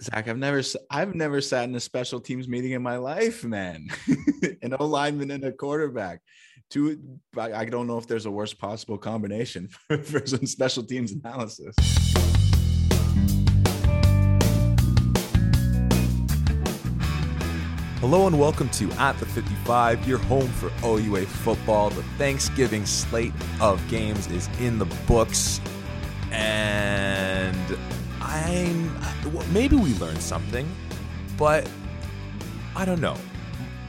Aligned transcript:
Zach, 0.00 0.28
I've 0.28 0.38
never, 0.38 0.62
I've 0.92 1.16
never 1.16 1.40
sat 1.40 1.68
in 1.68 1.74
a 1.74 1.80
special 1.80 2.20
teams 2.20 2.46
meeting 2.46 2.70
in 2.70 2.80
my 2.82 2.98
life, 2.98 3.42
man. 3.42 3.88
An 4.62 4.76
O 4.78 4.86
lineman 4.86 5.32
and 5.32 5.42
a 5.42 5.50
quarterback. 5.50 6.20
Two, 6.70 7.00
I 7.36 7.64
don't 7.64 7.88
know 7.88 7.98
if 7.98 8.06
there's 8.06 8.26
a 8.26 8.30
worst 8.30 8.60
possible 8.60 8.96
combination 8.96 9.66
for, 9.88 9.98
for 9.98 10.24
some 10.24 10.46
special 10.46 10.84
teams 10.84 11.10
analysis. 11.10 11.74
Hello 17.98 18.28
and 18.28 18.38
welcome 18.38 18.68
to 18.68 18.88
At 18.92 19.18
the 19.18 19.26
55, 19.26 20.06
your 20.06 20.18
home 20.18 20.46
for 20.46 20.70
OUA 20.84 21.26
football. 21.26 21.90
The 21.90 22.04
Thanksgiving 22.18 22.86
slate 22.86 23.32
of 23.60 23.82
games 23.88 24.28
is 24.28 24.48
in 24.60 24.78
the 24.78 24.86
books, 25.08 25.60
and 26.30 27.07
I'm 28.28 28.94
uh, 28.98 29.30
well, 29.32 29.46
maybe 29.52 29.76
we 29.76 29.94
learned 29.94 30.20
something, 30.20 30.70
but 31.38 31.68
I 32.76 32.84
don't 32.84 33.00
know. 33.00 33.16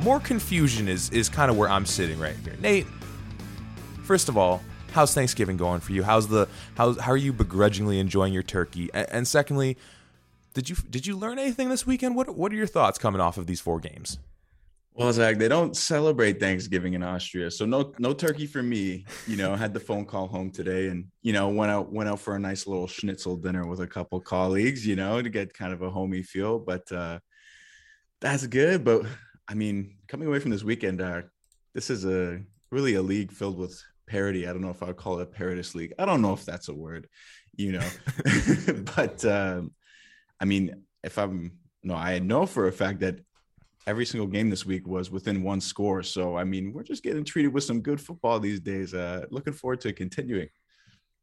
More 0.01 0.19
confusion 0.19 0.87
is 0.87 1.09
is 1.09 1.27
kind 1.27 1.51
of 1.51 1.57
where 1.57 1.69
I'm 1.69 1.85
sitting 1.85 2.17
right 2.19 2.35
here. 2.43 2.55
Nate, 2.59 2.87
first 4.03 4.29
of 4.29 4.37
all, 4.37 4.61
how's 4.93 5.13
Thanksgiving 5.13 5.57
going 5.57 5.81
for 5.81 5.91
you? 5.91 6.03
How's 6.03 6.29
the 6.29 6.47
how 6.75 6.93
how 6.93 7.11
are 7.11 7.17
you 7.17 7.33
begrudgingly 7.33 7.99
enjoying 7.99 8.33
your 8.33 8.43
turkey? 8.43 8.89
And, 8.93 9.07
and 9.11 9.27
secondly, 9.27 9.77
did 10.53 10.69
you 10.69 10.77
did 10.89 11.05
you 11.05 11.17
learn 11.17 11.37
anything 11.37 11.67
this 11.67 11.85
weekend? 11.85 12.15
What 12.15 12.35
what 12.35 12.53
are 12.53 12.55
your 12.55 12.67
thoughts 12.67 12.97
coming 12.97 13.19
off 13.19 13.37
of 13.37 13.45
these 13.45 13.59
four 13.59 13.79
games? 13.79 14.19
Well, 14.99 15.13
Zach, 15.13 15.37
they 15.37 15.47
don't 15.47 15.77
celebrate 15.77 16.41
Thanksgiving 16.41 16.93
in 16.93 17.03
Austria, 17.03 17.49
so 17.49 17.65
no 17.65 17.93
no 17.99 18.11
turkey 18.11 18.45
for 18.45 18.61
me. 18.61 19.05
You 19.27 19.37
know, 19.37 19.55
had 19.55 19.73
the 19.73 19.79
phone 19.79 20.03
call 20.03 20.27
home 20.27 20.51
today, 20.51 20.87
and 20.87 21.05
you 21.21 21.31
know 21.31 21.47
went 21.47 21.71
out 21.71 21.89
went 21.89 22.09
out 22.09 22.19
for 22.19 22.35
a 22.35 22.39
nice 22.39 22.67
little 22.67 22.85
schnitzel 22.85 23.37
dinner 23.37 23.65
with 23.65 23.79
a 23.79 23.87
couple 23.87 24.19
colleagues. 24.19 24.85
You 24.85 24.97
know, 24.97 25.21
to 25.21 25.29
get 25.29 25.53
kind 25.53 25.71
of 25.71 25.81
a 25.81 25.89
homey 25.89 26.21
feel, 26.21 26.59
but 26.59 26.91
uh, 26.91 27.19
that's 28.19 28.45
good. 28.45 28.83
But 28.83 29.05
I 29.47 29.53
mean, 29.53 29.95
coming 30.09 30.27
away 30.27 30.39
from 30.39 30.51
this 30.51 30.65
weekend, 30.65 30.99
uh, 30.99 31.21
this 31.73 31.89
is 31.89 32.03
a 32.03 32.41
really 32.69 32.95
a 32.95 33.01
league 33.01 33.31
filled 33.31 33.57
with 33.57 33.81
parody. 34.05 34.49
I 34.49 34.51
don't 34.51 34.61
know 34.61 34.69
if 34.69 34.83
I'd 34.83 34.97
call 34.97 35.19
it 35.19 35.29
a 35.33 35.39
parodist 35.39 35.75
league. 35.75 35.93
I 35.97 36.03
don't 36.03 36.21
know 36.21 36.33
if 36.33 36.43
that's 36.43 36.67
a 36.67 36.75
word, 36.75 37.07
you 37.55 37.71
know, 37.71 37.87
but. 38.95 39.23
Um, 39.23 39.71
I 40.41 40.45
mean, 40.45 40.85
if 41.03 41.17
I'm 41.17 41.51
no, 41.83 41.95
I 41.95 42.19
know 42.19 42.45
for 42.45 42.67
a 42.67 42.71
fact 42.71 42.99
that 42.99 43.19
every 43.89 44.05
single 44.05 44.27
game 44.27 44.49
this 44.49 44.65
week 44.65 44.87
was 44.87 45.09
within 45.09 45.41
one 45.41 45.59
score. 45.59 46.03
So 46.03 46.37
I 46.37 46.43
mean, 46.43 46.71
we're 46.71 46.83
just 46.83 47.03
getting 47.03 47.23
treated 47.23 47.53
with 47.53 47.63
some 47.63 47.81
good 47.81 47.99
football 47.99 48.39
these 48.39 48.59
days. 48.59 48.93
Uh, 48.93 49.25
looking 49.31 49.53
forward 49.53 49.81
to 49.81 49.91
continuing. 49.91 50.49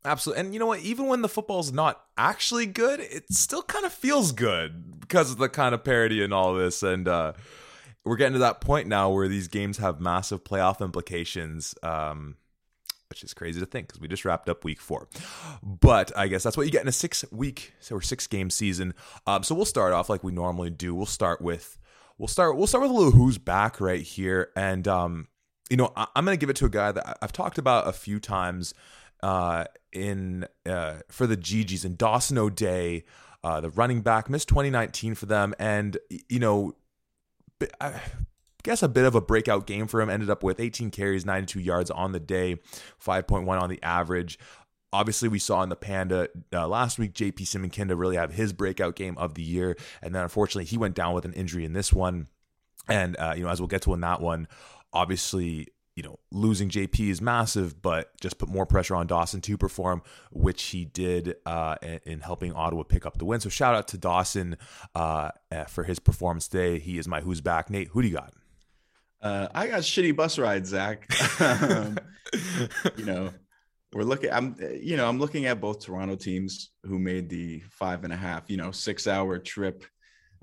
Absolutely. 0.04 0.44
And 0.44 0.52
you 0.52 0.60
know 0.60 0.66
what? 0.66 0.80
Even 0.80 1.06
when 1.06 1.22
the 1.22 1.28
football's 1.28 1.72
not 1.72 2.00
actually 2.16 2.66
good, 2.66 3.00
it 3.00 3.32
still 3.32 3.62
kind 3.62 3.84
of 3.84 3.92
feels 3.92 4.32
good 4.32 5.00
because 5.00 5.30
of 5.30 5.38
the 5.38 5.48
kind 5.48 5.74
of 5.74 5.84
parody 5.84 6.22
and 6.22 6.34
all 6.34 6.54
this. 6.54 6.82
And 6.82 7.08
uh, 7.08 7.32
we're 8.04 8.16
getting 8.16 8.34
to 8.34 8.40
that 8.40 8.60
point 8.60 8.88
now 8.88 9.10
where 9.10 9.28
these 9.28 9.48
games 9.48 9.78
have 9.78 10.00
massive 10.00 10.44
playoff 10.44 10.80
implications. 10.80 11.74
Um, 11.82 12.36
which 13.08 13.22
is 13.22 13.34
crazy 13.34 13.60
to 13.60 13.66
think 13.66 13.86
because 13.86 14.00
we 14.00 14.08
just 14.08 14.24
wrapped 14.24 14.48
up 14.48 14.64
week 14.64 14.80
four. 14.80 15.08
But 15.62 16.10
I 16.16 16.26
guess 16.26 16.42
that's 16.42 16.56
what 16.56 16.66
you 16.66 16.72
get 16.72 16.82
in 16.82 16.88
a 16.88 16.92
six 16.92 17.24
week 17.30 17.72
or 17.90 18.02
six 18.02 18.26
game 18.26 18.50
season. 18.50 18.94
Um, 19.28 19.44
so 19.44 19.54
we'll 19.54 19.64
start 19.64 19.92
off 19.92 20.08
like 20.08 20.24
we 20.24 20.32
normally 20.32 20.70
do. 20.70 20.94
We'll 20.94 21.06
start 21.06 21.40
with 21.40 21.78
we'll 22.18 22.28
start 22.28 22.56
we'll 22.56 22.66
start 22.66 22.82
with 22.82 22.90
a 22.90 22.94
little 22.94 23.12
who's 23.12 23.38
back 23.38 23.80
right 23.80 24.02
here, 24.02 24.50
and 24.56 24.86
um, 24.88 25.28
you 25.70 25.76
know 25.76 25.92
I, 25.96 26.06
am 26.16 26.24
gonna 26.24 26.36
give 26.36 26.50
it 26.50 26.56
to 26.56 26.66
a 26.66 26.70
guy 26.70 26.92
that 26.92 27.18
I've 27.22 27.32
talked 27.32 27.58
about 27.58 27.88
a 27.88 27.92
few 27.92 28.20
times 28.20 28.74
uh, 29.22 29.64
in 29.92 30.46
uh, 30.64 30.96
for 31.08 31.26
the 31.26 31.36
GGs 31.36 31.84
and 31.84 31.96
Dawson 31.96 32.38
O'Day. 32.38 33.04
Uh, 33.44 33.60
the 33.60 33.70
running 33.70 34.00
back 34.00 34.28
missed 34.28 34.48
2019 34.48 35.14
for 35.14 35.26
them, 35.26 35.54
and 35.58 35.98
you 36.28 36.40
know, 36.40 36.74
I, 37.80 38.00
guess 38.66 38.82
a 38.82 38.88
bit 38.88 39.04
of 39.04 39.14
a 39.14 39.20
breakout 39.20 39.66
game 39.66 39.86
for 39.86 40.00
him. 40.00 40.10
Ended 40.10 40.28
up 40.28 40.42
with 40.42 40.58
18 40.58 40.90
carries, 40.90 41.24
92 41.24 41.60
yards 41.60 41.90
on 41.90 42.10
the 42.10 42.18
day, 42.18 42.56
5.1 43.04 43.48
on 43.48 43.70
the 43.70 43.80
average. 43.82 44.38
Obviously, 44.92 45.28
we 45.28 45.38
saw 45.38 45.62
in 45.62 45.68
the 45.68 45.76
Panda 45.76 46.28
uh, 46.52 46.66
last 46.68 46.98
week, 46.98 47.12
JP 47.12 47.40
Simonkinda 47.40 47.98
really 47.98 48.16
have 48.16 48.32
his 48.32 48.52
breakout 48.52 48.96
game 48.96 49.18
of 49.18 49.34
the 49.34 49.42
year. 49.42 49.76
And 50.00 50.14
then 50.14 50.22
unfortunately, 50.22 50.64
he 50.64 50.78
went 50.78 50.94
down 50.94 51.14
with 51.14 51.24
an 51.24 51.32
injury 51.32 51.64
in 51.64 51.72
this 51.72 51.92
one. 51.92 52.28
And, 52.88 53.16
uh, 53.18 53.34
you 53.36 53.42
know, 53.42 53.50
as 53.50 53.60
we'll 53.60 53.66
get 53.66 53.82
to 53.82 53.94
in 53.94 54.00
that 54.00 54.20
one, 54.20 54.46
obviously, 54.92 55.68
you 55.96 56.02
know, 56.02 56.18
losing 56.30 56.68
JP 56.68 57.08
is 57.08 57.20
massive, 57.20 57.80
but 57.80 58.18
just 58.20 58.38
put 58.38 58.48
more 58.48 58.66
pressure 58.66 58.94
on 58.94 59.06
Dawson 59.06 59.40
to 59.40 59.56
perform, 59.56 60.02
which 60.30 60.62
he 60.64 60.84
did 60.84 61.36
uh, 61.46 61.76
in 62.04 62.20
helping 62.20 62.52
Ottawa 62.52 62.82
pick 62.82 63.06
up 63.06 63.18
the 63.18 63.24
win. 63.24 63.40
So 63.40 63.48
shout 63.48 63.74
out 63.74 63.88
to 63.88 63.98
Dawson 63.98 64.56
uh, 64.94 65.30
for 65.68 65.84
his 65.84 65.98
performance 65.98 66.48
today. 66.48 66.78
He 66.78 66.98
is 66.98 67.08
my 67.08 67.22
who's 67.22 67.40
back. 67.40 67.70
Nate, 67.70 67.88
who 67.88 68.02
do 68.02 68.08
you 68.08 68.14
got? 68.14 68.34
Uh, 69.22 69.48
I 69.54 69.66
got 69.68 69.80
shitty 69.80 70.14
bus 70.14 70.38
rides, 70.38 70.68
Zach. 70.68 71.10
um, 71.40 71.98
you 72.96 73.06
know, 73.06 73.30
we're 73.96 74.04
looking. 74.04 74.30
I'm, 74.30 74.54
you 74.78 74.96
know, 74.96 75.08
I'm 75.08 75.18
looking 75.18 75.46
at 75.46 75.58
both 75.58 75.84
Toronto 75.84 76.16
teams 76.16 76.70
who 76.84 76.98
made 76.98 77.30
the 77.30 77.60
five 77.70 78.04
and 78.04 78.12
a 78.12 78.16
half, 78.16 78.50
you 78.50 78.58
know, 78.58 78.70
six 78.70 79.06
hour 79.06 79.38
trip, 79.38 79.84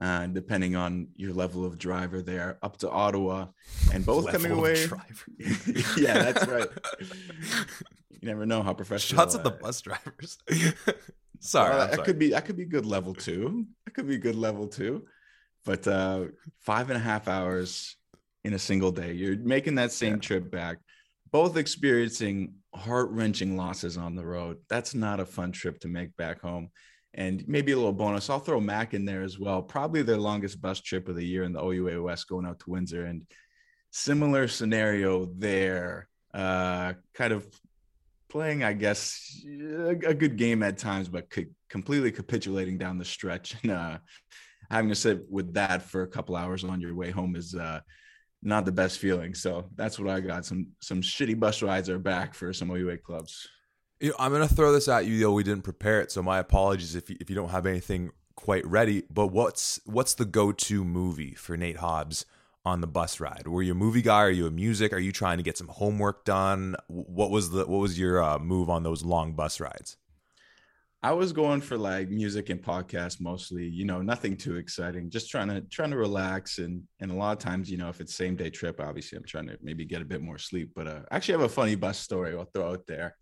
uh, 0.01 0.25
depending 0.25 0.75
on 0.75 1.09
your 1.15 1.33
level 1.33 1.63
of 1.63 1.77
driver 1.77 2.23
there, 2.23 2.57
up 2.63 2.77
to 2.77 2.89
Ottawa, 2.89 3.47
and 3.93 4.03
both 4.03 4.25
level 4.25 4.39
coming 4.39 4.57
away. 4.57 4.87
yeah, 5.97 6.31
that's 6.31 6.47
right. 6.47 6.67
you 8.09 8.27
never 8.27 8.47
know 8.47 8.63
how 8.63 8.73
professional. 8.73 9.21
Shots 9.21 9.35
at 9.35 9.43
the 9.43 9.51
bus 9.51 9.81
drivers. 9.81 10.39
sorry, 11.39 11.75
well, 11.75 11.87
that 11.87 12.03
could 12.03 12.17
be 12.17 12.31
that 12.31 12.45
could 12.45 12.57
be 12.57 12.65
good 12.65 12.87
level 12.87 13.13
two. 13.13 13.67
That 13.85 13.91
could 13.91 14.07
be 14.07 14.17
good 14.17 14.35
level 14.35 14.67
two, 14.67 15.05
but 15.63 15.87
uh, 15.87 16.25
five 16.61 16.89
and 16.89 16.97
a 16.97 17.03
half 17.03 17.27
hours 17.27 17.97
in 18.43 18.55
a 18.55 18.59
single 18.59 18.91
day. 18.91 19.13
You're 19.13 19.37
making 19.37 19.75
that 19.75 19.91
same 19.91 20.15
yeah. 20.15 20.19
trip 20.21 20.49
back, 20.49 20.79
both 21.31 21.55
experiencing 21.55 22.55
heart 22.75 23.09
wrenching 23.11 23.55
losses 23.57 23.97
on 23.97 24.15
the 24.15 24.25
road. 24.25 24.57
That's 24.69 24.95
not 24.95 25.19
a 25.19 25.25
fun 25.25 25.51
trip 25.51 25.79
to 25.81 25.87
make 25.87 26.15
back 26.17 26.41
home. 26.41 26.69
And 27.15 27.47
maybe 27.47 27.71
a 27.71 27.75
little 27.75 27.93
bonus. 27.93 28.29
I'll 28.29 28.39
throw 28.39 28.59
Mac 28.59 28.93
in 28.93 29.05
there 29.05 29.21
as 29.21 29.37
well. 29.37 29.61
Probably 29.61 30.01
their 30.01 30.17
longest 30.17 30.61
bus 30.61 30.81
trip 30.81 31.07
of 31.07 31.15
the 31.15 31.25
year 31.25 31.43
in 31.43 31.53
the 31.53 31.61
OUA 31.61 32.01
West 32.01 32.27
going 32.27 32.45
out 32.45 32.59
to 32.59 32.71
Windsor. 32.71 33.05
And 33.05 33.23
similar 33.91 34.47
scenario 34.47 35.25
there. 35.37 36.07
Uh, 36.33 36.93
kind 37.13 37.31
of 37.31 37.47
playing, 38.29 38.63
I 38.63 38.73
guess, 38.73 39.45
a, 39.45 39.93
good 39.93 40.37
game 40.37 40.63
at 40.63 40.79
times, 40.79 41.07
but 41.07 41.31
completely 41.69 42.11
capitulating 42.11 42.79
down 42.79 42.97
the 42.97 43.05
stretch. 43.05 43.55
And 43.63 43.71
uh, 43.71 43.97
having 44.71 44.89
to 44.89 44.95
sit 44.95 45.21
with 45.29 45.53
that 45.53 45.83
for 45.83 46.01
a 46.01 46.07
couple 46.07 46.35
hours 46.35 46.63
on 46.63 46.81
your 46.81 46.95
way 46.95 47.11
home 47.11 47.35
is 47.35 47.53
uh, 47.53 47.81
not 48.43 48.65
the 48.65 48.71
best 48.71 48.99
feeling. 48.99 49.33
So 49.33 49.65
that's 49.75 49.97
what 49.97 50.09
I 50.09 50.19
got. 50.19 50.45
Some 50.45 50.67
some 50.79 51.01
shitty 51.01 51.39
bus 51.39 51.61
rides 51.61 51.89
are 51.89 51.99
back 51.99 52.33
for 52.33 52.53
some 52.53 52.69
OUA 52.69 52.97
clubs. 52.97 53.47
You 53.99 54.09
know, 54.09 54.15
I'm 54.19 54.31
gonna 54.31 54.47
throw 54.47 54.71
this 54.71 54.87
at 54.87 55.05
you 55.05 55.19
though 55.19 55.33
we 55.33 55.43
didn't 55.43 55.63
prepare 55.63 56.01
it, 56.01 56.11
so 56.11 56.21
my 56.21 56.39
apologies 56.39 56.95
if 56.95 57.09
you, 57.09 57.17
if 57.19 57.29
you 57.29 57.35
don't 57.35 57.49
have 57.49 57.65
anything 57.65 58.11
quite 58.35 58.65
ready. 58.65 59.03
But 59.09 59.27
what's 59.27 59.79
what's 59.85 60.13
the 60.13 60.25
go 60.25 60.51
to 60.51 60.83
movie 60.83 61.33
for 61.35 61.55
Nate 61.55 61.77
Hobbs 61.77 62.25
on 62.65 62.81
the 62.81 62.87
bus 62.87 63.19
ride? 63.19 63.47
Were 63.47 63.61
you 63.61 63.71
a 63.71 63.75
movie 63.75 64.01
guy? 64.01 64.21
Are 64.21 64.29
you 64.29 64.47
a 64.47 64.51
music? 64.51 64.93
Are 64.93 64.99
you 64.99 65.11
trying 65.11 65.37
to 65.37 65.43
get 65.43 65.57
some 65.57 65.69
homework 65.69 66.25
done? 66.25 66.75
What 66.87 67.31
was 67.31 67.51
the 67.51 67.65
what 67.65 67.79
was 67.79 67.97
your 67.97 68.21
uh, 68.21 68.39
move 68.39 68.69
on 68.69 68.83
those 68.83 69.03
long 69.03 69.33
bus 69.33 69.59
rides? 69.59 69.97
I 71.05 71.11
was 71.11 71.33
going 71.33 71.59
for 71.59 71.77
like 71.77 72.09
music 72.09 72.49
and 72.49 72.61
podcast 72.61 73.19
mostly, 73.19 73.67
you 73.67 73.83
know, 73.83 74.01
nothing 74.01 74.37
too 74.37 74.55
exciting, 74.55 75.09
just 75.09 75.29
trying 75.29 75.49
to 75.49 75.59
trying 75.59 75.91
to 75.91 75.97
relax 75.97 76.59
and 76.59 76.81
and 77.01 77.11
a 77.11 77.13
lot 77.13 77.33
of 77.33 77.39
times, 77.39 77.69
you 77.69 77.75
know, 77.77 77.89
if 77.89 77.99
it's 77.99 78.15
same 78.15 78.37
day 78.37 78.49
trip, 78.49 78.79
obviously 78.79 79.17
I'm 79.17 79.25
trying 79.25 79.47
to 79.47 79.57
maybe 79.61 79.83
get 79.83 80.01
a 80.01 80.05
bit 80.05 80.21
more 80.21 80.37
sleep. 80.37 80.71
But 80.73 80.87
uh, 80.87 81.01
I 81.11 81.17
actually 81.17 81.33
have 81.33 81.41
a 81.41 81.49
funny 81.49 81.75
bus 81.75 81.99
story 81.99 82.33
I'll 82.33 82.45
throw 82.45 82.71
out 82.71 82.87
there. 82.87 83.17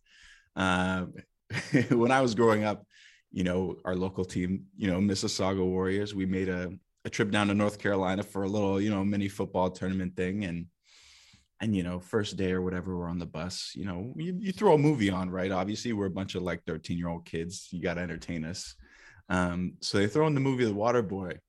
Uh, 0.56 1.06
when 1.90 2.12
I 2.12 2.22
was 2.22 2.36
growing 2.36 2.66
up, 2.66 2.86
you 3.32 3.44
know, 3.44 3.78
our 3.84 3.96
local 3.96 4.26
team, 4.26 4.66
you 4.78 4.92
know, 4.92 5.00
Mississauga 5.00 5.66
Warriors, 5.66 6.14
we 6.14 6.28
made 6.28 6.50
a, 6.50 6.70
a 7.06 7.10
trip 7.10 7.32
down 7.32 7.48
to 7.48 7.56
North 7.56 7.80
Carolina 7.80 8.22
for 8.22 8.44
a 8.44 8.48
little, 8.48 8.80
you 8.80 8.92
know, 8.92 9.04
mini 9.04 9.28
football 9.28 9.72
tournament 9.72 10.16
thing. 10.16 10.46
And 10.46 10.68
and 11.62 11.76
you 11.76 11.84
know 11.84 12.00
first 12.00 12.38
day 12.38 12.52
or 12.52 12.62
whatever 12.62 12.98
we're 12.98 13.10
on 13.10 13.20
the 13.20 13.26
bus 13.26 13.72
you 13.76 13.86
know 13.86 14.14
you, 14.18 14.36
you 14.40 14.52
throw 14.52 14.74
a 14.74 14.78
movie 14.78 15.10
on 15.10 15.30
right? 15.30 15.52
Obviously 15.52 15.94
we're 15.94 16.08
a 16.08 16.12
bunch 16.12 16.36
of 16.36 16.44
like 16.44 16.64
13 16.66 16.98
year 16.98 17.08
old 17.08 17.26
kids 17.26 17.68
you 17.72 17.82
got 17.82 17.96
to 17.96 18.02
entertain 18.02 18.44
us. 18.44 18.76
Um, 19.30 19.76
so 19.80 19.98
they 19.98 20.08
throw 20.08 20.28
in 20.28 20.34
the 20.34 20.42
movie 20.42 20.66
the 20.66 20.74
water 20.74 21.02
boy 21.02 21.40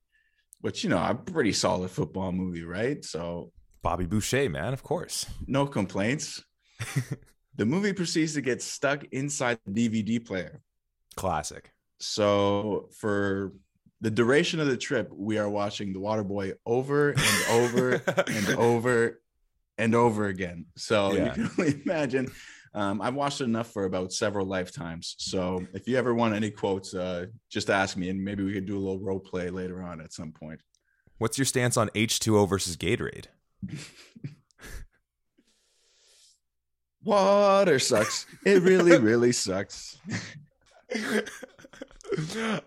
which 0.61 0.83
you 0.83 0.89
know 0.89 1.03
a 1.03 1.13
pretty 1.15 1.51
solid 1.51 1.91
football 1.91 2.31
movie 2.31 2.63
right? 2.63 3.03
So 3.03 3.51
bobby 3.81 4.05
boucher 4.05 4.49
man 4.49 4.73
of 4.73 4.83
course. 4.83 5.25
No 5.47 5.65
complaints. 5.65 6.43
The 7.55 7.65
movie 7.65 7.93
proceeds 7.93 8.33
to 8.33 8.41
get 8.41 8.63
stuck 8.63 9.03
inside 9.11 9.59
the 9.65 9.87
dvd 9.87 10.25
player. 10.25 10.61
Classic. 11.15 11.71
So 11.99 12.89
for 12.97 13.53
the 14.01 14.09
duration 14.09 14.59
of 14.59 14.67
the 14.67 14.75
trip, 14.75 15.11
we 15.13 15.37
are 15.37 15.49
watching 15.49 15.93
The 15.93 15.99
Water 15.99 16.23
Boy 16.23 16.53
over 16.65 17.11
and 17.11 17.45
over 17.49 17.93
and 18.27 18.49
over 18.57 19.21
and 19.77 19.95
over 19.95 20.27
again. 20.27 20.65
So 20.75 21.13
yeah. 21.13 21.25
you 21.25 21.31
can 21.31 21.51
only 21.57 21.81
imagine 21.83 22.31
Um, 22.75 23.01
I've 23.01 23.13
watched 23.13 23.41
it 23.41 23.43
enough 23.45 23.71
for 23.71 23.85
about 23.85 24.11
several 24.13 24.47
lifetimes. 24.47 25.15
So 25.19 25.63
if 25.73 25.87
you 25.87 25.95
ever 25.95 26.15
want 26.15 26.33
any 26.33 26.49
quotes, 26.49 26.95
uh, 26.95 27.27
just 27.49 27.69
ask 27.69 27.95
me, 27.97 28.09
and 28.09 28.23
maybe 28.23 28.43
we 28.43 28.51
could 28.53 28.65
do 28.65 28.75
a 28.75 28.79
little 28.79 28.99
role 28.99 29.19
play 29.19 29.49
later 29.49 29.83
on 29.83 30.01
at 30.01 30.11
some 30.11 30.31
point. 30.31 30.59
What's 31.19 31.37
your 31.37 31.45
stance 31.45 31.77
on 31.77 31.89
H2O 31.89 32.49
versus 32.49 32.75
Gatorade? 32.75 33.27
Water 37.03 37.77
sucks. 37.79 38.25
It 38.45 38.63
really, 38.63 38.97
really 38.97 39.33
sucks. 39.33 39.97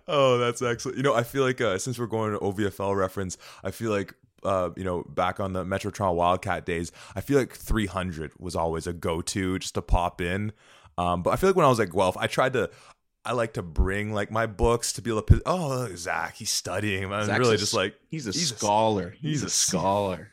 oh, 0.06 0.38
that's 0.38 0.62
excellent. 0.62 0.98
You 0.98 1.02
know, 1.02 1.14
I 1.14 1.22
feel 1.22 1.42
like 1.42 1.60
uh, 1.60 1.78
since 1.78 1.98
we're 1.98 2.06
going 2.06 2.32
to 2.32 2.38
OVFL 2.38 2.96
reference, 2.96 3.38
I 3.64 3.72
feel 3.72 3.90
like 3.90 4.14
uh, 4.42 4.70
you 4.76 4.84
know, 4.84 5.02
back 5.08 5.40
on 5.40 5.52
the 5.52 5.64
Metrotron 5.64 6.14
Wildcat 6.14 6.66
days, 6.66 6.92
I 7.14 7.20
feel 7.20 7.38
like 7.38 7.54
300 7.54 8.32
was 8.38 8.56
always 8.56 8.86
a 8.86 8.92
go-to 8.92 9.58
just 9.58 9.74
to 9.74 9.82
pop 9.82 10.20
in. 10.20 10.52
Um, 10.98 11.22
but 11.22 11.30
I 11.30 11.36
feel 11.36 11.50
like 11.50 11.56
when 11.56 11.66
I 11.66 11.68
was 11.68 11.80
at 11.80 11.90
Guelph, 11.90 12.16
I 12.16 12.26
tried 12.26 12.54
to, 12.54 12.70
I 13.24 13.32
like 13.32 13.54
to 13.54 13.62
bring 13.62 14.12
like 14.12 14.30
my 14.30 14.46
books 14.46 14.92
to 14.94 15.02
be 15.02 15.10
able 15.10 15.22
to. 15.22 15.42
Oh, 15.44 15.88
Zach, 15.94 16.36
he's 16.36 16.50
studying. 16.50 17.12
I'm 17.12 17.26
Zach's 17.26 17.38
really 17.38 17.56
just 17.56 17.74
like 17.74 17.94
he's 18.08 18.26
a 18.26 18.30
he's 18.30 18.54
scholar. 18.54 19.08
A, 19.08 19.10
he's, 19.10 19.40
he's, 19.40 19.42
a 19.42 19.50
scholar. 19.50 20.30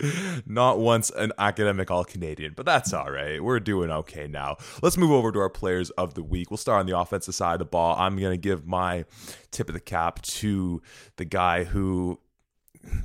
Not 0.46 0.78
once 0.78 1.10
an 1.10 1.32
academic 1.38 1.90
all 1.90 2.04
Canadian, 2.04 2.54
but 2.56 2.66
that's 2.66 2.92
all 2.92 3.10
right. 3.10 3.42
We're 3.42 3.60
doing 3.60 3.90
okay 3.90 4.26
now. 4.26 4.56
Let's 4.82 4.96
move 4.96 5.12
over 5.12 5.30
to 5.32 5.38
our 5.38 5.50
players 5.50 5.90
of 5.90 6.14
the 6.14 6.22
week. 6.22 6.50
We'll 6.50 6.58
start 6.58 6.80
on 6.80 6.86
the 6.86 6.98
offensive 6.98 7.34
side 7.34 7.54
of 7.54 7.58
the 7.60 7.64
ball. 7.66 7.96
I'm 7.98 8.18
going 8.18 8.32
to 8.32 8.38
give 8.38 8.66
my 8.66 9.04
tip 9.50 9.68
of 9.68 9.74
the 9.74 9.80
cap 9.80 10.22
to 10.22 10.82
the 11.16 11.24
guy 11.24 11.64
who 11.64 12.18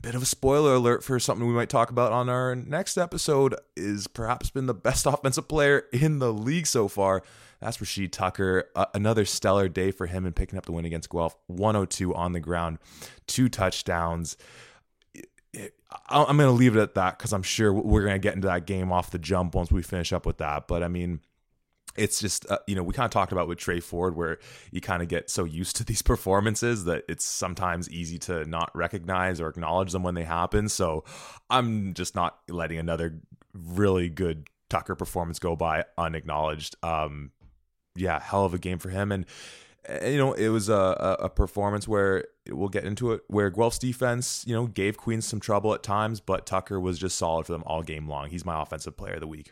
bit 0.01 0.15
of 0.15 0.21
a 0.21 0.25
spoiler 0.25 0.73
alert 0.75 1.03
for 1.03 1.19
something 1.19 1.47
we 1.47 1.53
might 1.53 1.69
talk 1.69 1.89
about 1.89 2.11
on 2.11 2.29
our 2.29 2.55
next 2.55 2.97
episode 2.97 3.55
is 3.75 4.07
perhaps 4.07 4.49
been 4.49 4.65
the 4.65 4.73
best 4.73 5.05
offensive 5.05 5.47
player 5.47 5.85
in 5.91 6.19
the 6.19 6.33
league 6.33 6.67
so 6.67 6.87
far. 6.87 7.23
That's 7.59 7.79
Rashid 7.81 8.13
Tucker. 8.13 8.69
Uh, 8.75 8.85
another 8.93 9.25
stellar 9.25 9.67
day 9.67 9.91
for 9.91 10.05
him 10.05 10.25
in 10.25 10.33
picking 10.33 10.57
up 10.57 10.65
the 10.65 10.71
win 10.71 10.85
against 10.85 11.09
Guelph. 11.09 11.35
102 11.47 12.13
on 12.13 12.33
the 12.33 12.39
ground, 12.39 12.77
two 13.25 13.49
touchdowns. 13.49 14.37
I'm 16.09 16.37
going 16.37 16.49
to 16.49 16.51
leave 16.51 16.75
it 16.75 16.81
at 16.81 16.95
that 16.95 17.17
because 17.17 17.33
I'm 17.33 17.43
sure 17.43 17.73
we're 17.73 18.01
going 18.01 18.13
to 18.13 18.19
get 18.19 18.35
into 18.35 18.47
that 18.47 18.67
game 18.67 18.91
off 18.91 19.09
the 19.09 19.17
jump 19.17 19.55
once 19.55 19.71
we 19.71 19.81
finish 19.81 20.13
up 20.13 20.25
with 20.25 20.37
that. 20.37 20.67
But 20.67 20.83
I 20.83 20.87
mean, 20.87 21.21
it's 21.97 22.19
just 22.19 22.49
uh, 22.49 22.59
you 22.67 22.75
know 22.75 22.83
we 22.83 22.93
kind 22.93 23.05
of 23.05 23.11
talked 23.11 23.31
about 23.31 23.47
with 23.47 23.57
Trey 23.57 23.79
Ford 23.79 24.15
where 24.15 24.39
you 24.71 24.81
kind 24.81 25.01
of 25.01 25.07
get 25.07 25.29
so 25.29 25.43
used 25.43 25.75
to 25.77 25.83
these 25.85 26.01
performances 26.01 26.85
that 26.85 27.03
it's 27.07 27.25
sometimes 27.25 27.89
easy 27.89 28.17
to 28.19 28.45
not 28.45 28.71
recognize 28.75 29.41
or 29.41 29.49
acknowledge 29.49 29.91
them 29.91 30.03
when 30.03 30.15
they 30.15 30.23
happen. 30.23 30.69
So 30.69 31.03
I'm 31.49 31.93
just 31.93 32.15
not 32.15 32.37
letting 32.47 32.77
another 32.77 33.19
really 33.53 34.09
good 34.09 34.47
Tucker 34.69 34.95
performance 34.95 35.39
go 35.39 35.55
by 35.55 35.85
unacknowledged. 35.97 36.75
Um, 36.83 37.31
yeah, 37.95 38.19
hell 38.19 38.45
of 38.45 38.53
a 38.53 38.59
game 38.59 38.77
for 38.77 38.89
him 38.89 39.11
and 39.11 39.25
you 40.03 40.17
know, 40.17 40.33
it 40.33 40.49
was 40.49 40.69
a, 40.69 41.17
a 41.19 41.29
performance 41.29 41.87
where 41.87 42.25
we'll 42.49 42.69
get 42.69 42.83
into 42.83 43.13
it, 43.13 43.21
where 43.27 43.49
Guelph's 43.49 43.79
defense, 43.79 44.43
you 44.45 44.53
know, 44.53 44.67
gave 44.67 44.97
Queens 44.97 45.25
some 45.25 45.39
trouble 45.39 45.73
at 45.73 45.83
times, 45.83 46.19
but 46.19 46.45
Tucker 46.45 46.79
was 46.79 46.99
just 46.99 47.17
solid 47.17 47.45
for 47.45 47.53
them 47.53 47.63
all 47.65 47.83
game 47.83 48.07
long. 48.07 48.29
He's 48.29 48.45
my 48.45 48.61
offensive 48.61 48.97
player 48.97 49.13
of 49.13 49.21
the 49.21 49.27
week. 49.27 49.51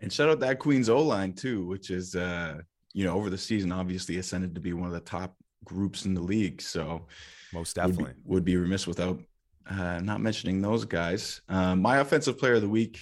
And 0.00 0.12
shout 0.12 0.28
out 0.28 0.40
that 0.40 0.58
Queens 0.58 0.88
O 0.88 1.00
line 1.00 1.32
too, 1.32 1.66
which 1.66 1.90
is, 1.90 2.14
uh, 2.14 2.58
you 2.92 3.04
know, 3.04 3.14
over 3.14 3.30
the 3.30 3.38
season 3.38 3.72
obviously 3.72 4.18
ascended 4.18 4.54
to 4.54 4.60
be 4.60 4.72
one 4.72 4.86
of 4.86 4.92
the 4.92 5.00
top 5.00 5.36
groups 5.64 6.04
in 6.04 6.14
the 6.14 6.20
league. 6.20 6.60
So 6.60 7.06
most 7.52 7.76
definitely 7.76 8.04
would 8.04 8.14
be, 8.14 8.22
would 8.26 8.44
be 8.44 8.56
remiss 8.56 8.86
without 8.86 9.20
uh, 9.68 10.00
not 10.00 10.20
mentioning 10.20 10.60
those 10.60 10.84
guys. 10.84 11.40
Um, 11.48 11.80
my 11.80 11.98
offensive 11.98 12.38
player 12.38 12.54
of 12.54 12.62
the 12.62 12.68
week, 12.68 13.00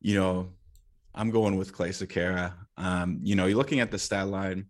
you 0.00 0.14
know, 0.14 0.50
I'm 1.14 1.30
going 1.30 1.56
with 1.56 1.72
Clay 1.72 1.90
Sakara. 1.90 2.54
Um, 2.78 3.20
you 3.22 3.34
know, 3.34 3.46
you're 3.46 3.58
looking 3.58 3.80
at 3.80 3.90
the 3.90 3.98
stat 3.98 4.28
line 4.28 4.66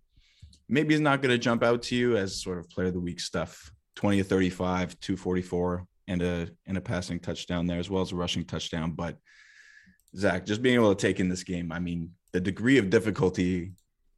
maybe 0.73 0.95
he's 0.95 1.01
not 1.01 1.21
going 1.21 1.31
to 1.31 1.39
jump 1.39 1.63
out 1.63 1.83
to 1.83 1.95
you 1.95 2.17
as 2.17 2.41
sort 2.41 2.59
of 2.59 2.69
player 2.71 2.89
of 2.89 2.95
the 2.95 3.01
week 3.01 3.21
stuff 3.21 3.71
20 3.97 4.19
to 4.19 4.25
35 4.25 4.99
244 5.01 5.87
and 6.09 6.23
a 6.23 6.49
and 6.67 6.79
a 6.79 6.81
passing 6.81 7.21
touchdown 7.21 7.67
there 7.67 7.79
as 7.79 7.91
well 7.91 8.03
as 8.03 8.13
a 8.13 8.17
rushing 8.17 8.45
touchdown 8.45 8.93
but 8.93 9.19
zach 10.17 10.45
just 10.45 10.63
being 10.63 10.75
able 10.75 10.95
to 10.95 11.07
take 11.07 11.21
in 11.21 11.29
this 11.29 11.43
game 11.43 11.73
i 11.73 11.79
mean 11.79 12.11
the 12.33 12.41
degree 12.41 12.79
of 12.79 12.91
difficulty 12.91 13.73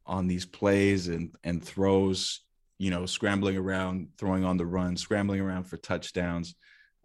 on 0.05 0.27
these 0.27 0.45
plays 0.45 1.07
and 1.07 1.35
and 1.43 1.63
throws 1.63 2.41
you 2.77 2.89
know 2.89 3.05
scrambling 3.05 3.57
around 3.57 4.07
throwing 4.17 4.43
on 4.43 4.57
the 4.57 4.65
run 4.65 4.97
scrambling 4.97 5.39
around 5.39 5.63
for 5.63 5.77
touchdowns 5.77 6.55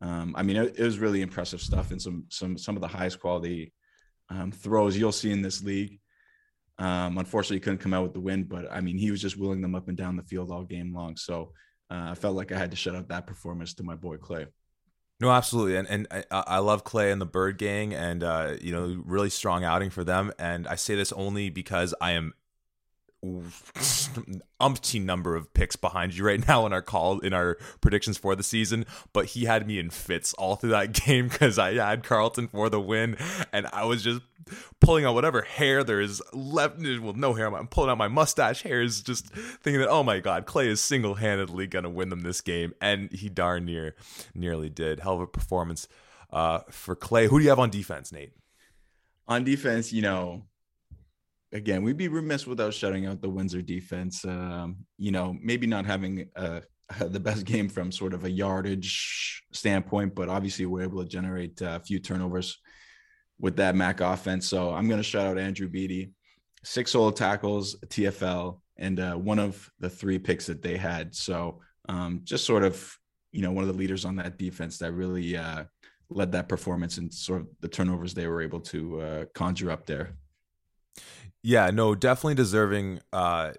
um, 0.03 0.35
i 0.37 0.43
mean 0.43 0.57
it, 0.57 0.79
it, 0.79 0.85
was 0.85 0.99
really 0.99 1.23
impressive 1.23 1.61
stuff 1.61 1.91
and 1.91 2.01
some 2.01 2.25
some 2.29 2.59
some 2.59 2.77
of 2.77 2.83
the 2.83 2.89
highest 2.89 3.21
quality 3.21 3.73
um, 4.31 4.51
throws 4.51 4.97
you'll 4.97 5.13
see 5.13 5.31
in 5.31 5.43
this 5.43 5.63
league 5.63 6.01
um, 6.81 7.19
unfortunately, 7.19 7.57
he 7.57 7.61
couldn't 7.61 7.79
come 7.79 7.93
out 7.93 8.05
with 8.05 8.15
the 8.15 8.21
win, 8.21 8.45
but 8.45 8.67
I 8.73 8.81
mean, 8.81 8.97
he 8.97 9.11
was 9.11 9.21
just 9.21 9.37
wheeling 9.37 9.61
them 9.61 9.75
up 9.75 9.89
and 9.89 9.99
down 9.99 10.17
the 10.17 10.23
field 10.23 10.51
all 10.51 10.65
game 10.65 10.95
long. 10.95 11.15
So 11.15 11.53
uh, 11.91 12.09
I 12.11 12.15
felt 12.15 12.37
like 12.37 12.53
I 12.53 12.59
had 12.59 12.71
to 12.71 12.77
shut 12.77 12.97
out 12.97 13.09
that 13.09 13.27
performance 13.27 13.75
to 13.75 13.83
my 13.83 13.95
boy 13.95 14.17
Clay. 14.17 14.47
No, 15.21 15.31
absolutely, 15.31 15.77
and 15.77 15.87
and 15.89 16.09
I, 16.31 16.45
I 16.47 16.59
love 16.61 16.83
Clay 16.83 17.11
and 17.13 17.21
the 17.21 17.27
Bird 17.27 17.59
Gang, 17.59 17.93
and 17.93 18.25
uh, 18.25 18.55
you 18.61 18.73
know, 18.73 19.03
really 19.05 19.29
strong 19.29 19.65
outing 19.65 19.91
for 19.91 20.03
them. 20.03 20.33
And 20.39 20.67
I 20.67 20.77
say 20.77 20.95
this 20.95 21.13
only 21.13 21.51
because 21.51 21.95
I 22.01 22.13
am 22.13 22.33
umpteen 23.23 25.05
number 25.05 25.37
of 25.37 25.53
picks 25.53 25.77
behind 25.77 26.17
you 26.17 26.25
right 26.25 26.49
now 26.49 26.65
in 26.65 26.73
our 26.73 26.81
call 26.81 27.19
in 27.19 27.35
our 27.35 27.59
predictions 27.83 28.17
for 28.17 28.35
the 28.35 28.43
season 28.43 28.87
but 29.13 29.27
he 29.27 29.45
had 29.45 29.67
me 29.67 29.79
in 29.79 29.91
fits 29.91 30.33
all 30.35 30.57
through 30.57 30.71
that 30.71 30.93
game 31.07 31.29
because 31.29 31.59
i 31.59 31.75
had 31.75 32.03
carleton 32.03 32.49
for 32.49 32.71
the 32.71 32.81
win 32.81 33.19
and 33.53 33.67
i 33.75 33.85
was 33.85 34.03
just 34.03 34.23
pulling 34.81 35.05
out 35.05 35.15
whatever 35.15 35.43
hair 35.43 35.85
there 35.85 36.01
is 36.01 36.23
left 36.33 36.79
well 36.79 37.13
no 37.13 37.35
hair 37.35 37.55
i'm 37.55 37.67
pulling 37.67 37.91
out 37.91 37.99
my 37.99 38.09
mustache 38.09 38.63
hairs 38.63 39.03
just 39.03 39.27
thinking 39.29 39.81
that 39.81 39.91
oh 39.91 40.03
my 40.03 40.19
god 40.19 40.47
clay 40.47 40.67
is 40.67 40.81
single-handedly 40.81 41.67
gonna 41.67 41.91
win 41.91 42.09
them 42.09 42.23
this 42.23 42.41
game 42.41 42.73
and 42.81 43.13
he 43.13 43.29
darn 43.29 43.65
near 43.67 43.95
nearly 44.35 44.69
did. 44.69 45.01
Hell 45.01 45.15
of 45.15 45.21
a 45.21 45.27
performance 45.27 45.89
uh, 46.31 46.61
for 46.71 46.95
clay 46.95 47.27
who 47.27 47.39
do 47.39 47.45
you 47.45 47.51
have 47.51 47.59
on 47.59 47.71
defense 47.71 48.13
nate? 48.13 48.33
On 49.29 49.45
defense 49.45 49.93
you 49.93 50.03
know 50.03 50.43
again, 51.53 51.83
we'd 51.83 51.97
be 51.97 52.09
remiss 52.09 52.47
without 52.47 52.75
shutting 52.75 53.07
out 53.07 53.21
the 53.21 53.31
Windsor 53.31 53.63
defense. 53.63 54.25
Um, 54.25 54.77
you 54.99 55.11
know, 55.11 55.37
maybe 55.43 55.67
not 55.67 55.87
having 55.87 56.29
uh, 56.37 56.61
the 57.01 57.21
best 57.21 57.45
game 57.45 57.69
from 57.69 57.93
sort 57.93 58.15
of 58.15 58.25
a 58.25 58.31
yardage 58.31 59.43
standpoint, 59.53 60.15
but 60.15 60.29
obviously 60.29 60.67
we're 60.67 60.83
able 60.83 61.03
to 61.03 61.09
generate 61.09 61.61
a 61.61 61.81
few 61.81 61.99
turnovers 61.99 62.59
with 63.39 63.57
that 63.57 63.75
Mac 63.75 64.01
offense. 64.01 64.47
So 64.47 64.71
I'm 64.71 64.89
going 64.89 65.01
to 65.01 65.05
shout 65.05 65.27
out 65.27 65.39
Andrew 65.39 65.69
Beatty, 65.69 66.13
six 66.63 66.93
solo 66.93 67.11
tackles, 67.11 67.77
TFL, 67.87 68.61
and 68.77 69.01
uh, 69.01 69.15
one 69.15 69.39
of 69.39 69.71
the 69.79 69.91
three 69.91 70.19
picks 70.19 70.47
that 70.47 70.63
they 70.63 70.77
had. 70.77 71.15
So 71.15 71.61
um, 71.89 72.21
just 72.25 72.45
sort 72.45 72.65
of, 72.65 72.97
you 73.33 73.43
know, 73.43 73.53
one 73.53 73.65
of 73.65 73.69
the 73.69 73.79
leaders 73.79 74.05
on 74.05 74.17
that 74.17 74.39
defense 74.39 74.79
that 74.79 74.93
really 74.93 75.37
uh, 75.37 75.65
led 76.11 76.33
that 76.33 76.49
performance 76.49 76.99
and 76.99 77.13
sort 77.13 77.43
of 77.43 77.49
the 77.61 77.69
turnovers 77.69 78.13
they 78.13 78.27
were 78.27 78.43
able 78.43 78.61
to 78.61 79.01
uh, 79.01 79.25
conjure 79.35 79.71
up 79.71 79.87
there. 79.87 80.17
Yeah, 81.43 81.71
no, 81.71 81.95
definitely 81.95 82.35
deserving 82.35 83.01
uh, 83.13 83.53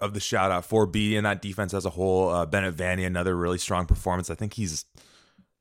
of 0.00 0.14
the 0.14 0.20
shout 0.20 0.50
out 0.50 0.64
for 0.64 0.86
B 0.86 1.16
and 1.16 1.26
that 1.26 1.42
defense 1.42 1.74
as 1.74 1.84
a 1.84 1.90
whole. 1.90 2.28
Uh, 2.30 2.46
Bennett 2.46 2.74
Vanny, 2.74 3.04
another 3.04 3.36
really 3.36 3.58
strong 3.58 3.86
performance. 3.86 4.30
I 4.30 4.34
think 4.34 4.54
he's 4.54 4.84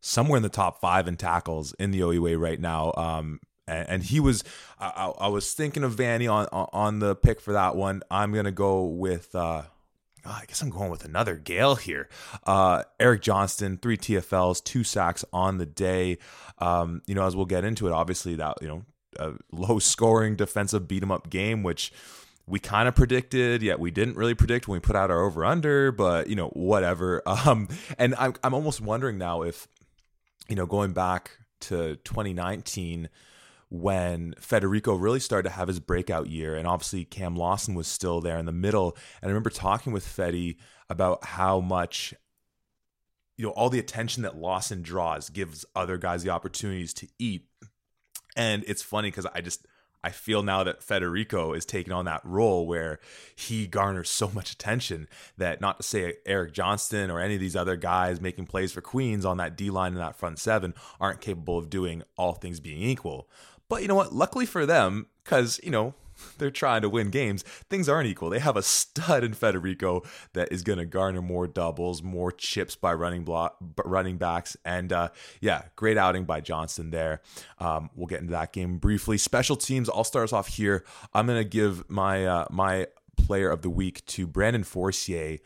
somewhere 0.01 0.37
in 0.37 0.43
the 0.43 0.49
top 0.49 0.79
five 0.79 1.07
in 1.07 1.17
tackles 1.17 1.73
in 1.73 1.91
the 1.91 2.01
OUA 2.01 2.37
right 2.37 2.59
now. 2.59 2.93
Um, 2.95 3.39
and, 3.67 3.89
and, 3.89 4.03
he 4.03 4.19
was, 4.19 4.43
I, 4.79 5.11
I, 5.19 5.27
was 5.27 5.53
thinking 5.53 5.83
of 5.83 5.93
Vanny 5.93 6.27
on 6.27 6.45
on 6.51 6.99
the 6.99 7.15
pick 7.15 7.41
for 7.41 7.51
that 7.51 7.75
one. 7.75 8.01
I'm 8.09 8.33
gonna 8.33 8.51
go 8.51 8.85
with. 8.85 9.35
Uh, 9.35 9.63
oh, 10.25 10.39
I 10.41 10.45
guess 10.47 10.61
I'm 10.61 10.69
going 10.69 10.89
with 10.89 11.03
another 11.03 11.35
Gael 11.35 11.75
here. 11.75 12.07
Uh, 12.45 12.83
Eric 12.97 13.23
Johnston, 13.23 13.77
three 13.77 13.97
TFLs, 13.97 14.63
two 14.63 14.85
sacks 14.85 15.25
on 15.33 15.57
the 15.57 15.65
day. 15.65 16.17
Um, 16.59 17.01
you 17.07 17.15
know, 17.15 17.27
as 17.27 17.35
we'll 17.35 17.45
get 17.45 17.65
into 17.65 17.87
it, 17.87 17.91
obviously 17.91 18.35
that 18.35 18.55
you 18.61 18.69
know 18.69 18.85
a 19.19 19.33
low 19.51 19.79
scoring 19.79 20.35
defensive 20.35 20.87
beat 20.87 21.03
'em 21.03 21.11
up 21.11 21.29
game, 21.29 21.63
which 21.63 21.91
we 22.47 22.59
kind 22.59 22.87
of 22.87 22.95
predicted, 22.95 23.61
yet 23.61 23.79
we 23.79 23.91
didn't 23.91 24.15
really 24.15 24.33
predict 24.33 24.67
when 24.67 24.77
we 24.77 24.79
put 24.79 24.95
out 24.95 25.11
our 25.11 25.21
over 25.21 25.43
under, 25.43 25.91
but 25.91 26.27
you 26.27 26.35
know, 26.35 26.49
whatever. 26.49 27.21
Um, 27.45 27.67
and 27.97 28.15
I'm, 28.17 28.33
I'm 28.43 28.53
almost 28.53 28.81
wondering 28.81 29.17
now 29.17 29.43
if, 29.43 29.67
you 30.49 30.55
know, 30.55 30.65
going 30.65 30.93
back 30.93 31.31
to 31.61 31.97
2019 31.97 33.09
when 33.69 34.33
Federico 34.39 34.95
really 34.95 35.19
started 35.19 35.49
to 35.49 35.55
have 35.55 35.67
his 35.67 35.79
breakout 35.79 36.27
year, 36.27 36.55
and 36.55 36.67
obviously 36.67 37.03
Cam 37.05 37.35
Lawson 37.35 37.75
was 37.75 37.87
still 37.87 38.21
there 38.21 38.37
in 38.37 38.45
the 38.45 38.51
middle. 38.51 38.97
And 39.21 39.27
I 39.29 39.31
remember 39.31 39.49
talking 39.49 39.93
with 39.93 40.05
Fetty 40.05 40.57
about 40.89 41.25
how 41.25 41.59
much 41.59 42.13
you 43.37 43.45
know 43.45 43.51
all 43.51 43.69
the 43.69 43.79
attention 43.79 44.23
that 44.23 44.37
Lawson 44.37 44.81
draws 44.81 45.29
gives 45.29 45.65
other 45.75 45.97
guys 45.97 46.23
the 46.23 46.29
opportunities 46.29 46.93
to 46.95 47.07
eat 47.19 47.45
and 48.37 48.63
it's 48.67 48.81
funny 48.81 49.09
because 49.09 49.25
I 49.25 49.41
just 49.41 49.67
I 50.03 50.11
feel 50.11 50.43
now 50.43 50.63
that 50.63 50.83
Federico 50.83 51.53
is 51.53 51.65
taking 51.65 51.91
on 51.91 52.05
that 52.05 52.21
role 52.23 52.65
where 52.67 52.99
he 53.35 53.67
garners 53.67 54.09
so 54.09 54.29
much 54.29 54.51
attention 54.51 55.09
that 55.37 55.59
not 55.59 55.77
to 55.77 55.83
say 55.83 56.13
Eric 56.25 56.53
Johnston 56.53 57.11
or 57.11 57.19
any 57.19 57.33
of 57.33 57.41
these 57.41 57.55
other 57.55 57.75
guys 57.75 58.21
making 58.21 58.45
plays 58.45 58.71
for 58.71 58.79
Queens 58.79 59.25
on 59.25 59.37
that 59.37 59.57
D 59.57 59.69
line 59.69 59.93
and 59.93 60.01
that 60.01 60.15
front 60.15 60.39
seven 60.39 60.75
aren't 61.01 61.19
capable 61.19 61.57
of 61.57 61.69
doing 61.69 62.03
all 62.15 62.33
things 62.33 62.59
being 62.59 62.81
equal. 62.81 63.27
But 63.67 63.81
you 63.81 63.87
know 63.87 63.95
what? 63.95 64.13
Luckily 64.13 64.45
for 64.45 64.65
them, 64.65 65.07
because 65.23 65.59
you 65.63 65.71
know 65.71 65.93
they're 66.37 66.51
trying 66.51 66.81
to 66.81 66.89
win 66.89 67.09
games, 67.09 67.43
things 67.69 67.89
aren't 67.89 68.07
equal. 68.07 68.29
They 68.29 68.39
have 68.39 68.57
a 68.57 68.63
stud 68.63 69.23
in 69.23 69.33
Federico 69.33 70.03
that 70.33 70.51
is 70.51 70.63
going 70.63 70.79
to 70.79 70.85
garner 70.85 71.21
more 71.21 71.47
doubles, 71.47 72.01
more 72.03 72.31
chips 72.31 72.75
by 72.75 72.93
running 72.93 73.23
block, 73.23 73.57
running 73.85 74.17
backs, 74.17 74.57
and 74.65 74.91
uh, 74.91 75.09
yeah, 75.41 75.63
great 75.75 75.97
outing 75.97 76.25
by 76.25 76.41
Johnston 76.41 76.91
there. 76.91 77.21
Um, 77.59 77.89
we'll 77.95 78.07
get 78.07 78.21
into 78.21 78.31
that 78.31 78.53
game 78.53 78.77
briefly. 78.77 79.17
Special 79.17 79.55
teams. 79.55 79.89
I'll 79.89 80.03
start 80.03 80.25
us 80.25 80.33
off 80.33 80.47
here. 80.47 80.83
I'm 81.13 81.25
going 81.25 81.39
to 81.39 81.47
give 81.47 81.89
my 81.89 82.25
uh, 82.25 82.45
my 82.49 82.87
player 83.15 83.49
of 83.49 83.61
the 83.61 83.69
week 83.69 84.05
to 84.05 84.27
Brandon 84.27 84.63
Forcier, 84.63 85.37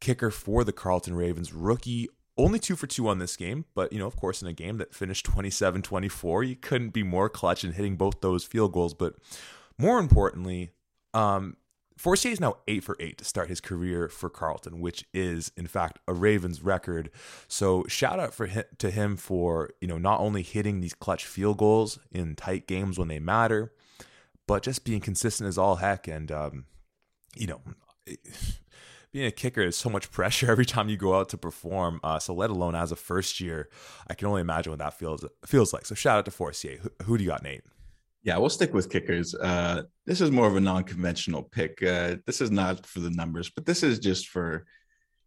kicker 0.00 0.30
for 0.30 0.64
the 0.64 0.72
Carleton 0.72 1.14
Ravens, 1.14 1.52
rookie 1.52 2.08
only 2.40 2.58
two 2.58 2.76
for 2.76 2.86
two 2.86 3.08
on 3.08 3.18
this 3.18 3.36
game, 3.36 3.66
but 3.74 3.92
you 3.92 3.98
know, 3.98 4.06
of 4.06 4.16
course, 4.16 4.40
in 4.42 4.48
a 4.48 4.52
game 4.52 4.78
that 4.78 4.94
finished 4.94 5.26
27 5.26 5.82
24, 5.82 6.44
you 6.44 6.56
couldn't 6.56 6.90
be 6.90 7.02
more 7.02 7.28
clutch 7.28 7.64
in 7.64 7.72
hitting 7.72 7.96
both 7.96 8.20
those 8.20 8.44
field 8.44 8.72
goals. 8.72 8.94
But 8.94 9.16
more 9.80 9.98
importantly, 9.98 10.72
um, 11.14 11.56
is 12.24 12.40
now 12.40 12.56
eight 12.68 12.84
for 12.84 12.96
eight 13.00 13.18
to 13.18 13.24
start 13.24 13.48
his 13.48 13.60
career 13.60 14.08
for 14.08 14.30
Carleton, 14.30 14.80
which 14.80 15.04
is 15.12 15.52
in 15.56 15.66
fact 15.66 15.98
a 16.08 16.14
Ravens 16.14 16.62
record. 16.62 17.10
So 17.48 17.84
shout 17.88 18.18
out 18.18 18.34
for 18.34 18.46
him, 18.46 18.64
to 18.78 18.90
him 18.90 19.16
for 19.16 19.70
you 19.80 19.88
know 19.88 19.98
not 19.98 20.20
only 20.20 20.42
hitting 20.42 20.80
these 20.80 20.94
clutch 20.94 21.26
field 21.26 21.58
goals 21.58 21.98
in 22.10 22.36
tight 22.36 22.66
games 22.66 22.98
when 22.98 23.08
they 23.08 23.18
matter, 23.18 23.72
but 24.46 24.62
just 24.62 24.84
being 24.84 25.00
consistent 25.00 25.48
as 25.48 25.58
all 25.58 25.76
heck. 25.76 26.08
And 26.08 26.32
um, 26.32 26.64
you 27.36 27.46
know, 27.46 27.60
being 29.12 29.26
a 29.26 29.30
kicker 29.30 29.62
is 29.62 29.76
so 29.76 29.90
much 29.90 30.10
pressure 30.10 30.50
every 30.50 30.66
time 30.66 30.88
you 30.88 30.96
go 30.96 31.14
out 31.14 31.28
to 31.30 31.38
perform. 31.38 32.00
Uh, 32.02 32.18
so 32.18 32.34
let 32.34 32.50
alone 32.50 32.74
as 32.74 32.92
a 32.92 32.96
first 32.96 33.40
year, 33.40 33.68
I 34.08 34.14
can 34.14 34.28
only 34.28 34.40
imagine 34.40 34.72
what 34.72 34.78
that 34.78 34.98
feels 34.98 35.24
feels 35.44 35.72
like. 35.72 35.86
So 35.86 35.94
shout 35.94 36.18
out 36.18 36.24
to 36.26 36.30
Forcier. 36.30 36.78
Who, 36.78 36.90
who 37.04 37.18
do 37.18 37.24
you 37.24 37.30
got, 37.30 37.42
Nate? 37.42 37.62
Yeah, 38.22 38.36
we'll 38.36 38.50
stick 38.50 38.74
with 38.74 38.90
kickers. 38.90 39.34
Uh, 39.34 39.82
this 40.04 40.20
is 40.20 40.30
more 40.30 40.46
of 40.46 40.56
a 40.56 40.60
non-conventional 40.60 41.44
pick. 41.44 41.82
Uh, 41.82 42.16
this 42.26 42.40
is 42.40 42.50
not 42.50 42.84
for 42.86 43.00
the 43.00 43.10
numbers, 43.10 43.50
but 43.50 43.64
this 43.64 43.82
is 43.82 43.98
just 43.98 44.28
for 44.28 44.66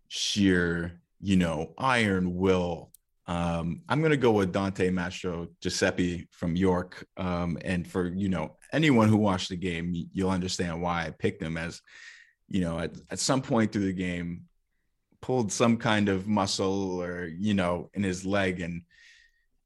sheer, 0.09 1.01
you 1.19 1.35
know, 1.35 1.73
iron 1.77 2.35
will. 2.35 2.91
Um, 3.25 3.81
I'm 3.89 3.99
going 4.01 4.11
to 4.11 4.17
go 4.17 4.31
with 4.31 4.51
Dante 4.51 4.89
Mastro 4.89 5.47
Giuseppe 5.61 6.27
from 6.31 6.55
York. 6.55 7.07
Um, 7.17 7.57
and 7.63 7.87
for, 7.87 8.07
you 8.07 8.29
know, 8.29 8.57
anyone 8.71 9.09
who 9.09 9.17
watched 9.17 9.49
the 9.49 9.55
game, 9.55 9.93
you'll 10.13 10.29
understand 10.29 10.81
why 10.81 11.07
I 11.07 11.09
picked 11.11 11.41
him 11.41 11.57
as 11.57 11.81
you 12.53 12.61
know, 12.61 12.79
at, 12.79 12.91
at 13.09 13.19
some 13.19 13.41
point 13.41 13.71
through 13.71 13.85
the 13.85 13.93
game, 13.93 14.43
pulled 15.21 15.51
some 15.51 15.77
kind 15.77 16.07
of 16.07 16.27
muscle 16.27 17.01
or, 17.01 17.25
you 17.25 17.53
know, 17.53 17.89
in 17.93 18.03
his 18.03 18.25
leg 18.25 18.61
and 18.61 18.83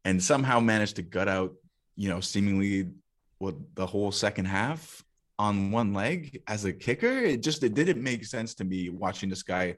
and 0.05 0.23
somehow 0.23 0.59
managed 0.59 0.95
to 0.95 1.01
gut 1.01 1.27
out, 1.27 1.53
you 1.97 2.07
know, 2.07 2.21
seemingly 2.21 2.91
what 3.39 3.55
the 3.75 3.85
whole 3.85 4.11
second 4.11 4.45
half 4.45 5.03
on 5.39 5.71
one 5.71 5.93
leg 5.93 6.41
as 6.47 6.65
a 6.65 6.73
kicker. 6.73 7.19
It 7.19 7.43
just 7.43 7.63
it 7.63 7.73
didn't 7.73 8.01
make 8.01 8.25
sense 8.25 8.55
to 8.55 8.63
me 8.63 8.89
watching 8.89 9.29
this 9.29 9.43
guy 9.43 9.77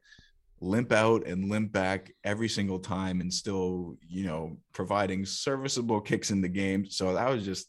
limp 0.62 0.92
out 0.92 1.26
and 1.26 1.50
limp 1.50 1.72
back 1.72 2.12
every 2.24 2.50
single 2.50 2.80
time 2.80 3.22
and 3.22 3.34
still, 3.34 3.96
you 4.08 4.26
know, 4.26 4.58
providing 4.74 5.26
serviceable 5.26 6.02
kicks 6.02 6.32
in 6.32 6.42
the 6.42 6.50
game. 6.50 6.86
So 6.90 7.14
that 7.14 7.30
was 7.30 7.46
just 7.46 7.68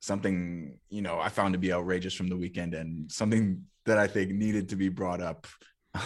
something, 0.00 0.78
you 0.90 1.02
know, 1.02 1.18
I 1.18 1.28
found 1.28 1.52
to 1.54 1.58
be 1.58 1.72
outrageous 1.72 2.14
from 2.14 2.28
the 2.28 2.36
weekend 2.36 2.74
and 2.74 3.10
something 3.10 3.64
that 3.84 3.98
I 3.98 4.06
think 4.06 4.30
needed 4.32 4.68
to 4.70 4.76
be 4.76 4.88
brought 4.88 5.20
up. 5.20 5.46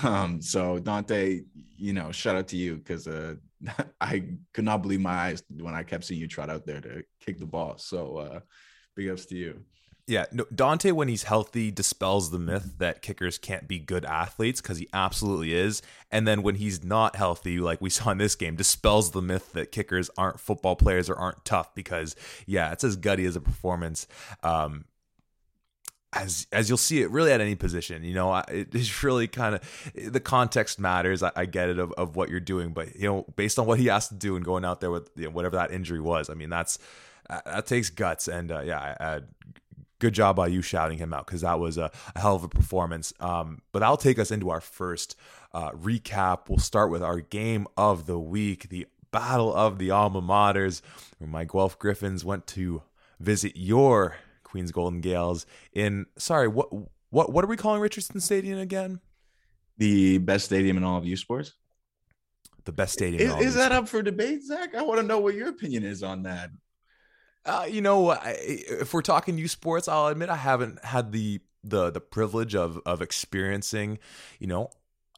Um, 0.02 0.40
so 0.42 0.78
Dante, 0.78 1.42
you 1.76 1.92
know, 1.92 2.11
shout 2.11 2.37
out 2.37 2.49
to 2.49 2.56
you 2.56 2.76
because 2.76 3.06
uh, 3.06 3.35
I 4.00 4.25
could 4.52 4.64
not 4.64 4.83
believe 4.83 5.00
my 5.00 5.12
eyes 5.12 5.42
when 5.61 5.75
I 5.75 5.83
kept 5.83 6.04
seeing 6.04 6.21
you 6.21 6.26
trot 6.26 6.50
out 6.50 6.66
there 6.66 6.80
to 6.80 7.02
kick 7.21 7.38
the 7.38 7.47
ball. 7.47 7.78
So 7.78 8.16
uh, 8.16 8.40
big 8.96 9.08
ups 9.08 9.26
to 9.26 9.36
you. 9.36 9.62
Yeah, 10.08 10.26
no, 10.30 10.44
Dante, 10.54 10.92
when 10.92 11.08
he's 11.08 11.24
healthy, 11.24 11.72
dispels 11.72 12.30
the 12.30 12.38
myth 12.38 12.74
that 12.78 13.02
kickers 13.02 13.38
can't 13.38 13.66
be 13.66 13.80
good 13.80 14.04
athletes 14.04 14.60
because 14.60 14.78
he 14.78 14.88
absolutely 14.92 15.52
is. 15.52 15.82
And 16.12 16.28
then 16.28 16.42
when 16.42 16.54
he's 16.54 16.84
not 16.84 17.16
healthy, 17.16 17.58
like 17.58 17.80
we 17.80 17.90
saw 17.90 18.10
in 18.10 18.18
this 18.18 18.36
game, 18.36 18.54
dispels 18.54 19.10
the 19.10 19.22
myth 19.22 19.52
that 19.54 19.72
kickers 19.72 20.08
aren't 20.16 20.38
football 20.38 20.76
players 20.76 21.10
or 21.10 21.16
aren't 21.16 21.44
tough 21.44 21.74
because, 21.74 22.14
yeah, 22.46 22.72
it's 22.72 22.84
as 22.84 22.96
gutty 22.96 23.24
as 23.24 23.34
a 23.34 23.40
performance. 23.40 24.06
Um, 24.42 24.84
as 26.12 26.46
as 26.52 26.68
you'll 26.68 26.78
see 26.78 27.02
it 27.02 27.10
really 27.10 27.32
at 27.32 27.40
any 27.40 27.56
position 27.56 28.02
you 28.04 28.14
know 28.14 28.42
it's 28.48 29.02
really 29.02 29.26
kind 29.26 29.56
of 29.56 29.92
the 29.94 30.20
context 30.20 30.78
matters 30.78 31.22
I, 31.22 31.32
I, 31.36 31.44
get 31.46 31.68
it 31.68 31.78
of, 31.78 31.92
of 31.92 32.16
what 32.16 32.30
you're 32.30 32.40
doing 32.40 32.70
but 32.70 32.96
you 32.96 33.08
know 33.08 33.26
based 33.34 33.58
on 33.58 33.66
what 33.66 33.78
he 33.78 33.86
has 33.86 34.08
to 34.08 34.14
do 34.14 34.36
and 34.36 34.44
going 34.44 34.64
out 34.64 34.80
there 34.80 34.90
with 34.90 35.10
you 35.16 35.24
know, 35.24 35.30
whatever 35.30 35.56
that 35.56 35.72
injury 35.72 36.00
was 36.00 36.30
i 36.30 36.34
mean 36.34 36.48
that's 36.48 36.78
that 37.28 37.66
takes 37.66 37.90
guts 37.90 38.28
and 38.28 38.50
uh, 38.52 38.61
yeah 38.61 38.97
I, 39.00 39.04
I, 39.04 39.21
good 39.99 40.14
job 40.14 40.37
by 40.37 40.49
you 40.49 40.62
shouting 40.62 40.99
him 40.99 41.12
out 41.12 41.26
because 41.26 41.40
that 41.40 41.59
was 41.59 41.78
a, 41.78 41.90
a, 42.14 42.21
hell 42.21 42.37
of 42.37 42.45
a 42.45 42.49
performance 42.49 43.12
um, 43.21 43.62
but 43.73 43.80
that'll 43.80 43.97
take 43.97 44.18
us 44.18 44.30
into 44.30 44.50
our 44.50 44.61
first 44.61 45.16
uh, 45.54 45.71
recap 45.73 46.49
we'll 46.49 46.59
start 46.59 46.90
with 46.90 47.02
our 47.02 47.21
game 47.21 47.66
of 47.76 48.06
the 48.06 48.18
week 48.18 48.68
the 48.68 48.87
battle 49.11 49.54
of 49.54 49.78
the 49.78 49.90
alma 49.90 50.21
maters 50.21 50.83
where 51.18 51.28
my 51.28 51.45
guelph 51.45 51.78
griffins 51.78 52.25
went 52.25 52.47
to 52.47 52.83
visit 53.18 53.52
your 53.56 54.16
Queens 54.47 54.73
Golden 54.73 55.00
Gaels 55.00 55.45
in 55.73 56.06
sorry, 56.16 56.49
what 56.49 56.68
what 57.11 57.33
what 57.33 57.45
are 57.45 57.49
we 57.49 57.56
calling 57.56 57.80
Richardson 57.80 58.21
Stadium 58.21 58.59
again? 58.59 59.00
The 59.76 60.18
best 60.18 60.47
stadium 60.47 60.76
in 60.76 60.85
all 60.85 60.97
of 60.97 61.04
U 61.04 61.16
Sports. 61.16 61.52
The 62.64 62.73
best 62.73 62.95
stadium. 62.95 63.38
Is, 63.38 63.49
is 63.49 63.54
that 63.54 63.73
up 63.73 63.88
for 63.88 64.02
debate, 64.02 64.42
Zach? 64.42 64.75
I 64.75 64.83
want 64.83 65.00
to 65.00 65.06
know 65.06 65.18
what 65.18 65.35
your 65.35 65.49
opinion 65.49 65.85
is 65.85 66.02
on 66.02 66.23
that. 66.23 66.50
Uh, 67.46 67.66
you 67.68 67.80
know, 67.80 68.10
I, 68.10 68.36
if 68.38 68.92
we're 68.92 69.02
talking 69.02 69.38
U 69.38 69.48
Sports, 69.48 69.88
I'll 69.88 70.08
admit 70.08 70.28
I 70.28 70.36
haven't 70.36 70.84
had 70.84 71.12
the 71.12 71.40
the 71.64 71.90
the 71.90 72.00
privilege 72.00 72.54
of 72.54 72.80
of 72.84 73.00
experiencing, 73.00 73.98
you 74.38 74.46
know, 74.46 74.70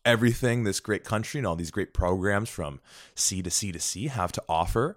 everything 0.04 0.64
this 0.64 0.80
great 0.80 1.04
country 1.04 1.38
and 1.38 1.46
all 1.46 1.56
these 1.56 1.70
great 1.70 1.94
programs 1.94 2.48
from 2.48 2.80
C 3.14 3.42
to 3.42 3.50
C 3.50 3.72
to 3.72 3.80
C 3.80 4.08
have 4.08 4.32
to 4.32 4.42
offer 4.48 4.96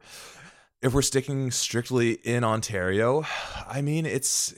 if 0.82 0.94
we're 0.94 1.02
sticking 1.02 1.52
strictly 1.52 2.14
in 2.14 2.44
Ontario, 2.44 3.24
I 3.68 3.82
mean, 3.82 4.06
it's 4.06 4.56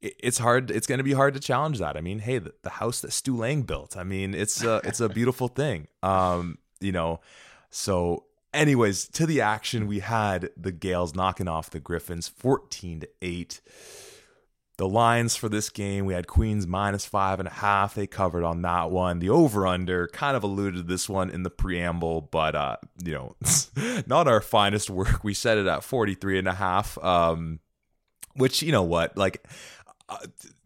it's 0.00 0.38
hard. 0.38 0.70
It's 0.70 0.86
going 0.86 0.98
to 0.98 1.04
be 1.04 1.12
hard 1.12 1.34
to 1.34 1.40
challenge 1.40 1.80
that. 1.80 1.96
I 1.96 2.00
mean, 2.00 2.20
hey, 2.20 2.38
the, 2.38 2.54
the 2.62 2.70
house 2.70 3.00
that 3.00 3.12
Stu 3.12 3.36
Lang 3.36 3.62
built. 3.62 3.96
I 3.96 4.04
mean, 4.04 4.34
it's 4.34 4.62
a 4.62 4.80
it's 4.84 5.00
a 5.00 5.08
beautiful 5.08 5.48
thing. 5.48 5.88
Um, 6.02 6.58
you 6.80 6.92
know, 6.92 7.20
so 7.70 8.24
anyways, 8.58 9.08
to 9.08 9.24
the 9.24 9.40
action, 9.40 9.86
we 9.86 10.00
had 10.00 10.50
the 10.56 10.72
Gaels 10.72 11.14
knocking 11.14 11.48
off 11.48 11.70
the 11.70 11.80
Griffins, 11.80 12.28
fourteen 12.28 13.00
to 13.00 13.08
eight. 13.22 13.60
The 14.76 14.88
lines 14.88 15.34
for 15.34 15.48
this 15.48 15.70
game 15.70 16.06
we 16.06 16.14
had 16.14 16.28
queens 16.28 16.64
minus 16.64 17.04
five 17.04 17.40
and 17.40 17.48
a 17.48 17.52
half. 17.52 17.96
They 17.96 18.06
covered 18.06 18.44
on 18.44 18.62
that 18.62 18.92
one. 18.92 19.18
The 19.18 19.28
over 19.28 19.66
under 19.66 20.06
kind 20.06 20.36
of 20.36 20.44
alluded 20.44 20.76
to 20.76 20.82
this 20.84 21.08
one 21.08 21.30
in 21.30 21.42
the 21.42 21.50
preamble 21.50 22.20
but 22.20 22.54
uh 22.54 22.76
you 23.04 23.12
know 23.12 23.34
not 24.06 24.28
our 24.28 24.40
finest 24.40 24.88
work. 24.88 25.24
We 25.24 25.34
set 25.34 25.58
it 25.58 25.66
at 25.66 25.82
43 25.82 26.38
and 26.38 26.46
a 26.46 26.54
half 26.54 26.96
um 27.02 27.58
which 28.34 28.62
you 28.62 28.70
know 28.70 28.84
what 28.84 29.16
like 29.16 29.44
uh, 30.08 30.18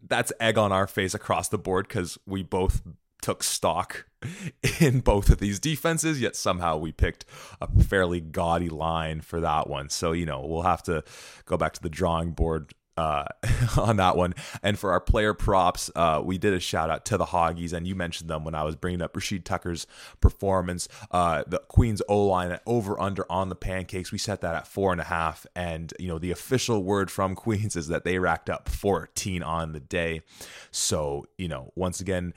that's 0.07 0.31
egg 0.39 0.59
on 0.59 0.71
our 0.71 0.85
face 0.85 1.15
across 1.15 1.49
the 1.49 1.57
board 1.57 1.87
because 1.87 2.19
we 2.27 2.43
both 2.43 2.83
took 3.23 3.41
stock 3.41 4.05
in 4.79 4.99
both 4.99 5.29
of 5.29 5.39
these 5.39 5.59
defenses, 5.59 6.21
yet 6.21 6.35
somehow 6.35 6.77
we 6.77 6.91
picked 6.91 7.25
a 7.61 7.67
fairly 7.83 8.19
gaudy 8.19 8.69
line 8.69 9.21
for 9.21 9.39
that 9.39 9.69
one. 9.69 9.89
So, 9.89 10.11
you 10.11 10.25
know, 10.25 10.45
we'll 10.45 10.63
have 10.63 10.83
to 10.83 11.03
go 11.45 11.57
back 11.57 11.73
to 11.73 11.81
the 11.81 11.89
drawing 11.89 12.31
board 12.31 12.73
uh, 12.97 13.25
on 13.77 13.97
that 13.97 14.15
one. 14.15 14.33
And 14.61 14.77
for 14.77 14.91
our 14.91 14.99
player 14.99 15.33
props, 15.33 15.89
uh, 15.95 16.21
we 16.23 16.37
did 16.37 16.53
a 16.53 16.59
shout 16.59 16.89
out 16.89 17.05
to 17.05 17.17
the 17.17 17.25
Hoggies, 17.25 17.73
and 17.73 17.87
you 17.87 17.95
mentioned 17.95 18.29
them 18.29 18.43
when 18.43 18.55
I 18.55 18.63
was 18.63 18.75
bringing 18.75 19.01
up 19.01 19.15
Rashid 19.15 19.45
Tucker's 19.45 19.87
performance. 20.21 20.87
Uh, 21.11 21.43
the 21.47 21.59
Queens 21.67 22.01
O 22.07 22.25
line 22.25 22.59
over 22.65 22.99
under 22.99 23.29
on 23.31 23.49
the 23.49 23.55
pancakes, 23.55 24.11
we 24.11 24.17
set 24.17 24.41
that 24.41 24.55
at 24.55 24.67
four 24.67 24.91
and 24.91 25.01
a 25.01 25.05
half. 25.05 25.45
And 25.55 25.93
you 25.99 26.07
know 26.07 26.19
the 26.19 26.31
official 26.31 26.83
word 26.83 27.09
from 27.09 27.35
Queens 27.43 27.75
is 27.75 27.87
that 27.87 28.03
they 28.03 28.19
racked 28.19 28.49
up 28.49 28.69
14 28.69 29.43
on 29.43 29.73
the 29.73 29.79
day. 29.79 30.21
So 30.71 31.25
you 31.37 31.47
know 31.47 31.71
once 31.75 31.99
again. 31.99 32.33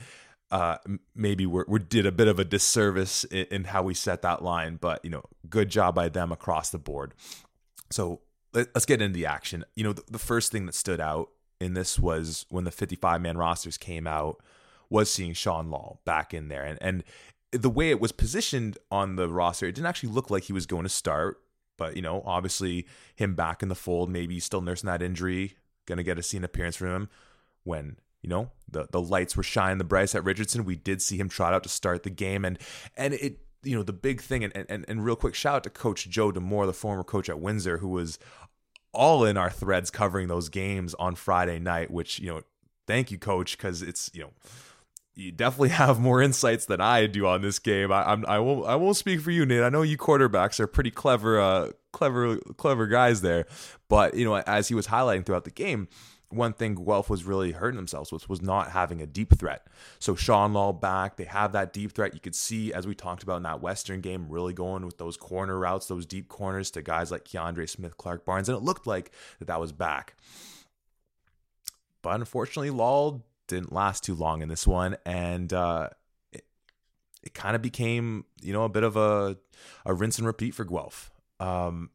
Uh, 0.49 0.77
maybe 1.13 1.45
we 1.45 1.63
we 1.67 1.79
did 1.79 2.05
a 2.05 2.11
bit 2.11 2.27
of 2.27 2.39
a 2.39 2.45
disservice 2.45 3.23
in, 3.25 3.45
in 3.51 3.63
how 3.65 3.83
we 3.83 3.93
set 3.93 4.21
that 4.21 4.41
line, 4.41 4.77
but 4.79 5.03
you 5.03 5.09
know, 5.09 5.23
good 5.49 5.69
job 5.69 5.95
by 5.95 6.09
them 6.09 6.31
across 6.31 6.69
the 6.69 6.77
board. 6.77 7.13
So 7.89 8.21
let's 8.53 8.85
get 8.85 9.01
into 9.01 9.13
the 9.13 9.25
action. 9.25 9.65
You 9.75 9.83
know, 9.83 9.93
the, 9.93 10.03
the 10.09 10.19
first 10.19 10.51
thing 10.51 10.65
that 10.65 10.75
stood 10.75 10.99
out 10.99 11.29
in 11.59 11.73
this 11.73 11.99
was 11.99 12.45
when 12.49 12.63
the 12.63 12.71
55 12.71 13.21
man 13.21 13.37
rosters 13.37 13.77
came 13.77 14.07
out 14.07 14.41
was 14.89 15.11
seeing 15.11 15.33
Sean 15.33 15.69
Law 15.69 15.99
back 16.05 16.33
in 16.33 16.47
there. 16.47 16.63
And 16.63 16.77
and 16.81 17.03
the 17.51 17.69
way 17.69 17.89
it 17.89 17.99
was 17.99 18.11
positioned 18.11 18.77
on 18.91 19.15
the 19.15 19.29
roster, 19.29 19.67
it 19.67 19.75
didn't 19.75 19.87
actually 19.87 20.09
look 20.09 20.29
like 20.29 20.43
he 20.43 20.53
was 20.53 20.65
going 20.65 20.83
to 20.83 20.89
start. 20.89 21.41
But, 21.77 21.95
you 21.95 22.01
know, 22.01 22.23
obviously 22.25 22.87
him 23.15 23.35
back 23.35 23.61
in 23.61 23.69
the 23.69 23.75
fold, 23.75 24.09
maybe 24.09 24.39
still 24.39 24.61
nursing 24.61 24.87
that 24.87 25.01
injury, 25.01 25.57
gonna 25.85 26.03
get 26.03 26.17
a 26.17 26.23
scene 26.23 26.43
appearance 26.43 26.75
from 26.75 26.87
him 26.87 27.09
when, 27.63 27.97
you 28.21 28.29
know, 28.29 28.51
the, 28.69 28.87
the 28.91 29.01
lights 29.01 29.37
were 29.37 29.43
shining 29.43 29.77
the 29.77 29.83
brightest 29.83 30.15
at 30.15 30.23
Richardson. 30.23 30.65
We 30.65 30.75
did 30.75 31.01
see 31.01 31.17
him 31.17 31.29
trot 31.29 31.53
out 31.53 31.63
to 31.63 31.69
start 31.69 32.03
the 32.03 32.09
game 32.09 32.45
and 32.45 32.57
and 32.95 33.13
it 33.13 33.39
you 33.63 33.75
know 33.75 33.83
the 33.83 33.93
big 33.93 34.21
thing 34.21 34.43
and, 34.43 34.55
and 34.69 34.85
and 34.87 35.03
real 35.03 35.15
quick 35.15 35.33
shout 35.33 35.55
out 35.55 35.63
to 35.63 35.69
coach 35.69 36.07
joe 36.07 36.31
D'Amore 36.31 36.67
the 36.67 36.73
former 36.73 37.03
coach 37.03 37.27
at 37.27 37.39
windsor 37.39 37.79
who 37.79 37.89
was 37.89 38.19
all 38.97 39.23
in 39.23 39.37
our 39.37 39.49
threads 39.49 39.91
covering 39.91 40.27
those 40.27 40.49
games 40.49 40.95
on 40.95 41.15
Friday 41.15 41.59
night, 41.59 41.91
which, 41.91 42.19
you 42.19 42.27
know, 42.27 42.41
thank 42.87 43.11
you, 43.11 43.17
coach, 43.17 43.55
because 43.55 43.81
it's, 43.81 44.09
you 44.13 44.21
know, 44.21 44.31
you 45.13 45.31
definitely 45.31 45.69
have 45.83 45.99
more 45.99 46.21
insights 46.21 46.65
than 46.65 46.81
I 46.81 47.05
do 47.05 47.27
on 47.27 47.41
this 47.41 47.59
game. 47.59 47.91
I, 47.91 48.11
I'm, 48.11 48.25
I 48.25 48.39
won't, 48.39 48.65
I 48.65 48.75
won't 48.75 48.97
speak 48.97 49.21
for 49.21 49.31
you, 49.31 49.45
Nate. 49.45 49.63
I 49.63 49.69
know 49.69 49.83
you 49.83 49.97
quarterbacks 49.97 50.59
are 50.59 50.67
pretty 50.67 50.91
clever, 50.91 51.39
uh, 51.39 51.71
clever, 51.93 52.37
clever 52.57 52.87
guys 52.87 53.21
there. 53.21 53.45
But 53.87 54.15
you 54.15 54.25
know, 54.25 54.35
as 54.35 54.67
he 54.67 54.75
was 54.75 54.87
highlighting 54.87 55.25
throughout 55.25 55.45
the 55.45 55.51
game, 55.51 55.87
one 56.29 56.53
thing 56.53 56.75
Guelph 56.75 57.09
was 57.09 57.23
really 57.23 57.51
hurting 57.51 57.77
themselves 57.77 58.11
with 58.11 58.27
was 58.27 58.41
not 58.41 58.71
having 58.71 59.01
a 59.01 59.05
deep 59.05 59.37
threat. 59.37 59.65
So 59.99 60.13
Sean 60.15 60.53
Law 60.53 60.73
back, 60.73 61.15
they 61.15 61.23
have 61.23 61.53
that 61.53 61.71
deep 61.71 61.93
threat. 61.93 62.13
You 62.13 62.19
could 62.19 62.35
see, 62.35 62.73
as 62.73 62.85
we 62.85 62.95
talked 62.95 63.23
about 63.23 63.37
in 63.37 63.43
that 63.43 63.61
Western 63.61 64.01
game, 64.01 64.27
really 64.29 64.53
going 64.53 64.85
with 64.85 64.97
those 64.97 65.15
corner 65.15 65.57
routes, 65.57 65.87
those 65.87 66.05
deep 66.05 66.27
corners 66.27 66.69
to 66.71 66.81
guys 66.81 67.11
like 67.11 67.23
Keandre 67.23 67.69
Smith, 67.69 67.97
Clark 67.97 68.25
Barnes, 68.25 68.49
and 68.49 68.57
it 68.57 68.63
looked 68.63 68.85
like 68.85 69.11
that 69.39 69.45
that 69.45 69.59
was 69.59 69.71
back. 69.71 70.15
But 72.01 72.19
unfortunately, 72.19 72.71
Law 72.71 73.21
didn't 73.47 73.71
last 73.71 74.03
too 74.03 74.15
long 74.15 74.41
in 74.41 74.49
this 74.49 74.67
one, 74.67 74.97
and 75.05 75.51
uh, 75.53 75.89
it, 76.33 76.43
it 77.23 77.33
kind 77.33 77.55
of 77.55 77.61
became, 77.61 78.25
you 78.41 78.51
know, 78.51 78.63
a 78.63 78.69
bit 78.69 78.83
of 78.83 78.97
a 78.97 79.37
a 79.85 79.93
rinse 79.93 80.17
and 80.17 80.27
repeat 80.27 80.53
for 80.53 80.65
Guelph. 80.65 81.09
Um, 81.39 81.89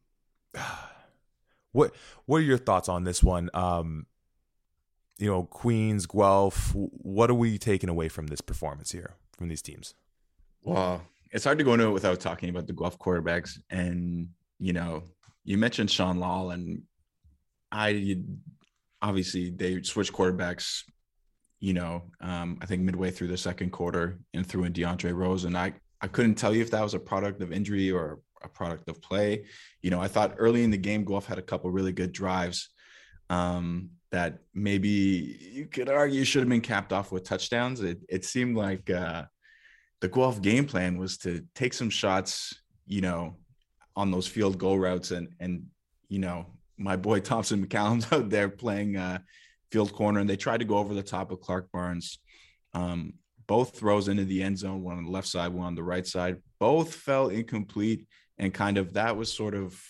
what 1.71 1.93
what 2.25 2.37
are 2.37 2.41
your 2.41 2.57
thoughts 2.57 2.89
on 2.89 3.03
this 3.03 3.23
one? 3.23 3.51
Um, 3.53 4.07
you 5.23 5.29
know, 5.29 5.43
Queens, 5.43 6.05
Guelph. 6.05 6.73
What 6.75 7.29
are 7.29 7.33
we 7.33 7.57
taking 7.57 7.89
away 7.89 8.09
from 8.09 8.27
this 8.27 8.41
performance 8.41 8.91
here 8.91 9.15
from 9.37 9.47
these 9.47 9.61
teams? 9.61 9.95
Well, 10.63 11.01
it's 11.31 11.45
hard 11.45 11.59
to 11.59 11.63
go 11.63 11.71
into 11.71 11.87
it 11.87 11.91
without 11.91 12.19
talking 12.19 12.49
about 12.49 12.67
the 12.67 12.73
Guelph 12.73 12.99
quarterbacks. 12.99 13.57
And 13.69 14.27
you 14.59 14.73
know, 14.73 15.03
you 15.45 15.57
mentioned 15.57 15.89
Sean 15.89 16.19
Law, 16.19 16.49
and 16.49 16.81
I 17.71 18.17
obviously 19.01 19.49
they 19.49 19.81
switched 19.83 20.11
quarterbacks. 20.11 20.83
You 21.61 21.71
know, 21.71 22.03
um, 22.19 22.57
I 22.61 22.65
think 22.65 22.81
midway 22.81 23.09
through 23.09 23.29
the 23.29 23.37
second 23.37 23.71
quarter 23.71 24.19
and 24.33 24.45
threw 24.45 24.65
in 24.65 24.73
DeAndre 24.73 25.15
Rose, 25.15 25.45
and 25.45 25.57
I 25.57 25.71
I 26.01 26.07
couldn't 26.07 26.35
tell 26.35 26.53
you 26.53 26.61
if 26.61 26.71
that 26.71 26.83
was 26.83 26.95
a 26.95 26.99
product 26.99 27.41
of 27.41 27.53
injury 27.53 27.89
or 27.91 28.19
a 28.43 28.49
product 28.49 28.89
of 28.89 29.01
play. 29.01 29.45
You 29.81 29.89
know, 29.89 30.01
I 30.01 30.09
thought 30.09 30.35
early 30.37 30.65
in 30.65 30.71
the 30.71 30.77
game, 30.77 31.05
Guelph 31.05 31.27
had 31.27 31.39
a 31.39 31.41
couple 31.41 31.71
really 31.71 31.93
good 31.93 32.11
drives. 32.11 32.71
Um, 33.29 33.91
that 34.13 34.37
maybe 34.53 35.39
you 35.51 35.65
could 35.65 35.89
argue 35.89 36.23
should 36.23 36.43
have 36.43 36.49
been 36.49 36.61
capped 36.61 36.93
off 36.93 37.11
with 37.11 37.23
touchdowns. 37.23 37.81
It, 37.81 37.97
it 38.07 38.23
seemed 38.23 38.55
like 38.55 38.87
uh, 38.91 39.23
the 40.01 40.07
Guelph 40.07 40.39
game 40.39 40.65
plan 40.65 40.99
was 40.99 41.17
to 41.19 41.43
take 41.55 41.73
some 41.73 41.89
shots, 41.89 42.61
you 42.85 43.01
know, 43.01 43.37
on 43.95 44.11
those 44.11 44.27
field 44.27 44.59
goal 44.59 44.77
routes, 44.77 45.09
and 45.09 45.29
and 45.39 45.65
you 46.09 46.19
know, 46.19 46.45
my 46.77 46.95
boy 46.95 47.19
Thompson 47.31 47.65
McCallum's 47.65 48.13
out 48.13 48.29
there 48.29 48.49
playing 48.49 48.97
uh, 48.97 49.17
field 49.71 49.91
corner, 49.93 50.19
and 50.19 50.29
they 50.29 50.37
tried 50.37 50.59
to 50.59 50.65
go 50.65 50.77
over 50.77 50.93
the 50.93 51.01
top 51.01 51.31
of 51.31 51.41
Clark 51.41 51.71
Barnes. 51.71 52.19
Um, 52.75 53.15
both 53.47 53.75
throws 53.75 54.09
into 54.09 54.25
the 54.25 54.43
end 54.43 54.59
zone, 54.59 54.83
one 54.83 54.97
on 54.97 55.05
the 55.05 55.11
left 55.11 55.27
side, 55.27 55.51
one 55.51 55.65
on 55.65 55.75
the 55.75 55.83
right 55.83 56.05
side. 56.05 56.37
Both 56.59 56.93
fell 56.93 57.29
incomplete, 57.29 58.05
and 58.37 58.53
kind 58.53 58.77
of 58.77 58.93
that 58.93 59.17
was 59.17 59.33
sort 59.33 59.55
of 59.55 59.83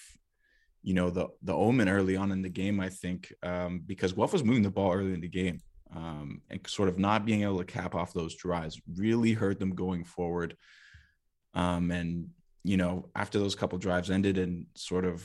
you 0.83 0.93
know 0.93 1.09
the 1.09 1.27
the 1.41 1.53
omen 1.53 1.89
early 1.89 2.15
on 2.15 2.31
in 2.31 2.41
the 2.41 2.49
game. 2.49 2.79
I 2.79 2.89
think 2.89 3.33
um, 3.41 3.81
because 3.85 4.13
Guelph 4.13 4.33
was 4.33 4.43
moving 4.43 4.63
the 4.63 4.69
ball 4.69 4.93
early 4.93 5.13
in 5.13 5.21
the 5.21 5.29
game 5.29 5.61
um, 5.95 6.41
and 6.49 6.59
sort 6.67 6.89
of 6.89 6.99
not 6.99 7.25
being 7.25 7.43
able 7.43 7.57
to 7.57 7.63
cap 7.63 7.95
off 7.95 8.13
those 8.13 8.35
drives 8.35 8.79
really 8.97 9.33
hurt 9.33 9.59
them 9.59 9.73
going 9.73 10.03
forward. 10.03 10.57
Um, 11.53 11.89
and 11.91 12.29
you 12.63 12.77
know 12.77 13.09
after 13.15 13.39
those 13.39 13.55
couple 13.55 13.77
drives 13.77 14.11
ended 14.11 14.37
and 14.37 14.65
sort 14.75 15.05
of 15.05 15.23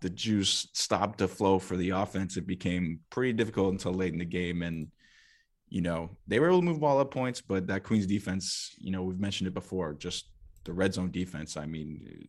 the 0.00 0.10
juice 0.10 0.68
stopped 0.74 1.18
to 1.18 1.28
flow 1.28 1.58
for 1.58 1.76
the 1.76 1.90
offense, 1.90 2.36
it 2.36 2.46
became 2.46 3.00
pretty 3.10 3.32
difficult 3.32 3.72
until 3.72 3.94
late 3.94 4.12
in 4.12 4.18
the 4.18 4.24
game. 4.24 4.62
And 4.62 4.88
you 5.68 5.82
know 5.82 6.10
they 6.26 6.40
were 6.40 6.48
able 6.48 6.58
to 6.58 6.66
move 6.66 6.80
ball 6.80 6.98
up 6.98 7.12
points, 7.12 7.40
but 7.40 7.68
that 7.68 7.84
Queens 7.84 8.06
defense, 8.06 8.74
you 8.78 8.90
know, 8.90 9.04
we've 9.04 9.20
mentioned 9.20 9.46
it 9.46 9.54
before, 9.54 9.94
just 9.94 10.26
the 10.64 10.72
red 10.72 10.94
zone 10.94 11.12
defense. 11.12 11.56
I 11.56 11.66
mean, 11.66 12.26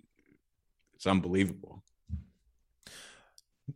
it's 0.94 1.08
unbelievable. 1.08 1.84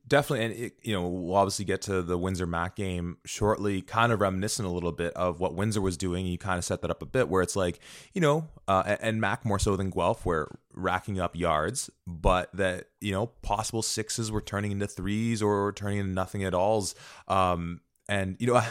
Definitely, 0.08 0.46
and 0.46 0.54
it, 0.54 0.74
you 0.84 0.94
know 0.94 1.08
we'll 1.08 1.36
obviously 1.36 1.66
get 1.66 1.82
to 1.84 2.04
the 2.04 2.16
Windsor 2.16 2.46
Mac 2.46 2.76
game 2.76 3.18
shortly. 3.26 3.82
Kind 3.82 4.12
of 4.12 4.22
reminiscent 4.22 4.68
a 4.68 4.72
little 4.72 4.92
bit 4.92 5.14
of 5.14 5.40
what 5.40 5.56
Windsor 5.56 5.82
was 5.82 5.98
doing. 5.98 6.28
You 6.28 6.38
kind 6.38 6.60
of 6.60 6.66
set 6.66 6.82
that 6.82 6.92
up 6.92 7.02
a 7.02 7.08
bit, 7.08 7.28
where 7.28 7.42
it's 7.42 7.56
like 7.56 7.80
you 8.14 8.22
know, 8.22 8.48
uh, 8.68 8.98
and 9.02 9.20
Mac 9.20 9.46
more 9.46 9.58
so 9.58 9.76
than 9.76 9.90
Guelph, 9.90 10.28
where 10.28 10.48
racking 10.76 11.20
up 11.20 11.36
yards, 11.36 11.90
but 12.06 12.56
that 12.56 12.86
you 13.02 13.12
know 13.12 13.28
possible 13.42 13.82
sixes 13.82 14.32
were 14.32 14.42
turning 14.42 14.72
into 14.72 14.86
threes 14.86 15.42
or 15.42 15.72
turning 15.72 15.98
into 15.98 16.14
nothing 16.14 16.44
at 16.44 16.54
alls. 16.54 16.94
Um, 17.28 17.82
and 18.10 18.36
you 18.40 18.48
know, 18.48 18.62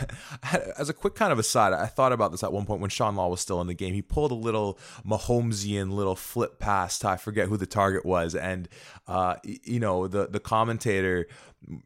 as 0.79 0.90
a 0.90 0.92
quick 0.92 1.14
kind 1.14 1.33
of 1.33 1.38
aside, 1.38 1.72
I 1.72 1.87
thought 1.87 2.12
about 2.12 2.33
this 2.33 2.42
at 2.42 2.53
one 2.53 2.66
point 2.66 2.81
when 2.81 2.90
Sean 2.90 3.14
Law 3.14 3.29
was 3.29 3.40
still 3.40 3.61
in 3.61 3.68
the 3.68 3.74
game. 3.74 3.94
He 3.94 4.03
pulled 4.03 4.33
a 4.33 4.35
little 4.35 4.79
Mahomesian 5.07 5.92
little 5.92 6.16
flip 6.16 6.59
pass 6.59 6.98
to 6.98 7.09
I 7.09 7.16
forget 7.16 7.48
who 7.48 7.57
the 7.57 7.66
target 7.66 8.05
was, 8.05 8.35
and 8.35 8.68
uh, 9.07 9.37
you 9.44 9.79
know 9.79 10.09
the 10.09 10.27
the 10.27 10.40
commentator 10.40 11.29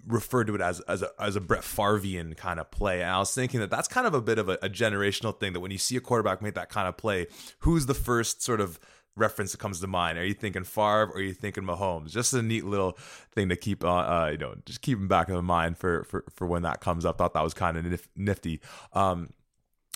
referred 0.06 0.46
to 0.46 0.54
it 0.54 0.60
as 0.60 0.80
as 0.80 1.02
a, 1.02 1.10
as 1.20 1.36
a 1.36 1.40
Brett 1.40 1.62
Farvian 1.62 2.36
kind 2.36 2.58
of 2.58 2.70
play. 2.70 3.02
And 3.02 3.10
I 3.10 3.18
was 3.18 3.34
thinking 3.34 3.60
that 3.60 3.70
that's 3.70 3.88
kind 3.88 4.06
of 4.06 4.14
a 4.14 4.22
bit 4.22 4.38
of 4.38 4.48
a, 4.48 4.58
a 4.62 4.70
generational 4.70 5.38
thing 5.38 5.52
that 5.52 5.60
when 5.60 5.70
you 5.70 5.78
see 5.78 5.96
a 5.96 6.00
quarterback 6.00 6.40
make 6.40 6.54
that 6.54 6.70
kind 6.70 6.88
of 6.88 6.96
play, 6.96 7.26
who's 7.60 7.84
the 7.84 7.94
first 7.94 8.42
sort 8.42 8.60
of 8.60 8.80
reference 9.16 9.52
that 9.52 9.58
comes 9.58 9.80
to 9.80 9.86
mind? 9.86 10.18
Are 10.18 10.24
you 10.24 10.34
thinking 10.34 10.64
Favre 10.64 11.10
or 11.10 11.16
are 11.16 11.22
you 11.22 11.34
thinking 11.34 11.64
Mahomes? 11.64 12.10
Just 12.10 12.32
a 12.32 12.42
neat 12.42 12.64
little 12.64 12.98
thing 13.32 13.48
to 13.48 13.56
keep, 13.56 13.84
uh, 13.84 13.88
uh 13.88 14.28
you 14.32 14.38
know, 14.38 14.54
just 14.64 14.82
keep 14.82 14.98
in 14.98 15.08
back 15.08 15.28
of 15.28 15.36
the 15.36 15.42
mind 15.42 15.78
for 15.78 16.04
for 16.04 16.24
for 16.30 16.46
when 16.46 16.62
that 16.62 16.80
comes 16.80 17.04
up. 17.04 17.18
Thought 17.18 17.34
that 17.34 17.44
was 17.44 17.54
kind 17.54 17.76
of 17.76 17.84
nif- 17.84 18.08
nifty. 18.16 18.60
Um, 18.92 19.30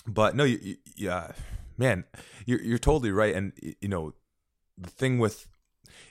but 0.05 0.35
no, 0.35 0.43
you, 0.43 0.59
you, 0.61 0.75
yeah, 0.95 1.31
man, 1.77 2.05
you're 2.45 2.61
you're 2.61 2.77
totally 2.77 3.11
right. 3.11 3.35
And 3.35 3.53
you 3.81 3.87
know, 3.87 4.13
the 4.77 4.89
thing 4.89 5.19
with 5.19 5.47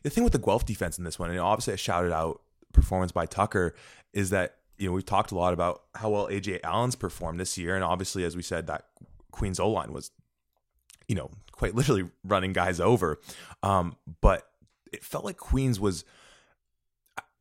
the 0.02 0.10
thing 0.10 0.24
with 0.24 0.32
the 0.32 0.38
Guelph 0.38 0.66
defense 0.66 0.98
in 0.98 1.04
this 1.04 1.18
one, 1.18 1.30
and 1.30 1.38
obviously 1.38 1.72
I 1.72 1.76
shouted 1.76 2.12
out 2.12 2.42
performance 2.72 3.12
by 3.12 3.26
Tucker, 3.26 3.74
is 4.12 4.30
that 4.30 4.56
you 4.78 4.88
know 4.88 4.92
we've 4.92 5.06
talked 5.06 5.30
a 5.30 5.36
lot 5.36 5.52
about 5.52 5.82
how 5.94 6.10
well 6.10 6.28
AJ 6.28 6.60
Allen's 6.62 6.96
performed 6.96 7.40
this 7.40 7.56
year, 7.56 7.74
and 7.74 7.84
obviously 7.84 8.24
as 8.24 8.36
we 8.36 8.42
said 8.42 8.66
that 8.66 8.86
Queens 9.30 9.60
O 9.60 9.70
line 9.70 9.92
was 9.92 10.10
you 11.08 11.14
know, 11.14 11.30
quite 11.52 11.74
literally 11.76 12.08
running 12.24 12.52
guys 12.52 12.80
over. 12.80 13.18
Um, 13.62 13.96
but 14.20 14.48
it 14.92 15.04
felt 15.04 15.24
like 15.24 15.36
Queens 15.36 15.80
was. 15.80 16.04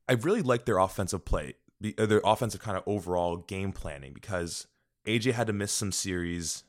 I 0.07 0.13
really 0.13 0.43
liked 0.43 0.67
their 0.67 0.77
offensive 0.77 1.25
play, 1.25 1.55
uh, 1.97 2.05
their 2.05 2.21
offensive 2.23 2.61
kind 2.61 2.77
of 2.77 2.83
overall 2.85 3.37
game 3.37 3.71
planning 3.71 4.13
because 4.13 4.67
AJ 5.07 5.33
had 5.33 5.47
to 5.47 5.53
miss 5.53 5.71
some 5.71 5.91
series 5.91 6.63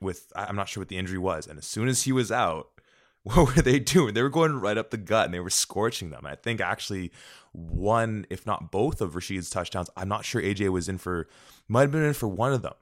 with 0.00 0.30
I'm 0.36 0.54
not 0.54 0.68
sure 0.68 0.82
what 0.82 0.88
the 0.88 0.98
injury 0.98 1.18
was, 1.18 1.46
and 1.46 1.58
as 1.58 1.66
soon 1.66 1.88
as 1.88 2.02
he 2.02 2.12
was 2.12 2.30
out, 2.30 2.68
what 3.22 3.56
were 3.56 3.62
they 3.62 3.78
doing? 3.78 4.14
They 4.14 4.22
were 4.22 4.28
going 4.28 4.60
right 4.60 4.78
up 4.78 4.90
the 4.90 4.96
gut 4.96 5.26
and 5.26 5.34
they 5.34 5.40
were 5.40 5.50
scorching 5.50 6.10
them. 6.10 6.24
I 6.24 6.34
think 6.34 6.60
actually 6.60 7.10
one, 7.52 8.26
if 8.30 8.46
not 8.46 8.70
both, 8.70 9.00
of 9.00 9.14
Rashid's 9.14 9.50
touchdowns. 9.50 9.90
I'm 9.96 10.08
not 10.08 10.24
sure 10.24 10.40
AJ 10.40 10.70
was 10.70 10.88
in 10.88 10.98
for, 10.98 11.28
might 11.66 11.82
have 11.82 11.90
been 11.90 12.04
in 12.04 12.14
for 12.14 12.28
one 12.28 12.52
of 12.52 12.62
them. 12.62 12.74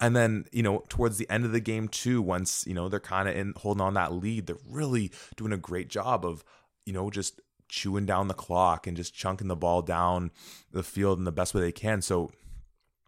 And 0.00 0.14
then, 0.14 0.44
you 0.52 0.62
know, 0.62 0.84
towards 0.88 1.18
the 1.18 1.28
end 1.28 1.44
of 1.44 1.52
the 1.52 1.60
game 1.60 1.88
too, 1.88 2.22
once, 2.22 2.64
you 2.66 2.74
know, 2.74 2.88
they're 2.88 3.00
kind 3.00 3.28
of 3.28 3.36
in 3.36 3.52
holding 3.56 3.80
on 3.80 3.94
that 3.94 4.12
lead, 4.12 4.46
they're 4.46 4.56
really 4.68 5.10
doing 5.36 5.52
a 5.52 5.56
great 5.56 5.88
job 5.88 6.24
of, 6.24 6.44
you 6.86 6.92
know, 6.92 7.10
just 7.10 7.40
chewing 7.68 8.06
down 8.06 8.28
the 8.28 8.34
clock 8.34 8.86
and 8.86 8.96
just 8.96 9.14
chunking 9.14 9.48
the 9.48 9.56
ball 9.56 9.82
down 9.82 10.30
the 10.72 10.82
field 10.82 11.18
in 11.18 11.24
the 11.24 11.32
best 11.32 11.52
way 11.52 11.60
they 11.60 11.72
can. 11.72 12.00
So, 12.00 12.30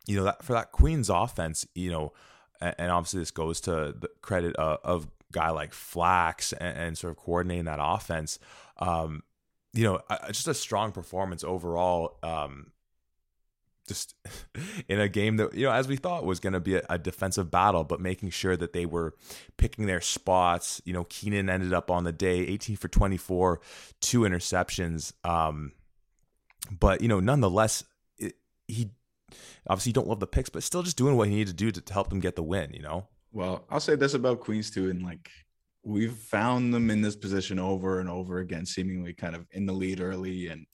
you 0.06 0.16
know, 0.16 0.24
that 0.24 0.42
for 0.42 0.52
that 0.52 0.72
Queens 0.72 1.08
offense, 1.08 1.66
you 1.74 1.90
know, 1.90 2.12
and, 2.60 2.90
obviously 2.90 3.20
this 3.20 3.30
goes 3.30 3.60
to 3.62 3.94
the 3.98 4.10
credit 4.20 4.54
of, 4.56 4.78
of 4.84 5.08
guy 5.32 5.50
like 5.50 5.72
Flax 5.72 6.52
and, 6.52 6.76
and, 6.76 6.98
sort 6.98 7.12
of 7.12 7.16
coordinating 7.16 7.66
that 7.66 7.78
offense. 7.80 8.38
Um, 8.78 9.22
you 9.72 9.84
know, 9.84 10.00
just 10.28 10.48
a 10.48 10.54
strong 10.54 10.90
performance 10.90 11.44
overall. 11.44 12.18
Um, 12.22 12.72
just 13.90 14.14
in 14.88 15.00
a 15.00 15.08
game 15.08 15.36
that 15.36 15.52
you 15.52 15.66
know 15.66 15.72
as 15.72 15.88
we 15.88 15.96
thought 15.96 16.24
was 16.24 16.38
going 16.38 16.52
to 16.52 16.60
be 16.60 16.76
a, 16.76 16.82
a, 16.88 16.96
defensive 16.96 17.50
battle 17.50 17.82
but 17.82 18.00
making 18.00 18.30
sure 18.30 18.56
that 18.56 18.72
they 18.72 18.86
were 18.86 19.14
picking 19.56 19.86
their 19.86 20.00
spots. 20.00 20.80
You 20.84 20.92
know 20.92 21.04
keenan 21.04 21.50
ended 21.50 21.72
up 21.72 21.90
on 21.90 22.04
the 22.04 22.12
day 22.12 22.38
18 22.38 22.76
for 22.76 22.88
24 22.88 23.60
two 24.00 24.20
interceptions 24.20 25.12
um 25.26 25.72
but 26.70 27.00
you 27.00 27.08
know 27.08 27.18
nonetheless 27.18 27.82
it, 28.18 28.34
he 28.68 28.90
obviously 29.66 29.92
don't 29.92 30.06
love 30.06 30.20
the 30.20 30.26
picks 30.26 30.48
but 30.48 30.62
still 30.62 30.84
just 30.84 30.96
doing 30.96 31.16
what 31.16 31.28
he 31.28 31.34
needed 31.34 31.48
to 31.48 31.64
do 31.64 31.72
to, 31.72 31.80
to 31.80 31.92
help 31.92 32.08
them 32.08 32.20
get 32.20 32.36
the 32.36 32.42
win 32.42 32.72
you 32.72 32.82
know? 32.82 33.08
Well 33.32 33.64
i'll 33.70 33.80
say 33.80 33.96
this 33.96 34.14
about 34.14 34.40
queens 34.40 34.70
too 34.70 34.88
and 34.88 35.02
like 35.02 35.28
we've 35.82 36.14
found 36.14 36.72
them 36.72 36.90
in 36.90 37.00
this 37.00 37.16
position 37.16 37.58
over 37.58 38.00
and 38.00 38.08
over 38.08 38.38
again 38.38 38.66
seemingly 38.66 39.14
kind 39.14 39.34
of 39.34 39.46
in 39.52 39.66
the 39.66 39.72
lead 39.72 40.00
early 40.00 40.48
and 40.48 40.66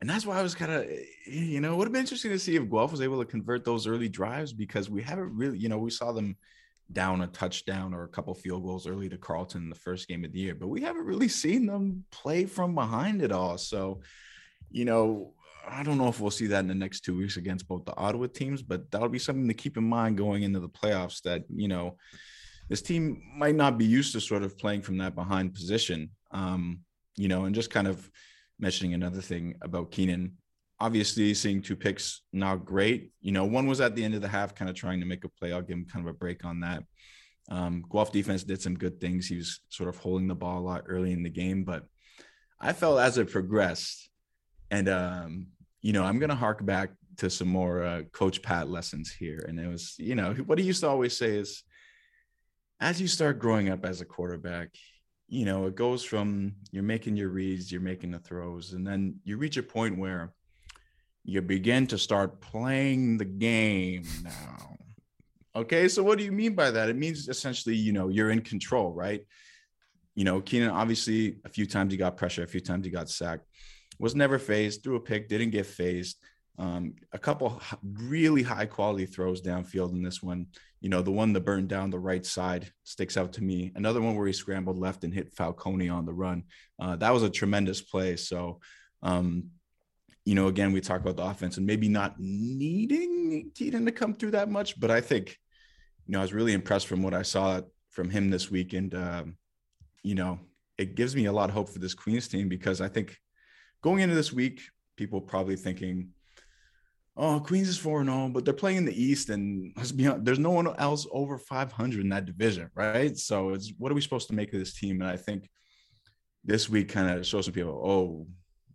and 0.00 0.08
that's 0.08 0.24
why 0.24 0.38
I 0.38 0.42
was 0.42 0.54
kind 0.54 0.72
of, 0.72 0.84
eh, 0.84 1.04
you 1.26 1.60
know, 1.60 1.74
it 1.74 1.76
would 1.76 1.86
have 1.86 1.92
been 1.92 2.00
interesting 2.00 2.30
to 2.30 2.38
see 2.38 2.56
if 2.56 2.70
Guelph 2.70 2.90
was 2.90 3.02
able 3.02 3.18
to 3.18 3.30
convert 3.30 3.64
those 3.64 3.86
early 3.86 4.08
drives 4.08 4.52
because 4.52 4.88
we 4.88 5.02
haven't 5.02 5.36
really, 5.36 5.58
you 5.58 5.68
know, 5.68 5.78
we 5.78 5.90
saw 5.90 6.12
them 6.12 6.36
down 6.92 7.20
a 7.20 7.26
touchdown 7.28 7.94
or 7.94 8.04
a 8.04 8.08
couple 8.08 8.34
field 8.34 8.64
goals 8.64 8.86
early 8.86 9.08
to 9.08 9.18
Carleton 9.18 9.62
in 9.62 9.68
the 9.68 9.76
first 9.76 10.08
game 10.08 10.24
of 10.24 10.32
the 10.32 10.40
year, 10.40 10.54
but 10.54 10.68
we 10.68 10.80
haven't 10.80 11.04
really 11.04 11.28
seen 11.28 11.66
them 11.66 12.04
play 12.10 12.46
from 12.46 12.74
behind 12.74 13.22
at 13.22 13.30
all. 13.30 13.58
So, 13.58 14.00
you 14.70 14.84
know, 14.84 15.34
I 15.68 15.82
don't 15.82 15.98
know 15.98 16.08
if 16.08 16.18
we'll 16.18 16.30
see 16.30 16.46
that 16.48 16.60
in 16.60 16.68
the 16.68 16.74
next 16.74 17.00
two 17.00 17.16
weeks 17.16 17.36
against 17.36 17.68
both 17.68 17.84
the 17.84 17.96
Ottawa 17.96 18.26
teams, 18.26 18.62
but 18.62 18.90
that'll 18.90 19.08
be 19.08 19.18
something 19.18 19.48
to 19.48 19.54
keep 19.54 19.76
in 19.76 19.84
mind 19.84 20.16
going 20.16 20.42
into 20.42 20.60
the 20.60 20.68
playoffs. 20.68 21.22
That 21.22 21.44
you 21.54 21.68
know, 21.68 21.96
this 22.68 22.82
team 22.82 23.22
might 23.36 23.54
not 23.54 23.76
be 23.76 23.84
used 23.84 24.12
to 24.14 24.20
sort 24.20 24.42
of 24.42 24.58
playing 24.58 24.82
from 24.82 24.98
that 24.98 25.14
behind 25.14 25.54
position. 25.54 26.10
Um, 26.30 26.80
you 27.16 27.28
know, 27.28 27.44
and 27.44 27.54
just 27.54 27.70
kind 27.70 27.86
of 27.86 28.10
mentioning 28.60 28.94
another 28.94 29.20
thing 29.20 29.56
about 29.62 29.90
Keenan. 29.90 30.36
Obviously, 30.78 31.34
seeing 31.34 31.60
two 31.60 31.76
picks 31.76 32.22
not 32.32 32.64
great. 32.64 33.12
You 33.20 33.32
know, 33.32 33.44
one 33.44 33.66
was 33.66 33.80
at 33.80 33.94
the 33.94 34.04
end 34.04 34.14
of 34.14 34.22
the 34.22 34.28
half, 34.28 34.54
kind 34.54 34.70
of 34.70 34.76
trying 34.76 35.00
to 35.00 35.06
make 35.06 35.24
a 35.24 35.28
play. 35.28 35.52
I'll 35.52 35.62
give 35.62 35.76
him 35.76 35.86
kind 35.90 36.06
of 36.06 36.14
a 36.14 36.16
break 36.16 36.44
on 36.44 36.60
that. 36.60 36.84
Um, 37.50 37.84
Guelph 37.90 38.12
defense 38.12 38.44
did 38.44 38.62
some 38.62 38.76
good 38.76 39.00
things. 39.00 39.26
He 39.26 39.36
was 39.36 39.60
sort 39.68 39.88
of 39.88 39.96
holding 39.96 40.28
the 40.28 40.34
ball 40.34 40.60
a 40.60 40.62
lot 40.62 40.84
early 40.86 41.12
in 41.12 41.22
the 41.22 41.30
game, 41.30 41.64
but 41.64 41.84
I 42.60 42.72
felt 42.72 43.00
as 43.00 43.18
it 43.18 43.30
progressed, 43.30 44.08
and 44.70 44.88
um, 44.88 45.46
you 45.80 45.92
know, 45.92 46.04
I'm 46.04 46.18
gonna 46.18 46.34
hark 46.34 46.64
back 46.64 46.90
to 47.16 47.28
some 47.28 47.48
more 47.48 47.82
uh, 47.82 48.02
Coach 48.12 48.42
Pat 48.42 48.68
lessons 48.68 49.10
here, 49.10 49.44
and 49.48 49.58
it 49.58 49.66
was, 49.66 49.94
you 49.98 50.14
know, 50.14 50.34
what 50.46 50.58
he 50.58 50.64
used 50.64 50.80
to 50.80 50.88
always 50.88 51.16
say 51.16 51.36
is, 51.36 51.62
as 52.80 53.00
you 53.00 53.08
start 53.08 53.38
growing 53.38 53.68
up 53.68 53.84
as 53.84 54.00
a 54.00 54.06
quarterback, 54.06 54.68
you 55.30 55.44
know, 55.44 55.66
it 55.66 55.76
goes 55.76 56.02
from 56.02 56.56
you're 56.72 56.82
making 56.82 57.16
your 57.16 57.28
reads, 57.28 57.70
you're 57.70 57.80
making 57.80 58.10
the 58.10 58.18
throws, 58.18 58.72
and 58.72 58.84
then 58.84 59.14
you 59.22 59.36
reach 59.36 59.56
a 59.56 59.62
point 59.62 59.96
where 59.96 60.32
you 61.24 61.40
begin 61.40 61.86
to 61.86 61.96
start 61.96 62.40
playing 62.40 63.16
the 63.16 63.24
game 63.24 64.04
now. 64.24 64.76
Okay, 65.54 65.86
so 65.86 66.02
what 66.02 66.18
do 66.18 66.24
you 66.24 66.32
mean 66.32 66.54
by 66.56 66.72
that? 66.72 66.88
It 66.88 66.96
means 66.96 67.28
essentially, 67.28 67.76
you 67.76 67.92
know, 67.92 68.08
you're 68.08 68.30
in 68.30 68.40
control, 68.40 68.92
right? 68.92 69.22
You 70.16 70.24
know, 70.24 70.40
Keenan 70.40 70.70
obviously 70.70 71.36
a 71.44 71.48
few 71.48 71.64
times 71.64 71.92
he 71.92 71.96
got 71.96 72.16
pressure, 72.16 72.42
a 72.42 72.48
few 72.48 72.60
times 72.60 72.84
he 72.84 72.90
got 72.90 73.08
sacked, 73.08 73.46
was 74.00 74.16
never 74.16 74.38
phased, 74.38 74.82
threw 74.82 74.96
a 74.96 75.00
pick, 75.00 75.28
didn't 75.28 75.50
get 75.50 75.66
phased. 75.66 76.16
Um, 76.58 76.94
a 77.12 77.18
couple 77.18 77.62
really 77.82 78.42
high 78.42 78.66
quality 78.66 79.06
throws 79.06 79.42
downfield 79.42 79.92
in 79.92 80.02
this 80.02 80.20
one. 80.22 80.46
You 80.80 80.88
know, 80.88 81.02
the 81.02 81.10
one 81.10 81.32
that 81.34 81.44
burned 81.44 81.68
down 81.68 81.90
the 81.90 81.98
right 81.98 82.24
side 82.24 82.72
sticks 82.84 83.16
out 83.16 83.34
to 83.34 83.42
me. 83.42 83.72
Another 83.74 84.00
one 84.00 84.16
where 84.16 84.26
he 84.26 84.32
scrambled 84.32 84.78
left 84.78 85.04
and 85.04 85.12
hit 85.12 85.34
Falcone 85.34 85.88
on 85.88 86.06
the 86.06 86.12
run. 86.12 86.44
Uh, 86.80 86.96
that 86.96 87.12
was 87.12 87.22
a 87.22 87.30
tremendous 87.30 87.82
play. 87.82 88.16
So, 88.16 88.60
um, 89.02 89.50
you 90.24 90.34
know, 90.34 90.48
again, 90.48 90.72
we 90.72 90.80
talk 90.80 91.00
about 91.00 91.16
the 91.16 91.24
offense 91.24 91.56
and 91.56 91.66
maybe 91.66 91.88
not 91.88 92.14
needing 92.18 93.50
Keaton 93.54 93.84
to 93.86 93.92
come 93.92 94.14
through 94.14 94.32
that 94.32 94.50
much, 94.50 94.78
but 94.78 94.90
I 94.90 95.00
think, 95.00 95.36
you 96.06 96.12
know, 96.12 96.20
I 96.20 96.22
was 96.22 96.32
really 96.32 96.52
impressed 96.52 96.86
from 96.86 97.02
what 97.02 97.14
I 97.14 97.22
saw 97.22 97.60
from 97.90 98.10
him 98.10 98.30
this 98.30 98.50
week. 98.50 98.72
And, 98.72 98.94
um, 98.94 99.36
you 100.02 100.14
know, 100.14 100.38
it 100.78 100.94
gives 100.94 101.14
me 101.14 101.26
a 101.26 101.32
lot 101.32 101.50
of 101.50 101.54
hope 101.54 101.68
for 101.68 101.78
this 101.78 101.94
Queens 101.94 102.28
team 102.28 102.48
because 102.48 102.80
I 102.80 102.88
think 102.88 103.18
going 103.82 104.00
into 104.00 104.14
this 104.14 104.32
week, 104.32 104.62
people 104.96 105.20
probably 105.20 105.56
thinking, 105.56 106.10
oh, 107.20 107.38
Queens 107.38 107.68
is 107.68 107.76
4 107.76 108.04
0, 108.04 108.30
but 108.30 108.44
they're 108.44 108.54
playing 108.54 108.78
in 108.78 108.84
the 108.86 109.02
East. 109.02 109.28
And 109.28 109.72
let's 109.76 109.92
be 109.92 110.06
honest, 110.06 110.24
there's 110.24 110.38
no 110.38 110.50
one 110.50 110.74
else 110.78 111.06
over 111.12 111.36
500 111.38 112.00
in 112.00 112.08
that 112.08 112.24
division, 112.24 112.70
right? 112.74 113.16
So 113.16 113.50
it's 113.50 113.72
what 113.78 113.92
are 113.92 113.94
we 113.94 114.00
supposed 114.00 114.28
to 114.28 114.34
make 114.34 114.52
of 114.52 114.58
this 114.58 114.74
team? 114.74 115.02
And 115.02 115.10
I 115.10 115.16
think 115.16 115.48
this 116.42 116.70
week 116.70 116.88
kind 116.88 117.10
of 117.10 117.26
shows 117.26 117.44
some 117.44 117.52
people, 117.52 117.80
oh, 117.84 118.26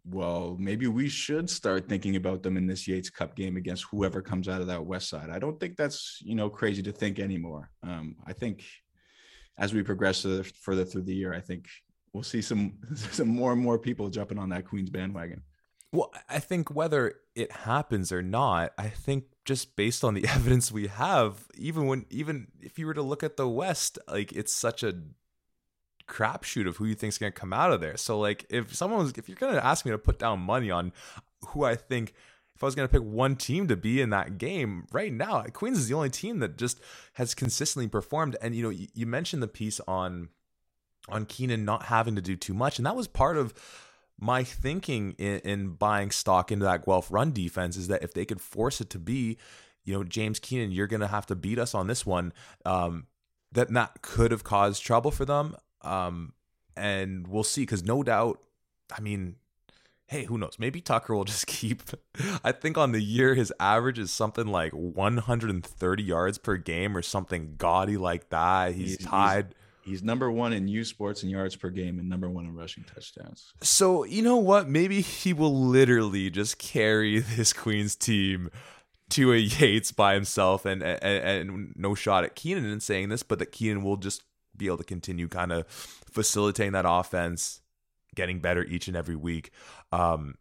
well, 0.07 0.55
maybe 0.59 0.85
we 0.85 1.09
should 1.09 1.49
start 1.49 1.89
thinking 1.89 2.15
about 2.15 2.43
them 2.43 2.57
in 2.57 2.67
this 2.67 2.87
Yates 2.87 3.09
Cup 3.09 3.35
game 3.35 3.57
against 3.57 3.85
whoever 3.89 4.21
comes 4.21 4.47
out 4.47 4.61
of 4.61 4.67
that 4.67 4.85
West 4.85 5.09
Side. 5.09 5.31
I 5.31 5.39
don't 5.39 5.59
think 5.59 5.75
that's 5.75 6.21
you 6.23 6.35
know 6.35 6.47
crazy 6.47 6.83
to 6.83 6.91
think 6.91 7.19
anymore. 7.19 7.71
Um, 7.81 8.15
I 8.27 8.33
think 8.33 8.63
as 9.57 9.73
we 9.73 9.81
progress 9.81 10.21
further 10.61 10.85
through 10.85 11.03
the 11.03 11.15
year, 11.15 11.33
I 11.33 11.41
think 11.41 11.67
we'll 12.13 12.21
see 12.21 12.43
some 12.43 12.73
some 12.95 13.27
more 13.27 13.53
and 13.53 13.61
more 13.61 13.79
people 13.79 14.09
jumping 14.09 14.37
on 14.37 14.49
that 14.49 14.67
Queens 14.67 14.91
bandwagon. 14.91 15.41
Well, 15.91 16.11
I 16.29 16.39
think 16.39 16.71
whether 16.71 17.15
it 17.35 17.51
happens 17.51 18.11
or 18.11 18.21
not, 18.21 18.73
I 18.77 18.89
think 18.89 19.25
just 19.45 19.75
based 19.75 20.03
on 20.03 20.13
the 20.13 20.27
evidence 20.29 20.71
we 20.71 20.87
have, 20.87 21.45
even 21.55 21.87
when 21.87 22.05
even 22.09 22.47
if 22.61 22.77
you 22.77 22.85
were 22.85 22.93
to 22.93 23.01
look 23.01 23.23
at 23.23 23.37
the 23.37 23.47
West, 23.47 23.99
like 24.07 24.31
it's 24.31 24.53
such 24.53 24.83
a 24.83 24.95
crapshoot 26.07 26.67
of 26.67 26.77
who 26.77 26.85
you 26.85 26.95
think's 26.95 27.17
gonna 27.17 27.31
come 27.31 27.53
out 27.53 27.71
of 27.71 27.81
there. 27.81 27.97
So 27.97 28.19
like 28.19 28.45
if 28.49 28.75
someone 28.75 28.99
was 28.99 29.13
if 29.17 29.29
you're 29.29 29.37
gonna 29.37 29.57
ask 29.57 29.85
me 29.85 29.91
to 29.91 29.97
put 29.97 30.19
down 30.19 30.39
money 30.39 30.69
on 30.69 30.91
who 31.49 31.63
I 31.63 31.75
think 31.75 32.13
if 32.55 32.63
I 32.63 32.67
was 32.67 32.75
going 32.75 32.87
to 32.87 32.91
pick 32.91 33.03
one 33.03 33.35
team 33.35 33.67
to 33.67 33.75
be 33.75 33.99
in 33.99 34.11
that 34.11 34.37
game 34.37 34.87
right 34.91 35.11
now, 35.11 35.43
Queens 35.43 35.77
is 35.77 35.89
the 35.89 35.95
only 35.95 36.09
team 36.09 36.39
that 36.39 36.57
just 36.57 36.79
has 37.13 37.35
consistently 37.35 37.89
performed. 37.89 38.37
And 38.41 38.55
you 38.55 38.63
know, 38.63 38.69
you, 38.69 38.87
you 38.93 39.05
mentioned 39.05 39.43
the 39.43 39.47
piece 39.47 39.79
on 39.87 40.29
on 41.09 41.25
Keenan 41.25 41.65
not 41.65 41.83
having 41.83 42.15
to 42.15 42.21
do 42.21 42.35
too 42.35 42.53
much, 42.53 42.79
and 42.79 42.85
that 42.85 42.95
was 42.95 43.07
part 43.07 43.37
of 43.37 43.53
my 44.19 44.43
thinking 44.43 45.13
in, 45.17 45.39
in 45.39 45.69
buying 45.69 46.11
stock 46.11 46.51
into 46.51 46.65
that 46.65 46.85
Guelph 46.85 47.11
run 47.11 47.31
defense 47.31 47.75
is 47.77 47.87
that 47.87 48.03
if 48.03 48.13
they 48.13 48.25
could 48.25 48.41
force 48.41 48.79
it 48.79 48.89
to 48.91 48.99
be, 48.99 49.37
you 49.83 49.93
know, 49.93 50.03
James 50.03 50.39
Keenan, 50.39 50.71
you're 50.71 50.87
going 50.87 51.01
to 51.01 51.07
have 51.07 51.25
to 51.27 51.35
beat 51.35 51.59
us 51.59 51.75
on 51.75 51.87
this 51.87 52.05
one. 52.05 52.33
Um, 52.65 53.07
that 53.51 53.71
that 53.73 54.01
could 54.01 54.31
have 54.31 54.43
caused 54.43 54.83
trouble 54.83 55.11
for 55.11 55.25
them. 55.25 55.55
Um, 55.81 56.33
and 56.75 57.27
we'll 57.27 57.43
see 57.43 57.61
because 57.61 57.83
no 57.83 58.03
doubt, 58.03 58.39
I 58.95 59.01
mean, 59.01 59.35
hey, 60.07 60.25
who 60.25 60.37
knows? 60.37 60.57
Maybe 60.59 60.81
Tucker 60.81 61.15
will 61.15 61.23
just 61.25 61.47
keep. 61.47 61.83
I 62.43 62.51
think 62.51 62.77
on 62.77 62.91
the 62.91 63.01
year 63.01 63.35
his 63.35 63.53
average 63.59 63.99
is 63.99 64.11
something 64.11 64.47
like 64.47 64.73
130 64.73 66.03
yards 66.03 66.37
per 66.37 66.57
game 66.57 66.95
or 66.95 67.01
something 67.01 67.55
gaudy 67.57 67.97
like 67.97 68.29
that. 68.29 68.75
He's, 68.75 68.97
he's 68.97 69.07
tied. 69.07 69.47
He's, 69.47 69.55
he's, 69.85 70.03
number 70.03 70.31
one 70.31 70.53
in 70.53 70.67
U 70.67 70.83
Sports 70.83 71.23
and 71.23 71.31
yards 71.31 71.55
per 71.55 71.69
game 71.69 71.99
and 71.99 72.09
number 72.09 72.29
one 72.29 72.45
in 72.45 72.55
rushing 72.55 72.83
touchdowns. 72.83 73.53
So 73.61 74.03
you 74.03 74.21
know 74.21 74.37
what? 74.37 74.67
Maybe 74.67 75.01
he 75.01 75.33
will 75.33 75.55
literally 75.55 76.29
just 76.29 76.57
carry 76.57 77.19
this 77.35 77.53
Queens 77.53 77.95
team 77.95 78.49
to 79.11 79.33
a 79.33 79.37
Yates 79.37 79.91
by 79.91 80.15
himself 80.15 80.65
and, 80.65 80.81
and, 80.81 81.01
and 81.03 81.73
no 81.75 81.93
shot 81.95 82.23
at 82.23 82.35
Keenan 82.35 82.65
in 82.65 82.79
saying 82.79 83.09
this, 83.09 83.23
but 83.23 83.39
that 83.39 83.51
Keenan 83.51 83.83
will 83.83 83.97
just 83.97 84.23
be 84.57 84.67
able 84.67 84.77
to 84.77 84.83
continue 84.83 85.27
kind 85.27 85.51
of 85.51 85.67
facilitating 85.67 86.73
that 86.73 86.85
offense, 86.87 87.61
getting 88.15 88.39
better 88.39 88.63
each 88.63 88.87
and 88.87 88.97
every 88.97 89.15
week. 89.15 89.51
Um, 89.91 90.35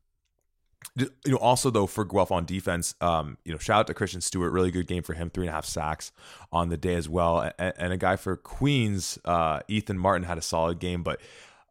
you 0.97 1.11
know, 1.27 1.37
also 1.37 1.71
though 1.71 1.87
for 1.87 2.05
Guelph 2.05 2.31
on 2.31 2.45
defense, 2.45 2.95
um, 3.01 3.39
you 3.45 3.53
know, 3.53 3.59
shout 3.59 3.81
out 3.81 3.87
to 3.89 3.95
Christian 3.95 4.21
Stewart, 4.21 4.53
really 4.53 4.71
good 4.71 4.87
game 4.87 5.03
for 5.03 5.15
him, 5.15 5.31
three 5.31 5.47
and 5.47 5.51
a 5.51 5.53
half 5.53 5.65
sacks 5.65 6.13
on 6.53 6.69
the 6.69 6.77
day 6.77 6.95
as 6.95 7.09
well, 7.09 7.51
and, 7.59 7.75
and 7.77 7.93
a 7.93 7.97
guy 7.97 8.17
for 8.17 8.37
Queens, 8.37 9.19
uh, 9.25 9.61
Ethan 9.69 9.99
Martin 9.99 10.25
had 10.25 10.39
a 10.39 10.43
solid 10.43 10.79
game, 10.79 11.03
but 11.03 11.21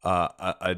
uh, 0.04 0.28
a, 0.40 0.56
a 0.62 0.76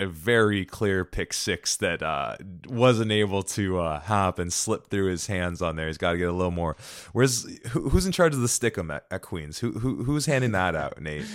a 0.00 0.06
very 0.06 0.64
clear 0.64 1.04
pick 1.04 1.32
six 1.32 1.76
that 1.76 2.02
uh, 2.02 2.36
wasn't 2.66 3.12
able 3.12 3.42
to 3.42 3.78
uh, 3.78 4.32
and 4.38 4.52
slip 4.52 4.88
through 4.88 5.10
his 5.10 5.26
hands 5.26 5.60
on 5.60 5.76
there. 5.76 5.86
He's 5.86 5.98
got 5.98 6.12
to 6.12 6.18
get 6.18 6.28
a 6.28 6.32
little 6.32 6.50
more. 6.50 6.76
Where's 7.12 7.44
who, 7.68 7.90
who's 7.90 8.06
in 8.06 8.12
charge 8.12 8.34
of 8.34 8.40
the 8.40 8.46
stickum 8.46 8.94
at, 8.94 9.04
at 9.10 9.22
Queens? 9.22 9.58
Who, 9.58 9.72
who 9.72 10.04
who's 10.04 10.26
handing 10.26 10.52
that 10.52 10.74
out, 10.74 11.00
Nate? 11.00 11.26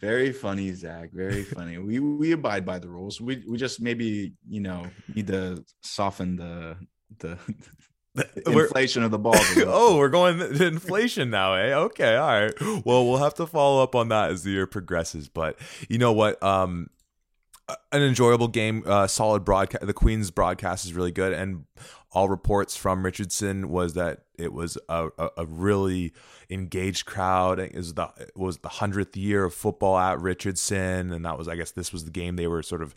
Very 0.00 0.32
funny, 0.32 0.72
Zach. 0.72 1.12
Very 1.12 1.42
funny. 1.42 1.78
we 1.78 1.98
we 1.98 2.32
abide 2.32 2.66
by 2.66 2.78
the 2.78 2.88
rules. 2.88 3.20
We 3.20 3.42
we 3.48 3.56
just 3.56 3.80
maybe 3.80 4.34
you 4.48 4.60
know 4.60 4.86
need 5.14 5.26
to 5.28 5.64
soften 5.82 6.36
the 6.36 6.76
the. 7.18 7.38
inflation 8.44 9.04
of 9.04 9.12
the 9.12 9.18
ball. 9.18 9.36
oh, 9.66 9.96
we're 9.96 10.08
going 10.08 10.38
to 10.38 10.66
inflation 10.66 11.30
now, 11.30 11.54
eh? 11.54 11.72
Okay, 11.72 12.16
all 12.16 12.28
right. 12.28 12.52
Well, 12.84 13.06
we'll 13.06 13.18
have 13.18 13.34
to 13.34 13.46
follow 13.46 13.82
up 13.84 13.94
on 13.94 14.08
that 14.08 14.32
as 14.32 14.42
the 14.42 14.50
year 14.50 14.66
progresses. 14.66 15.28
But 15.28 15.56
you 15.88 15.96
know 15.96 16.12
what? 16.12 16.42
Um, 16.42 16.90
an 17.92 18.02
enjoyable 18.02 18.48
game, 18.48 18.82
uh, 18.86 19.06
solid 19.06 19.44
broadcast. 19.44 19.86
The 19.86 19.92
Queens 19.92 20.30
broadcast 20.30 20.84
is 20.84 20.92
really 20.92 21.12
good, 21.12 21.32
and 21.32 21.64
all 22.12 22.28
reports 22.28 22.76
from 22.76 23.04
Richardson 23.04 23.68
was 23.70 23.94
that 23.94 24.22
it 24.36 24.52
was 24.52 24.76
a, 24.88 25.08
a, 25.18 25.30
a 25.38 25.46
really 25.46 26.12
engaged 26.48 27.06
crowd. 27.06 27.58
It 27.58 27.74
was 27.74 27.94
the 27.94 28.08
it 28.18 28.36
was 28.36 28.58
the 28.58 28.68
hundredth 28.68 29.16
year 29.16 29.44
of 29.44 29.54
football 29.54 29.98
at 29.98 30.20
Richardson, 30.20 31.12
and 31.12 31.24
that 31.24 31.38
was 31.38 31.48
I 31.48 31.56
guess 31.56 31.70
this 31.70 31.92
was 31.92 32.04
the 32.04 32.10
game 32.10 32.36
they 32.36 32.46
were 32.46 32.62
sort 32.62 32.82
of 32.82 32.94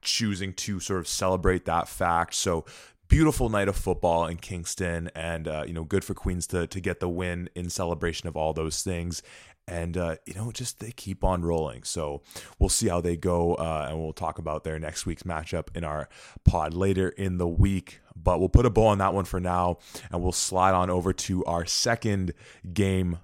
choosing 0.00 0.52
to 0.52 0.80
sort 0.80 1.00
of 1.00 1.08
celebrate 1.08 1.64
that 1.64 1.88
fact. 1.88 2.34
So 2.34 2.64
beautiful 3.08 3.48
night 3.48 3.68
of 3.68 3.76
football 3.76 4.26
in 4.26 4.38
Kingston, 4.38 5.10
and 5.14 5.46
uh, 5.46 5.64
you 5.66 5.72
know, 5.72 5.84
good 5.84 6.04
for 6.04 6.14
Queens 6.14 6.46
to 6.48 6.66
to 6.66 6.80
get 6.80 7.00
the 7.00 7.08
win 7.08 7.50
in 7.54 7.68
celebration 7.68 8.28
of 8.28 8.36
all 8.36 8.52
those 8.52 8.82
things 8.82 9.22
and 9.66 9.96
uh, 9.96 10.16
you 10.26 10.34
know 10.34 10.52
just 10.52 10.80
they 10.80 10.90
keep 10.90 11.24
on 11.24 11.42
rolling. 11.42 11.84
So 11.84 12.22
we'll 12.58 12.68
see 12.68 12.88
how 12.88 13.00
they 13.00 13.16
go 13.16 13.54
uh, 13.54 13.86
and 13.88 13.98
we'll 13.98 14.12
talk 14.12 14.38
about 14.38 14.64
their 14.64 14.78
next 14.78 15.06
week's 15.06 15.22
matchup 15.22 15.74
in 15.74 15.84
our 15.84 16.08
pod 16.44 16.74
later 16.74 17.08
in 17.08 17.38
the 17.38 17.48
week. 17.48 18.00
But 18.16 18.38
we'll 18.38 18.48
put 18.48 18.66
a 18.66 18.70
bow 18.70 18.86
on 18.86 18.98
that 18.98 19.14
one 19.14 19.24
for 19.24 19.40
now 19.40 19.78
and 20.10 20.22
we'll 20.22 20.32
slide 20.32 20.74
on 20.74 20.90
over 20.90 21.12
to 21.12 21.44
our 21.44 21.64
second 21.66 22.32
game 22.72 23.18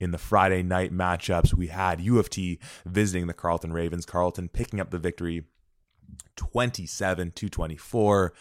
in 0.00 0.10
the 0.10 0.18
Friday 0.18 0.62
night 0.62 0.92
matchups. 0.92 1.54
We 1.54 1.68
had 1.68 2.00
U 2.00 2.18
of 2.18 2.28
T 2.30 2.58
visiting 2.84 3.26
the 3.26 3.34
Carleton 3.34 3.72
Ravens. 3.72 4.06
Carleton 4.06 4.48
picking 4.48 4.80
up 4.80 4.90
the 4.90 4.98
victory 4.98 5.44
27 6.36 7.30
to 7.32 7.48
24. 7.48 8.32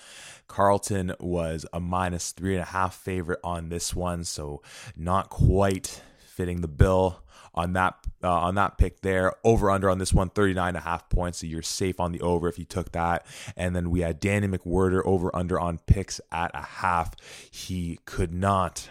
Carleton 0.47 1.13
was 1.19 1.65
a 1.71 1.79
minus 1.79 2.31
three 2.31 2.55
and 2.55 2.63
a 2.63 2.67
half 2.67 2.95
favorite 2.95 3.39
on 3.43 3.69
this 3.69 3.95
one, 3.95 4.23
so 4.23 4.61
not 4.95 5.29
quite 5.29 6.01
fitting 6.19 6.61
the 6.61 6.67
bill 6.67 7.21
on 7.53 7.73
that 7.73 7.95
uh, 8.23 8.31
on 8.31 8.55
that 8.55 8.77
pick 8.77 9.01
there. 9.01 9.33
Over 9.43 9.69
under 9.69 9.89
on 9.89 9.97
this 9.97 10.13
one, 10.13 10.29
39 10.29 10.69
and 10.69 10.77
a 10.77 10.81
half 10.81 11.09
points. 11.09 11.39
So 11.39 11.47
you're 11.47 11.61
safe 11.61 11.99
on 11.99 12.11
the 12.11 12.21
over 12.21 12.47
if 12.47 12.57
you 12.57 12.65
took 12.65 12.91
that. 12.93 13.25
And 13.55 13.75
then 13.75 13.89
we 13.89 14.01
had 14.01 14.19
Danny 14.19 14.47
McWhirter 14.47 15.01
over 15.05 15.35
under 15.35 15.59
on 15.59 15.79
picks 15.79 16.21
at 16.31 16.51
a 16.53 16.61
half. 16.61 17.15
He 17.49 17.99
could 18.05 18.33
not 18.33 18.89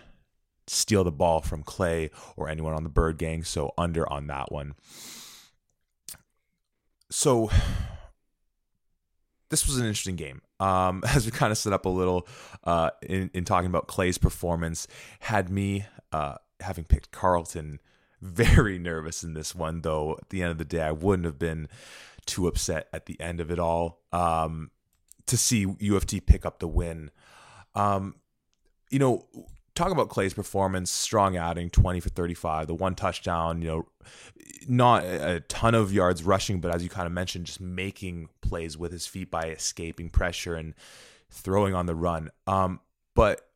steal 0.66 1.05
the 1.05 1.12
ball 1.12 1.40
from 1.40 1.62
Clay 1.62 2.11
or 2.37 2.49
anyone 2.49 2.75
on 2.75 2.85
the 2.85 2.90
Bird 2.90 3.18
gang. 3.18 3.44
So 3.44 3.73
under 3.77 4.11
on 4.11 4.27
that 4.29 4.53
one. 4.53 4.75
So 7.11 7.51
this 9.49 9.66
was 9.66 9.79
an 9.79 9.85
interesting 9.85 10.16
game. 10.16 10.42
Um, 10.59 11.03
as 11.14 11.27
we 11.27 11.33
kind 11.33 11.53
of 11.53 11.59
set 11.59 11.73
up 11.73 11.85
a 11.85 11.90
little 11.90 12.27
uh, 12.64 12.90
in, 13.03 13.31
in 13.35 13.44
talking 13.44 13.68
about 13.68 13.88
Clay's 13.88 14.18
performance, 14.18 14.87
had 15.20 15.51
me 15.51 15.85
uh, 16.12 16.37
having 16.61 16.85
picked 16.85 17.11
Carleton 17.11 17.81
very 18.20 18.78
nervous 18.78 19.22
in 19.22 19.35
this 19.35 19.54
one, 19.54 19.83
though 19.83 20.16
at 20.20 20.30
the 20.30 20.42
end 20.42 20.52
of 20.52 20.59
the 20.59 20.64
day, 20.64 20.83
I 20.83 20.92
wouldn't 20.92 21.26
have 21.26 21.38
been 21.38 21.68
too 22.26 22.46
upset 22.46 22.88
at 22.92 23.06
the 23.06 23.20
end 23.20 23.40
of 23.40 23.50
it 23.50 23.59
all 23.59 24.02
um, 24.12 24.70
to 25.26 25.37
see 25.37 25.66
U 25.78 25.96
of 25.96 26.06
T 26.06 26.20
pick 26.20 26.44
up 26.44 26.59
the 26.59 26.68
win. 26.68 27.11
Um, 27.74 28.16
you 28.90 28.98
know, 28.98 29.26
talk 29.74 29.90
about 29.90 30.09
Clay's 30.09 30.35
performance, 30.35 30.90
strong 30.90 31.37
outing, 31.37 31.70
20 31.70 32.00
for 32.00 32.09
35, 32.09 32.66
the 32.66 32.74
one 32.74 32.94
touchdown, 32.94 33.62
you 33.62 33.68
know, 33.68 33.88
not 34.68 35.04
a 35.04 35.40
ton 35.48 35.74
of 35.74 35.92
yards 35.92 36.22
rushing, 36.22 36.61
but 36.61 36.74
as 36.74 36.83
you 36.83 36.88
kind 36.88 37.06
of 37.06 37.12
mentioned, 37.12 37.46
just 37.46 37.61
making 37.61 38.28
plays 38.42 38.76
with 38.76 38.92
his 38.92 39.06
feet 39.06 39.30
by 39.30 39.46
escaping 39.46 40.11
pressure 40.11 40.54
and 40.54 40.74
throwing 41.30 41.74
on 41.74 41.87
the 41.87 41.94
run. 41.94 42.30
Um, 42.46 42.80
but 43.14 43.49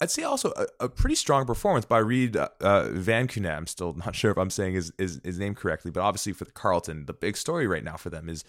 I'd 0.00 0.10
say 0.10 0.22
also 0.22 0.52
a, 0.56 0.66
a, 0.84 0.88
pretty 0.88 1.14
strong 1.14 1.44
performance 1.44 1.84
by 1.84 1.98
Reed 1.98 2.34
uh, 2.36 2.88
Van 2.90 3.28
Kunen. 3.28 3.54
I'm 3.54 3.66
still 3.66 3.92
not 3.92 4.16
sure 4.16 4.30
if 4.30 4.38
I'm 4.38 4.48
saying 4.48 4.74
his, 4.74 4.92
his, 4.96 5.20
his 5.22 5.38
name 5.38 5.54
correctly, 5.54 5.90
but 5.90 6.00
obviously 6.00 6.32
for 6.32 6.44
the 6.44 6.52
Carleton, 6.52 7.04
the 7.04 7.12
big 7.12 7.36
story 7.36 7.66
right 7.66 7.84
now 7.84 7.96
for 7.96 8.08
them 8.08 8.28
is, 8.28 8.42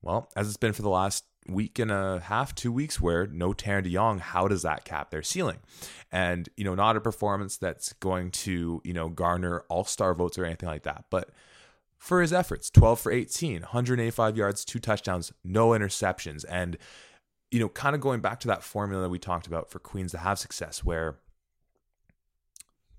well, 0.00 0.30
as 0.34 0.48
it's 0.48 0.56
been 0.56 0.72
for 0.72 0.82
the 0.82 0.88
last 0.88 1.24
week 1.46 1.78
and 1.78 1.90
a 1.90 2.20
half, 2.24 2.54
two 2.54 2.72
weeks, 2.72 3.00
where 3.00 3.26
no 3.26 3.52
Tanner 3.52 3.82
DeYoung, 3.82 4.20
how 4.20 4.48
does 4.48 4.62
that 4.62 4.84
cap 4.84 5.10
their 5.10 5.22
ceiling? 5.22 5.58
And, 6.10 6.48
you 6.56 6.64
know, 6.64 6.74
not 6.74 6.96
a 6.96 7.00
performance 7.00 7.58
that's 7.58 7.92
going 7.94 8.30
to, 8.30 8.80
you 8.82 8.92
know, 8.94 9.10
garner 9.10 9.64
all 9.68 9.84
star 9.84 10.14
votes 10.14 10.38
or 10.38 10.46
anything 10.46 10.68
like 10.68 10.84
that, 10.84 11.04
but 11.10 11.30
for 11.98 12.22
his 12.22 12.32
efforts 12.32 12.70
12 12.70 13.00
for 13.00 13.12
18, 13.12 13.62
185 13.62 14.36
yards, 14.36 14.64
two 14.64 14.78
touchdowns, 14.78 15.32
no 15.44 15.70
interceptions. 15.70 16.44
And, 16.48 16.78
you 17.50 17.60
know, 17.60 17.68
kind 17.68 17.94
of 17.94 18.00
going 18.00 18.20
back 18.20 18.40
to 18.40 18.48
that 18.48 18.62
formula 18.62 19.02
that 19.02 19.08
we 19.08 19.18
talked 19.18 19.46
about 19.46 19.70
for 19.70 19.78
Queens 19.78 20.12
to 20.12 20.18
have 20.18 20.38
success, 20.38 20.84
where 20.84 21.16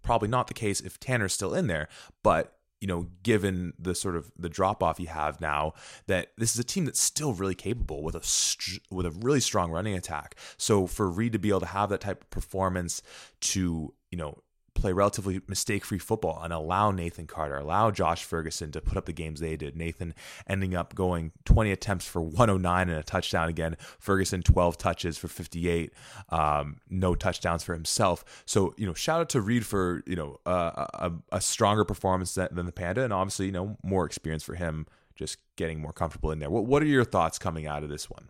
probably 0.01 0.27
not 0.27 0.47
the 0.47 0.53
case 0.53 0.81
if 0.81 0.99
Tanner's 0.99 1.33
still 1.33 1.53
in 1.53 1.67
there, 1.67 1.87
but 2.23 2.55
you 2.81 2.87
know, 2.87 3.07
given 3.23 3.73
the 3.77 3.93
sort 3.93 4.15
of 4.15 4.31
the 4.37 4.47
drop 4.47 4.81
off 4.81 4.99
you 4.99 5.07
have 5.07 5.41
now, 5.41 5.73
that 6.07 6.31
this 6.37 6.53
is 6.53 6.59
a 6.59 6.63
team 6.63 6.85
that's 6.85 7.01
still 7.01 7.33
really 7.33 7.55
capable 7.55 8.01
with 8.03 8.15
a 8.15 8.93
with 8.93 9.05
a 9.05 9.11
really 9.11 9.41
strong 9.41 9.69
running 9.69 9.95
attack. 9.95 10.35
So 10.57 10.87
for 10.87 11.09
Reed 11.09 11.33
to 11.33 11.39
be 11.39 11.49
able 11.49 11.59
to 11.59 11.65
have 11.67 11.89
that 11.89 12.01
type 12.01 12.21
of 12.21 12.29
performance 12.29 13.01
to 13.41 13.93
you 14.11 14.17
know 14.17 14.41
play 14.73 14.93
relatively 14.93 15.41
mistake 15.47 15.85
free 15.85 15.99
football 15.99 16.41
and 16.43 16.53
allow 16.53 16.91
Nathan 16.91 17.27
Carter, 17.27 17.57
allow 17.57 17.91
Josh 17.91 18.23
Ferguson 18.23 18.71
to 18.71 18.81
put 18.81 18.97
up 18.97 19.05
the 19.05 19.13
games 19.13 19.39
they 19.39 19.55
did. 19.55 19.75
Nathan 19.75 20.13
ending 20.47 20.75
up 20.75 20.95
going 20.95 21.31
20 21.45 21.71
attempts 21.71 22.05
for 22.05 22.21
109 22.21 22.89
and 22.89 22.97
a 22.97 23.03
touchdown 23.03 23.49
again. 23.49 23.77
Ferguson 23.99 24.41
12 24.41 24.77
touches 24.77 25.17
for 25.17 25.27
58, 25.27 25.93
um, 26.29 26.77
no 26.89 27.15
touchdowns 27.15 27.63
for 27.63 27.73
himself. 27.73 28.43
So, 28.45 28.73
you 28.77 28.85
know, 28.85 28.93
shout 28.93 29.21
out 29.21 29.29
to 29.29 29.41
Reed 29.41 29.65
for, 29.65 30.03
you 30.05 30.15
know, 30.15 30.39
uh, 30.45 30.85
a, 30.93 31.11
a, 31.31 31.41
stronger 31.41 31.83
performance 31.85 32.33
than, 32.35 32.49
than 32.51 32.65
the 32.65 32.71
Panda 32.71 33.03
and 33.03 33.13
obviously, 33.13 33.47
you 33.47 33.51
know, 33.51 33.77
more 33.83 34.05
experience 34.05 34.43
for 34.43 34.55
him 34.55 34.85
just 35.15 35.37
getting 35.55 35.81
more 35.81 35.91
comfortable 35.91 36.31
in 36.31 36.39
there. 36.39 36.49
What, 36.49 36.65
what 36.65 36.81
are 36.81 36.87
your 36.87 37.03
thoughts 37.03 37.37
coming 37.37 37.67
out 37.67 37.83
of 37.83 37.89
this 37.89 38.09
one? 38.09 38.29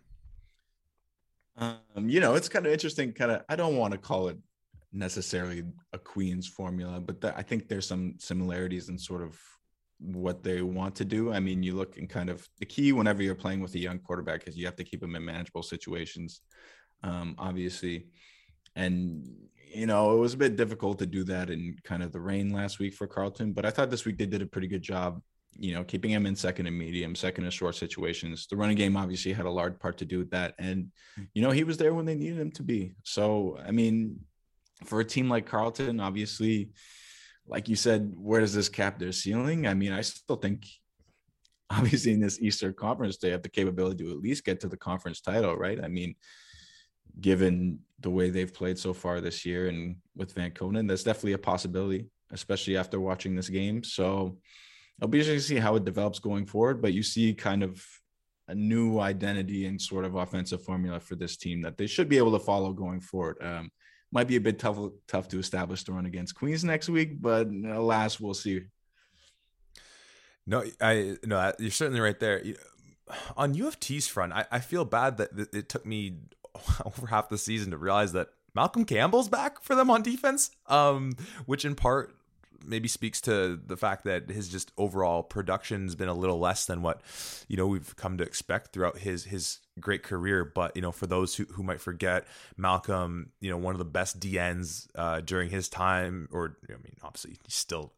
Um, 1.60 2.10
you 2.10 2.20
know, 2.20 2.36
it's 2.36 2.50
kind 2.50 2.66
of 2.66 2.72
interesting. 2.72 3.14
Kind 3.14 3.32
of, 3.32 3.44
I 3.50 3.56
don't 3.56 3.76
want 3.76 3.92
to 3.92 3.98
call 3.98 4.30
it 4.30 4.38
necessarily 4.92 5.64
a 5.94 6.00
Queen's 6.00 6.48
formula, 6.48 7.00
but 7.00 7.34
I 7.38 7.42
think 7.42 7.68
there's 7.68 7.88
some 7.88 8.16
similarities 8.20 8.90
in 8.90 8.98
sort 8.98 9.22
of 9.22 9.40
what 10.00 10.44
they 10.44 10.62
want 10.62 10.96
to 10.96 11.06
do. 11.06 11.32
I 11.32 11.40
mean, 11.40 11.62
you 11.62 11.76
look 11.76 11.98
and 11.98 12.10
kind 12.10 12.30
of 12.30 12.48
the 12.60 12.66
key 12.66 12.92
whenever 12.92 13.22
you're 13.22 13.36
playing 13.36 13.62
with 13.62 13.76
a 13.76 13.80
young 13.80 14.00
quarterback 14.00 14.48
is 14.48 14.58
you 14.58 14.66
have 14.66 14.78
to 14.78 14.84
keep 14.84 15.02
them 15.02 15.16
in 15.16 15.26
manageable 15.26 15.64
situations, 15.64 16.42
um, 17.04 17.36
obviously. 17.38 18.08
And 18.76 19.28
you 19.72 19.86
know, 19.86 20.14
it 20.14 20.20
was 20.20 20.34
a 20.34 20.38
bit 20.38 20.56
difficult 20.56 20.98
to 21.00 21.06
do 21.06 21.24
that 21.26 21.50
in 21.50 21.76
kind 21.84 22.02
of 22.02 22.12
the 22.12 22.20
rain 22.20 22.52
last 22.52 22.80
week 22.80 22.96
for 22.96 23.08
Carleton, 23.08 23.54
but 23.54 23.66
I 23.66 23.70
thought 23.70 23.92
this 23.92 24.06
week 24.06 24.18
they 24.18 24.26
did 24.26 24.42
a 24.42 24.48
pretty 24.48 24.68
good 24.68 24.82
job. 24.82 25.22
You 25.58 25.74
know, 25.74 25.84
keeping 25.84 26.12
him 26.12 26.26
in 26.26 26.36
second 26.36 26.68
and 26.68 26.78
medium, 26.78 27.16
second 27.16 27.44
and 27.44 27.54
short 27.54 27.76
situations. 27.76 28.48
The 28.50 28.56
running 28.56 28.78
game 28.78 28.96
obviously 28.96 29.34
had 29.34 29.46
a 29.46 29.52
large 29.52 29.78
part 29.80 29.98
to 29.98 30.06
do 30.06 30.20
with 30.20 30.30
that, 30.30 30.54
and 30.58 30.88
you 31.34 31.42
know 31.42 31.52
he 31.52 31.64
was 31.64 31.78
there 31.78 31.94
when 31.94 32.06
they 32.06 32.16
needed 32.16 32.40
him 32.40 32.52
to 32.52 32.64
be. 32.64 32.94
So, 33.04 33.60
I 33.66 33.72
mean, 33.72 34.22
for 34.86 35.00
a 35.00 35.06
team 35.06 35.30
like 35.30 35.46
Carleton, 35.46 36.00
obviously, 36.00 36.70
like 37.48 37.68
you 37.68 37.76
said, 37.76 38.14
where 38.16 38.42
does 38.42 38.54
this 38.54 38.70
cap 38.70 39.00
their 39.00 39.12
ceiling? 39.12 39.68
I 39.68 39.74
mean, 39.74 39.92
I 39.92 40.02
still 40.02 40.36
think 40.36 40.68
obviously 41.70 42.14
in 42.14 42.20
this 42.20 42.40
Eastern 42.42 42.74
Conference, 42.74 43.18
they 43.18 43.30
have 43.30 43.44
the 43.44 43.50
capability 43.50 44.04
to 44.04 44.12
at 44.12 44.18
least 44.18 44.46
get 44.46 44.60
to 44.62 44.68
the 44.68 44.78
conference 44.78 45.22
title, 45.22 45.56
right? 45.56 45.84
I 45.84 45.88
mean, 45.88 46.16
given 47.20 47.80
the 48.00 48.10
way 48.10 48.30
they've 48.30 48.54
played 48.54 48.80
so 48.80 48.94
far 48.94 49.22
this 49.22 49.46
year 49.46 49.68
and 49.68 49.98
with 50.16 50.34
Van 50.34 50.52
Konen, 50.52 50.88
that's 50.88 51.04
definitely 51.04 51.34
a 51.34 51.40
possibility, 51.40 52.08
especially 52.32 52.78
after 52.78 53.00
watching 53.00 53.36
this 53.36 53.50
game. 53.50 53.84
So 53.84 54.38
I'll 55.02 55.08
be 55.08 55.20
interested 55.20 55.42
to 55.42 55.56
see 55.56 55.60
how 55.60 55.76
it 55.76 55.86
develops 55.86 56.20
going 56.20 56.46
forward. 56.46 56.82
But 56.82 56.94
you 56.94 57.04
see 57.04 57.34
kind 57.34 57.64
of 57.64 57.86
a 58.48 58.56
new 58.56 59.00
identity 59.00 59.68
and 59.68 59.80
sort 59.80 60.06
of 60.06 60.16
offensive 60.16 60.64
formula 60.64 61.00
for 61.00 61.16
this 61.16 61.38
team 61.38 61.62
that 61.62 61.78
they 61.78 61.88
should 61.88 62.10
be 62.10 62.18
able 62.18 62.32
to 62.32 62.44
follow 62.44 62.74
going 62.74 63.00
forward. 63.00 63.38
Um, 63.42 63.70
might 64.12 64.28
be 64.28 64.36
a 64.36 64.42
bit 64.42 64.60
tough 64.60 64.78
tough 65.08 65.28
to 65.30 65.40
establish 65.40 65.84
the 65.84 65.94
run 65.94 66.06
against 66.06 66.36
Queens 66.36 66.64
next 66.64 66.90
week, 66.90 67.22
but 67.22 67.48
alas, 67.48 68.20
we'll 68.20 68.34
see. 68.34 68.62
No, 70.48 70.64
I 70.82 71.18
no, 71.24 71.54
you're 71.60 71.72
certainly 71.72 72.02
right 72.02 72.20
there. 72.20 72.42
On 73.38 73.54
U 73.54 73.68
of 73.68 73.80
T's 73.80 74.08
front, 74.08 74.34
I, 74.34 74.46
I 74.52 74.60
feel 74.60 74.86
bad 74.86 75.18
that 75.18 75.54
it 75.54 75.70
took 75.70 75.86
me 75.86 76.18
over 76.86 77.08
half 77.08 77.30
the 77.30 77.38
season 77.38 77.72
to 77.72 77.78
realize 77.78 78.14
that 78.14 78.30
Malcolm 78.56 78.86
Campbell's 78.86 79.30
back 79.30 79.62
for 79.62 79.76
them 79.76 79.90
on 79.90 80.02
defense, 80.02 80.52
um, 80.68 81.14
which 81.46 81.66
in 81.66 81.76
part 81.76 82.16
maybe 82.66 82.88
speaks 82.88 83.22
to 83.22 83.60
the 83.66 83.78
fact 83.78 84.04
that 84.06 84.30
his 84.30 84.50
just 84.50 84.72
overall 84.78 85.24
production's 85.24 85.96
been 85.96 86.10
a 86.10 86.14
little 86.14 86.40
less 86.40 86.66
than 86.66 86.82
what 86.82 87.02
you 87.48 87.58
know 87.58 87.68
we've 87.68 87.96
come 87.96 88.18
to 88.18 88.24
expect 88.24 88.74
throughout 88.74 89.00
his 89.00 89.26
his 89.26 89.60
great 89.80 90.04
career. 90.04 90.44
But 90.46 90.76
you 90.76 90.82
know, 90.82 90.92
for 90.92 91.08
those 91.08 91.36
who, 91.36 91.46
who 91.46 91.64
might 91.64 91.82
forget, 91.82 92.26
Malcolm, 92.58 93.32
you 93.40 93.50
know, 93.50 93.58
one 93.58 93.74
of 93.74 93.80
the 93.80 93.86
best 93.86 94.20
DNs 94.20 94.88
uh, 94.96 95.22
during 95.22 95.50
his 95.50 95.70
time, 95.70 96.28
or 96.32 96.58
I 96.70 96.74
mean, 96.74 96.96
obviously 97.04 97.38
he's 97.44 97.56
still 97.56 97.94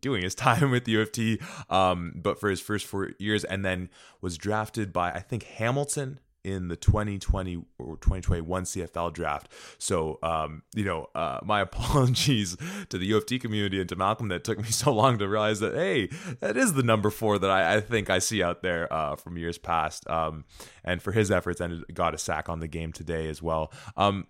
doing 0.00 0.22
his 0.22 0.34
time 0.46 0.70
with 0.70 0.84
the 0.84 0.92
U 0.92 1.00
of 1.00 1.12
T, 1.12 1.40
um, 1.68 2.12
but 2.16 2.40
for 2.40 2.50
his 2.50 2.60
first 2.60 2.86
four 2.86 3.12
years, 3.18 3.44
and 3.44 3.64
then 3.64 3.90
was 4.20 4.36
drafted 4.38 4.92
by 4.92 5.10
I 5.12 5.20
think 5.20 5.44
Hamilton 5.44 6.20
in 6.44 6.68
the 6.68 6.76
2020 6.76 7.56
or 7.78 7.96
2021 7.96 8.64
CFL 8.64 9.12
draft. 9.12 9.50
So, 9.78 10.18
um, 10.22 10.62
you 10.74 10.84
know, 10.84 11.08
uh, 11.14 11.40
my 11.42 11.60
apologies 11.70 12.56
to 12.88 12.98
the 12.98 13.06
U 13.06 13.16
of 13.16 13.26
T 13.26 13.38
community 13.38 13.80
and 13.80 13.88
to 13.88 13.96
Malcolm 13.96 14.28
that 14.28 14.44
took 14.44 14.58
me 14.58 14.64
so 14.70 14.92
long 14.92 15.18
to 15.18 15.28
realize 15.28 15.60
that, 15.60 15.74
hey, 15.74 16.08
that 16.40 16.56
is 16.56 16.74
the 16.74 16.82
number 16.82 17.10
four 17.10 17.38
that 17.38 17.50
I, 17.50 17.76
I 17.76 17.80
think 17.80 18.10
I 18.10 18.18
see 18.18 18.42
out 18.42 18.62
there 18.62 18.92
uh, 18.92 19.16
from 19.16 19.36
years 19.36 19.58
past. 19.58 20.08
Um, 20.08 20.44
and 20.84 21.02
for 21.02 21.12
his 21.12 21.30
efforts, 21.30 21.60
and 21.60 21.84
got 21.94 22.14
a 22.14 22.18
sack 22.18 22.48
on 22.48 22.60
the 22.60 22.68
game 22.68 22.92
today 22.92 23.28
as 23.28 23.42
well. 23.42 23.72
Um, 23.96 24.26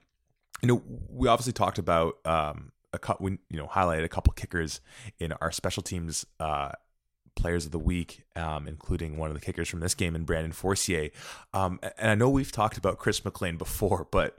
you 0.62 0.68
know, 0.68 0.82
we 1.08 1.28
obviously 1.28 1.52
talked 1.52 1.78
about 1.78 2.14
um, 2.24 2.72
a 2.92 2.98
cut, 2.98 3.20
we 3.20 3.38
you 3.48 3.56
know 3.56 3.66
highlighted 3.66 4.04
a 4.04 4.08
couple 4.08 4.32
kickers 4.32 4.80
in 5.18 5.32
our 5.32 5.50
special 5.52 5.82
teams 5.82 6.26
uh, 6.38 6.72
players 7.40 7.66
of 7.66 7.72
the 7.72 7.78
week, 7.78 8.22
um, 8.36 8.68
including 8.68 9.16
one 9.16 9.30
of 9.30 9.34
the 9.34 9.40
kickers 9.40 9.68
from 9.68 9.80
this 9.80 9.94
game 9.94 10.14
and 10.14 10.26
Brandon 10.26 10.52
Forcier. 10.52 11.10
Um, 11.54 11.80
and 11.98 12.10
I 12.10 12.14
know 12.14 12.28
we've 12.28 12.52
talked 12.52 12.76
about 12.76 12.98
Chris 12.98 13.24
McLean 13.24 13.56
before, 13.56 14.06
but 14.10 14.38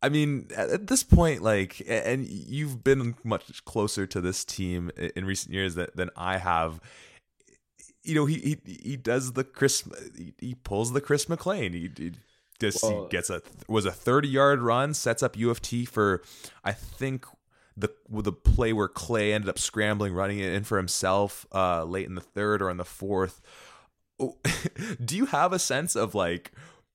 I 0.00 0.08
mean, 0.08 0.48
at 0.56 0.86
this 0.86 1.02
point, 1.02 1.42
like, 1.42 1.82
and 1.88 2.26
you've 2.26 2.84
been 2.84 3.16
much 3.24 3.64
closer 3.64 4.06
to 4.06 4.20
this 4.20 4.44
team 4.44 4.90
in 5.16 5.24
recent 5.24 5.52
years 5.52 5.74
than, 5.74 5.88
than 5.94 6.10
I 6.16 6.38
have. 6.38 6.80
You 8.04 8.14
know, 8.14 8.26
he 8.26 8.58
he 8.64 8.80
he 8.82 8.96
does 8.96 9.32
the 9.32 9.44
Chris, 9.44 9.86
he, 10.38 10.54
pulls 10.54 10.92
the 10.92 11.00
Chris 11.00 11.28
McLean. 11.28 11.72
He, 11.72 11.90
he 11.96 12.12
just 12.60 12.82
well, 12.82 13.02
he 13.02 13.08
gets 13.08 13.28
a 13.28 13.42
was 13.66 13.84
a 13.86 13.90
thirty 13.90 14.28
yard 14.28 14.60
run, 14.60 14.94
sets 14.94 15.22
up 15.22 15.36
U 15.36 15.50
of 15.50 15.60
T 15.60 15.84
for 15.84 16.22
I 16.64 16.72
think 16.72 17.26
the 17.78 17.90
the 18.08 18.32
play 18.32 18.72
where 18.72 18.88
Clay 18.88 19.32
ended 19.32 19.48
up 19.48 19.58
scrambling, 19.58 20.12
running 20.12 20.38
it 20.38 20.52
in 20.52 20.64
for 20.64 20.76
himself 20.76 21.46
uh, 21.52 21.84
late 21.84 22.06
in 22.06 22.14
the 22.14 22.20
third 22.20 22.62
or 22.62 22.70
in 22.70 22.76
the 22.76 22.84
fourth. 22.84 23.40
Do 25.04 25.16
you 25.16 25.26
have 25.26 25.52
a 25.52 25.58
sense 25.58 25.94
of 25.94 26.14
like, 26.14 26.52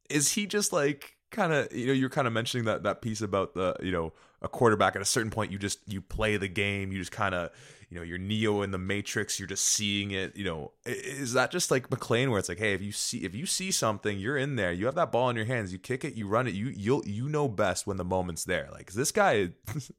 is 0.10 0.34
he 0.34 0.46
just 0.46 0.74
like 0.74 1.16
kind 1.32 1.54
of 1.54 1.74
you 1.74 1.88
know 1.88 1.94
you're 1.94 2.10
kind 2.10 2.28
of 2.28 2.34
mentioning 2.34 2.66
that 2.66 2.84
that 2.84 3.02
piece 3.02 3.22
about 3.22 3.54
the 3.54 3.76
you 3.82 3.92
know 3.92 4.14
a 4.42 4.48
quarterback 4.48 4.96
at 4.96 5.02
a 5.02 5.06
certain 5.06 5.32
point 5.32 5.52
you 5.52 5.58
just 5.58 5.80
you 5.88 6.00
play 6.00 6.38
the 6.38 6.48
game 6.48 6.92
you 6.92 7.00
just 7.00 7.12
kind 7.12 7.34
of 7.34 7.50
you 7.94 8.00
know, 8.00 8.06
you're 8.06 8.18
Neo 8.18 8.64
in 8.64 8.72
the 8.72 8.80
Matrix, 8.80 9.40
you're 9.40 9.48
just 9.48 9.66
seeing 9.66 10.10
it. 10.10 10.36
You 10.36 10.46
know, 10.46 10.72
is 10.84 11.34
that 11.34 11.52
just 11.52 11.70
like 11.70 11.92
McLean, 11.92 12.32
where 12.32 12.40
it's 12.40 12.50
like, 12.50 12.58
hey, 12.58 12.74
if 12.74 12.82
you 12.82 12.92
see 12.92 13.20
if 13.20 13.36
you 13.36 13.46
see 13.46 13.70
something, 13.70 14.18
you're 14.18 14.36
in 14.36 14.56
there. 14.56 14.74
You 14.74 14.88
have 14.88 14.96
that 14.96 15.12
ball 15.12 15.30
in 15.30 15.36
your 15.36 15.46
hands. 15.46 15.72
You 15.72 15.78
kick 15.78 16.04
it, 16.04 16.16
you 16.16 16.28
run 16.28 16.48
it. 16.48 16.56
You 16.56 16.74
you'll 16.76 17.06
you 17.06 17.30
know 17.30 17.48
best 17.48 17.86
when 17.86 17.98
the 17.98 18.04
moment's 18.04 18.46
there. 18.46 18.68
Like 18.72 18.94
this 18.94 19.12
guy, 19.12 19.50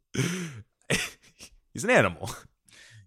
he's 1.73 1.85
an 1.85 1.91
animal. 1.91 2.31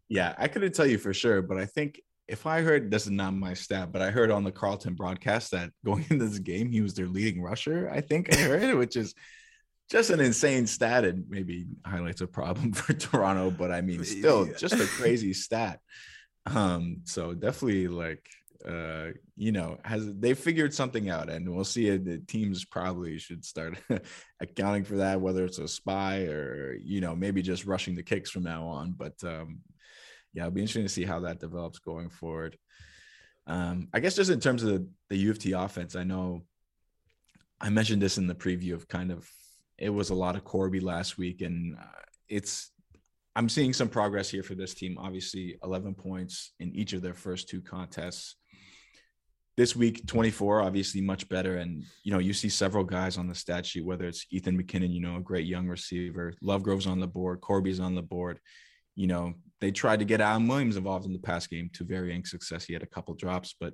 Yeah, 0.09 0.33
I 0.37 0.47
couldn't 0.47 0.73
tell 0.73 0.85
you 0.85 0.97
for 0.97 1.13
sure, 1.13 1.41
but 1.41 1.57
I 1.57 1.65
think 1.65 2.01
if 2.27 2.45
I 2.45 2.61
heard 2.61 2.91
this 2.91 3.05
is 3.05 3.11
not 3.11 3.33
my 3.33 3.53
stat, 3.53 3.91
but 3.91 4.01
I 4.01 4.11
heard 4.11 4.31
on 4.31 4.43
the 4.43 4.51
Carleton 4.51 4.95
broadcast 4.95 5.51
that 5.51 5.71
going 5.85 6.05
into 6.09 6.25
this 6.25 6.39
game, 6.39 6.71
he 6.71 6.81
was 6.81 6.93
their 6.93 7.07
leading 7.07 7.41
rusher. 7.41 7.89
I 7.91 8.01
think 8.01 8.33
I 8.33 8.39
heard, 8.41 8.75
which 8.75 8.95
is 8.95 9.13
just 9.89 10.09
an 10.09 10.19
insane 10.19 10.67
stat 10.67 11.05
and 11.05 11.25
maybe 11.29 11.67
highlights 11.85 12.21
a 12.21 12.27
problem 12.27 12.73
for 12.73 12.93
Toronto, 12.93 13.51
but 13.51 13.71
I 13.71 13.81
mean, 13.81 14.03
still 14.03 14.45
just 14.57 14.75
a 14.75 14.85
crazy 14.85 15.33
stat. 15.33 15.79
Um, 16.45 17.01
so 17.03 17.33
definitely 17.33 17.87
like 17.87 18.25
uh, 18.67 19.11
you 19.35 19.51
know, 19.51 19.77
has 19.85 20.13
they 20.15 20.33
figured 20.33 20.73
something 20.73 21.09
out, 21.09 21.29
and 21.29 21.53
we'll 21.53 21.63
see. 21.63 21.95
The 21.97 22.17
teams 22.19 22.65
probably 22.65 23.17
should 23.17 23.45
start 23.45 23.77
accounting 24.41 24.83
for 24.83 24.97
that, 24.97 25.21
whether 25.21 25.45
it's 25.45 25.59
a 25.59 25.67
spy 25.67 26.23
or 26.23 26.75
you 26.83 26.99
know, 26.99 27.15
maybe 27.15 27.41
just 27.41 27.65
rushing 27.65 27.95
the 27.95 28.03
kicks 28.03 28.29
from 28.29 28.43
now 28.43 28.67
on. 28.67 28.93
But 28.97 29.13
um, 29.23 29.59
yeah, 30.33 30.43
it'll 30.43 30.51
be 30.51 30.61
interesting 30.61 30.83
to 30.83 30.89
see 30.89 31.05
how 31.05 31.21
that 31.21 31.39
develops 31.39 31.79
going 31.79 32.09
forward. 32.09 32.57
Um, 33.45 33.87
I 33.93 34.01
guess 34.01 34.15
just 34.15 34.29
in 34.29 34.41
terms 34.41 34.63
of 34.63 34.69
the, 34.69 34.87
the 35.09 35.17
U 35.17 35.31
of 35.31 35.39
T 35.39 35.53
offense, 35.53 35.95
I 35.95 36.03
know 36.03 36.41
I 37.61 37.69
mentioned 37.69 38.01
this 38.01 38.17
in 38.17 38.27
the 38.27 38.35
preview 38.35 38.73
of 38.73 38.87
kind 38.87 39.11
of 39.11 39.29
it 39.77 39.89
was 39.89 40.09
a 40.09 40.15
lot 40.15 40.35
of 40.35 40.43
Corby 40.43 40.79
last 40.79 41.17
week, 41.17 41.41
and 41.41 41.77
uh, 41.77 42.01
it's 42.27 42.71
I'm 43.37 43.49
seeing 43.49 43.71
some 43.71 43.87
progress 43.87 44.31
here 44.31 44.41
for 44.41 44.55
this 44.55 44.73
team. 44.73 44.97
Obviously, 44.99 45.59
11 45.63 45.93
points 45.93 46.53
in 46.59 46.73
each 46.73 46.93
of 46.93 47.03
their 47.03 47.13
first 47.13 47.47
two 47.47 47.61
contests. 47.61 48.35
This 49.57 49.75
week, 49.75 50.05
24, 50.05 50.61
obviously 50.61 51.01
much 51.01 51.27
better. 51.29 51.57
And, 51.57 51.83
you 52.03 52.13
know, 52.13 52.19
you 52.19 52.31
see 52.31 52.47
several 52.47 52.83
guys 52.83 53.17
on 53.17 53.27
the 53.27 53.33
stat 53.33 53.65
sheet, 53.65 53.83
whether 53.83 54.05
it's 54.05 54.27
Ethan 54.29 54.55
McKinnon, 54.55 54.93
you 54.93 55.01
know, 55.01 55.17
a 55.17 55.21
great 55.21 55.47
young 55.47 55.67
receiver, 55.67 56.35
Lovegrove's 56.43 56.85
on 56.85 56.99
the 56.99 57.07
board, 57.07 57.41
Corby's 57.41 57.79
on 57.79 57.95
the 57.95 58.03
board. 58.03 58.39
You 58.95 59.07
know, 59.07 59.33
they 59.59 59.71
tried 59.71 59.97
to 59.99 60.05
get 60.05 60.21
Adam 60.21 60.47
Williams 60.47 60.77
involved 60.77 61.07
in 61.07 61.13
the 61.13 61.19
pass 61.19 61.47
game 61.47 61.71
to 61.73 61.83
varying 61.83 62.23
success. 62.23 62.65
He 62.65 62.73
had 62.73 62.83
a 62.83 62.87
couple 62.87 63.15
drops, 63.15 63.55
but 63.59 63.73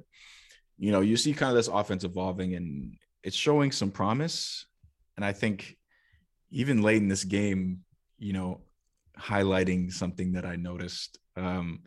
you 0.78 0.92
know, 0.92 1.02
you 1.02 1.18
see 1.18 1.34
kind 1.34 1.50
of 1.50 1.56
this 1.56 1.68
offense 1.68 2.04
evolving 2.04 2.56
and 2.56 2.96
it's 3.24 3.36
showing 3.36 3.72
some 3.72 3.92
promise. 3.92 4.66
And 5.18 5.26
I 5.26 5.34
think 5.34 5.78
even 6.50 6.82
late 6.82 7.02
in 7.02 7.08
this 7.08 7.24
game, 7.24 7.80
you 8.18 8.34
know, 8.34 8.62
highlighting 9.20 9.92
something 9.92 10.34
that 10.34 10.46
I 10.46 10.56
noticed 10.56 11.20
um, 11.36 11.82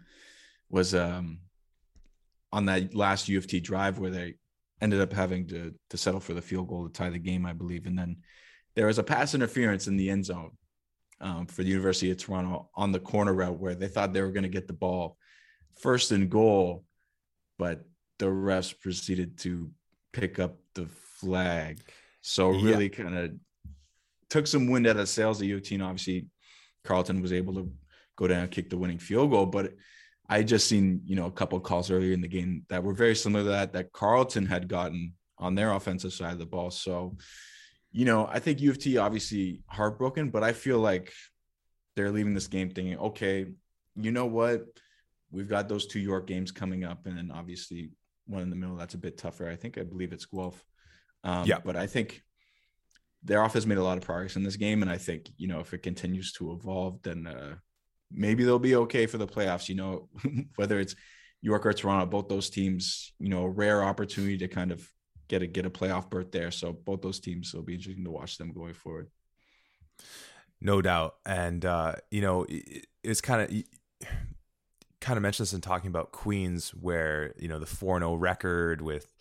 was 0.69 0.95
um, 0.95 1.39
on 2.53 2.67
that 2.67 2.95
last 2.95 3.29
U 3.29 3.39
of 3.39 3.47
T 3.47 3.61
drive 3.61 3.99
where 3.99 4.11
they 4.11 4.35
ended 4.81 5.01
up 5.01 5.13
having 5.13 5.47
to 5.49 5.75
to 5.91 5.97
settle 5.97 6.21
for 6.21 6.35
the 6.35 6.43
field 6.43 6.69
goal 6.69 6.87
to 6.87 6.93
tie 6.93 7.11
the 7.11 7.19
game, 7.19 7.47
I 7.47 7.53
believe. 7.53 7.87
And 7.87 7.99
then 7.99 8.17
there 8.75 8.87
was 8.87 8.99
a 8.99 9.03
pass 9.03 9.35
interference 9.35 9.87
in 9.87 9.97
the 9.97 10.11
end 10.11 10.27
zone 10.27 10.51
um, 11.21 11.47
for 11.47 11.63
the 11.63 11.71
University 11.71 12.11
of 12.11 12.19
Toronto 12.19 12.71
on 12.75 12.93
the 12.93 13.01
corner 13.01 13.33
route 13.33 13.59
where 13.59 13.75
they 13.75 13.89
thought 13.89 14.13
they 14.13 14.23
were 14.23 14.33
going 14.33 14.43
to 14.43 14.49
get 14.49 14.67
the 14.67 14.73
ball 14.73 15.17
first 15.81 16.13
and 16.13 16.31
goal, 16.31 16.85
but 17.59 17.85
the 18.19 18.27
refs 18.27 18.79
proceeded 18.79 19.39
to 19.39 19.71
pick 20.13 20.39
up 20.39 20.57
the 20.75 20.87
flag. 20.87 21.81
So 22.23 22.51
really 22.51 22.85
yeah. 22.85 23.05
kind 23.05 23.19
of 23.19 23.31
took 24.29 24.47
some 24.47 24.69
wind 24.69 24.87
out 24.87 24.97
of 24.97 25.09
sails 25.09 25.41
of 25.41 25.49
UT. 25.49 25.71
And 25.71 25.83
obviously, 25.83 26.27
Carleton 26.85 27.23
was 27.23 27.33
able 27.33 27.55
to 27.55 27.71
go 28.17 28.27
down 28.27 28.43
and 28.43 28.51
kick 28.51 28.71
the 28.71 28.79
winning 28.79 28.99
field 28.99 29.31
goal. 29.31 29.47
But 29.47 29.75
I 30.29 30.43
just 30.43 30.67
seen, 30.67 31.03
you 31.05 31.17
know, 31.17 31.27
a 31.27 31.33
couple 31.33 31.59
calls 31.61 31.91
earlier 31.91 32.13
in 32.13 32.21
the 32.21 32.29
game 32.29 32.65
that 32.69 32.83
were 32.83 32.95
very 32.95 33.15
similar 33.15 33.45
to 33.45 33.51
that 33.51 33.73
that 33.75 33.93
Carleton 33.93 34.47
had 34.47 34.69
gotten 34.69 35.15
on 35.39 35.55
their 35.55 35.73
offensive 35.73 36.13
side 36.13 36.33
of 36.33 36.39
the 36.39 36.47
ball. 36.47 36.71
So 36.71 37.17
you 37.97 38.05
know, 38.05 38.29
I 38.31 38.41
think 38.41 38.61
U 38.61 38.71
of 38.71 38.79
T 38.79 38.99
obviously 38.99 39.63
heartbroken, 39.69 40.29
but 40.29 40.45
I 40.45 40.53
feel 40.53 40.79
like 40.79 41.15
they're 41.95 42.11
leaving 42.11 42.35
this 42.35 42.47
game 42.47 42.69
thinking, 42.69 42.99
okay, 42.99 43.47
you 43.99 44.11
know 44.11 44.27
what? 44.27 44.67
We've 45.31 45.49
got 45.49 45.67
those 45.67 45.87
two 45.87 45.99
York 45.99 46.27
games 46.27 46.53
coming 46.53 46.85
up, 46.85 47.07
and 47.07 47.17
then 47.17 47.31
obviously 47.33 47.93
one 48.27 48.43
in 48.43 48.51
the 48.51 48.57
middle 48.57 48.77
that's 48.77 48.93
a 48.93 48.99
bit 48.99 49.17
tougher. 49.17 49.49
I 49.49 49.57
think 49.57 49.79
I 49.79 49.83
believe 49.83 50.13
it's 50.13 50.27
Guelph. 50.27 50.63
Um, 51.25 51.47
yeah, 51.47 51.59
but 51.65 51.75
I 51.75 51.87
think 51.87 52.23
their 53.23 53.43
offense 53.43 53.65
made 53.65 53.79
a 53.79 53.83
lot 53.83 53.97
of 53.97 54.05
progress 54.05 54.37
in 54.37 54.43
this 54.43 54.57
game, 54.57 54.83
and 54.83 54.91
I 54.91 54.99
think 54.99 55.31
you 55.39 55.49
know 55.49 55.61
if 55.61 55.73
it 55.73 55.83
continues 55.83 56.33
to 56.35 56.53
evolve, 56.53 57.01
then 57.03 57.27
uh, 57.27 57.55
maybe 58.11 58.45
they'll 58.45 58.59
be 58.59 58.77
okay 58.77 59.07
for 59.07 59.19
the 59.19 59.27
playoffs. 59.27 59.69
You 59.69 59.77
know, 59.77 60.09
whether 60.57 60.79
it's 60.79 60.95
York 61.43 61.67
or 61.67 61.73
Toronto, 61.73 62.07
both 62.07 62.29
those 62.29 62.51
teams, 62.51 63.13
you 63.19 63.29
know, 63.29 63.45
a 63.45 63.51
rare 63.51 63.85
opportunity 63.85 64.39
to 64.39 64.49
kind 64.49 64.73
of 64.73 64.89
get 65.29 65.43
a 65.43 65.47
get 65.47 65.67
a 65.67 65.71
playoff 65.71 66.11
berth 66.11 66.33
there. 66.33 66.51
So 66.51 66.73
both 66.73 67.03
those 67.03 67.21
teams 67.21 67.53
will 67.55 67.63
be 67.63 67.75
interesting 67.75 68.05
to 68.05 68.11
watch 68.11 68.39
them 68.39 68.53
going 68.53 68.75
forward. 68.75 69.11
No 70.61 70.81
doubt, 70.81 71.17
and 71.25 71.65
uh, 71.65 71.97
you 72.11 72.21
know 72.21 72.45
it, 72.49 72.87
it's 73.03 73.21
kind 73.21 73.43
of 73.43 74.09
kind 75.01 75.17
of 75.17 75.23
mentioned 75.23 75.47
this 75.47 75.53
in 75.53 75.61
talking 75.61 75.89
about 75.89 76.13
Queens, 76.13 76.71
where 76.71 77.35
you 77.39 77.49
know 77.49 77.59
the 77.59 77.67
four 77.67 77.99
zero 77.99 78.13
oh 78.13 78.15
record 78.15 78.81
with 78.81 79.15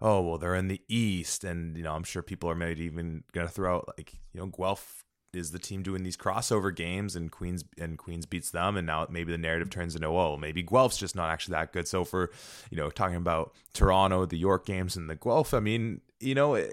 oh 0.00 0.20
well 0.20 0.38
they're 0.38 0.54
in 0.54 0.68
the 0.68 0.80
East, 0.88 1.44
and 1.44 1.76
you 1.76 1.82
know 1.82 1.94
I'm 1.94 2.04
sure 2.04 2.22
people 2.22 2.50
are 2.50 2.54
maybe 2.54 2.84
even 2.84 3.24
gonna 3.32 3.48
throw 3.48 3.76
out 3.76 3.94
like 3.96 4.12
you 4.32 4.40
know 4.40 4.46
Guelph 4.46 5.01
is 5.34 5.50
the 5.50 5.58
team 5.58 5.82
doing 5.82 6.02
these 6.02 6.16
crossover 6.16 6.74
games 6.74 7.16
and 7.16 7.30
Queens 7.30 7.64
and 7.78 7.98
Queens 7.98 8.26
beats 8.26 8.50
them 8.50 8.76
and 8.76 8.86
now 8.86 9.06
maybe 9.10 9.32
the 9.32 9.38
narrative 9.38 9.68
mm-hmm. 9.68 9.80
turns 9.80 9.94
into 9.94 10.08
oh 10.08 10.36
maybe 10.36 10.62
Guelph's 10.62 10.96
just 10.96 11.16
not 11.16 11.30
actually 11.30 11.52
that 11.52 11.72
good. 11.72 11.88
So 11.88 12.04
for 12.04 12.30
you 12.70 12.76
know 12.76 12.90
talking 12.90 13.16
about 13.16 13.54
Toronto, 13.72 14.26
the 14.26 14.38
York 14.38 14.66
games 14.66 14.96
and 14.96 15.08
the 15.08 15.16
Guelph, 15.16 15.54
I 15.54 15.60
mean 15.60 16.00
you 16.20 16.34
know. 16.34 16.62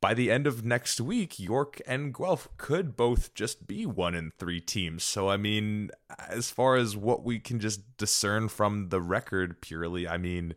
by 0.00 0.14
the 0.14 0.30
end 0.30 0.46
of 0.46 0.64
next 0.64 0.98
week, 0.98 1.38
York 1.38 1.80
and 1.86 2.14
Guelph 2.14 2.48
could 2.56 2.96
both 2.96 3.34
just 3.34 3.66
be 3.66 3.84
one 3.84 4.14
in 4.14 4.32
three 4.38 4.60
teams. 4.60 5.04
So, 5.04 5.28
I 5.28 5.36
mean, 5.36 5.90
as 6.26 6.50
far 6.50 6.76
as 6.76 6.96
what 6.96 7.22
we 7.22 7.38
can 7.38 7.60
just 7.60 7.98
discern 7.98 8.48
from 8.48 8.88
the 8.88 9.02
record 9.02 9.60
purely, 9.60 10.08
I 10.08 10.16
mean, 10.16 10.54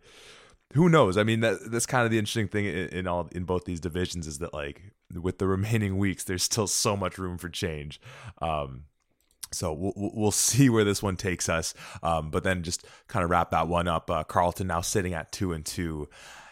who 0.73 0.87
knows? 0.87 1.17
I 1.17 1.23
mean, 1.23 1.41
that 1.41 1.71
that's 1.71 1.85
kind 1.85 2.05
of 2.05 2.11
the 2.11 2.17
interesting 2.17 2.47
thing 2.47 2.65
in, 2.65 2.87
in 2.89 3.07
all 3.07 3.29
in 3.33 3.43
both 3.43 3.65
these 3.65 3.79
divisions 3.79 4.27
is 4.27 4.39
that 4.39 4.53
like 4.53 4.92
with 5.21 5.37
the 5.37 5.47
remaining 5.55 5.97
weeks, 5.97 6.23
there's 6.23 6.43
still 6.43 6.67
so 6.67 6.95
much 6.95 7.17
room 7.17 7.37
for 7.37 7.49
change. 7.49 7.99
Um, 8.41 8.85
so 9.51 9.71
we'll, 9.73 9.93
we'll 9.95 10.31
see 10.31 10.69
where 10.69 10.83
this 10.83 11.03
one 11.03 11.15
takes 11.15 11.47
us. 11.47 11.73
Um, 12.01 12.31
but 12.31 12.43
then 12.43 12.63
just 12.63 12.85
kind 13.07 13.23
of 13.23 13.29
wrap 13.29 13.51
that 13.51 13.67
one 13.67 13.87
up. 13.87 14.09
Uh, 14.09 14.23
Carleton 14.23 14.67
now 14.67 14.81
sitting 14.81 15.13
at 15.13 15.31
two 15.31 15.53
and 15.53 15.65
two, 15.65 16.09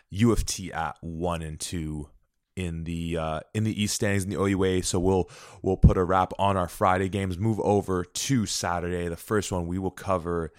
U 0.09 0.31
of 0.31 0.45
T 0.45 0.71
at 0.71 0.97
one 1.01 1.41
and 1.41 1.59
two 1.59 2.09
in 2.55 2.83
the 2.83 3.17
uh, 3.17 3.39
in 3.53 3.63
the 3.63 3.81
East 3.81 3.95
standings 3.95 4.23
in 4.23 4.29
the 4.29 4.39
OUA. 4.39 4.83
So 4.83 4.99
we'll 4.99 5.29
we'll 5.61 5.77
put 5.77 5.97
a 5.97 6.03
wrap 6.03 6.33
on 6.37 6.57
our 6.57 6.67
Friday 6.67 7.09
games. 7.09 7.37
Move 7.37 7.59
over 7.61 8.03
to 8.03 8.45
Saturday. 8.45 9.07
The 9.07 9.17
first 9.17 9.51
one 9.51 9.67
we 9.67 9.79
will 9.79 9.91
cover 9.91 10.51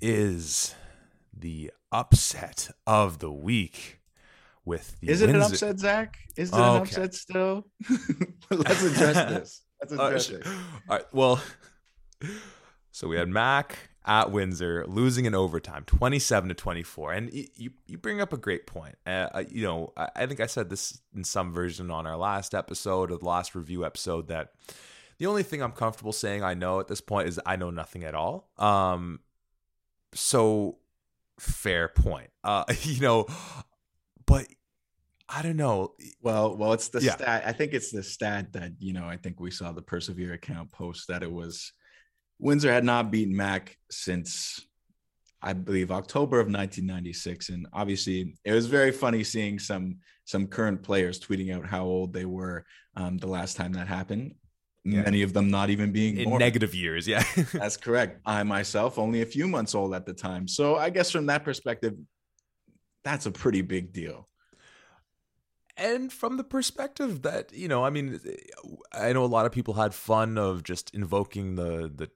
is 0.00 0.74
the 1.36 1.70
upset 1.92 2.70
of 2.86 3.20
the 3.20 3.32
week 3.32 4.00
with 4.64 4.98
the 5.00 5.10
Is 5.10 5.22
it 5.22 5.26
Windsor- 5.26 5.46
an 5.46 5.52
upset, 5.52 5.78
Zach? 5.78 6.18
Is 6.36 6.50
it 6.50 6.54
okay. 6.54 6.62
an 6.62 6.82
upset 6.82 7.14
still? 7.14 7.66
Let's 8.50 8.82
address 8.82 9.14
this. 9.30 9.62
Let's 9.80 9.92
address 9.92 10.30
uh, 10.30 10.36
it. 10.36 10.46
All 10.46 10.96
right. 10.96 11.04
Well, 11.12 11.42
so 12.90 13.08
we 13.08 13.16
had 13.16 13.28
Mac 13.28 13.76
at 14.06 14.30
Windsor 14.30 14.84
losing 14.86 15.24
in 15.24 15.34
overtime, 15.34 15.84
twenty-seven 15.86 16.48
to 16.48 16.54
twenty-four, 16.54 17.12
and 17.12 17.32
you 17.32 17.70
you 17.86 17.98
bring 17.98 18.20
up 18.20 18.32
a 18.32 18.36
great 18.36 18.66
point. 18.66 18.96
Uh, 19.06 19.44
you 19.48 19.62
know, 19.62 19.92
I, 19.96 20.08
I 20.16 20.26
think 20.26 20.40
I 20.40 20.46
said 20.46 20.70
this 20.70 21.00
in 21.14 21.24
some 21.24 21.52
version 21.52 21.90
on 21.90 22.06
our 22.06 22.16
last 22.16 22.54
episode 22.54 23.10
or 23.10 23.18
the 23.18 23.24
last 23.24 23.54
review 23.54 23.84
episode 23.84 24.28
that 24.28 24.52
the 25.18 25.26
only 25.26 25.42
thing 25.42 25.62
I'm 25.62 25.72
comfortable 25.72 26.12
saying 26.12 26.42
I 26.42 26.54
know 26.54 26.80
at 26.80 26.88
this 26.88 27.00
point 27.00 27.28
is 27.28 27.40
I 27.44 27.56
know 27.56 27.70
nothing 27.70 28.04
at 28.04 28.14
all. 28.14 28.50
Um, 28.58 29.20
so 30.14 30.78
fair 31.38 31.88
point. 31.88 32.30
Uh, 32.42 32.64
you 32.82 33.00
know, 33.00 33.26
but 34.26 34.46
I 35.28 35.42
don't 35.42 35.56
know. 35.56 35.94
Well, 36.22 36.56
well, 36.56 36.72
it's 36.72 36.88
the 36.88 37.00
yeah. 37.00 37.16
stat. 37.16 37.44
I 37.46 37.52
think 37.52 37.72
it's 37.72 37.90
the 37.90 38.02
stat 38.02 38.52
that 38.52 38.72
you 38.78 38.92
know. 38.92 39.06
I 39.06 39.16
think 39.16 39.40
we 39.40 39.50
saw 39.50 39.72
the 39.72 39.82
Persevere 39.82 40.34
account 40.34 40.70
post 40.70 41.08
that 41.08 41.22
it 41.22 41.32
was 41.32 41.72
Windsor 42.38 42.72
had 42.72 42.84
not 42.84 43.10
beaten 43.10 43.34
Mac 43.34 43.76
since 43.90 44.66
I 45.40 45.52
believe 45.52 45.90
October 45.90 46.40
of 46.40 46.46
1996, 46.46 47.50
and 47.50 47.66
obviously 47.72 48.34
it 48.44 48.52
was 48.52 48.66
very 48.66 48.92
funny 48.92 49.24
seeing 49.24 49.58
some 49.58 49.96
some 50.24 50.46
current 50.46 50.82
players 50.82 51.20
tweeting 51.20 51.54
out 51.54 51.66
how 51.66 51.84
old 51.84 52.12
they 52.12 52.24
were 52.24 52.64
um, 52.96 53.18
the 53.18 53.26
last 53.26 53.56
time 53.56 53.72
that 53.74 53.86
happened. 53.86 54.34
Yeah. 54.84 55.02
Many 55.02 55.22
of 55.22 55.32
them 55.32 55.50
not 55.50 55.70
even 55.70 55.92
being 55.92 56.18
in 56.18 56.38
negative 56.38 56.74
years. 56.74 57.08
Yeah, 57.08 57.24
that's 57.52 57.78
correct. 57.78 58.20
I 58.26 58.42
myself 58.42 58.98
only 58.98 59.22
a 59.22 59.26
few 59.26 59.48
months 59.48 59.74
old 59.74 59.94
at 59.94 60.04
the 60.04 60.14
time, 60.14 60.46
so 60.48 60.76
I 60.76 60.90
guess 60.90 61.10
from 61.10 61.26
that 61.26 61.44
perspective, 61.44 61.94
that's 63.04 63.26
a 63.26 63.30
pretty 63.30 63.62
big 63.62 63.92
deal. 63.92 64.28
And 65.76 66.12
from 66.12 66.36
the 66.36 66.44
perspective 66.44 67.22
that, 67.22 67.52
you 67.52 67.66
know, 67.66 67.84
I 67.84 67.90
mean, 67.90 68.20
I 68.92 69.12
know 69.12 69.24
a 69.24 69.26
lot 69.26 69.44
of 69.44 69.52
people 69.52 69.74
had 69.74 69.92
fun 69.92 70.38
of 70.38 70.62
just 70.62 70.94
invoking 70.94 71.56
the 71.56 71.90
the 71.94 72.10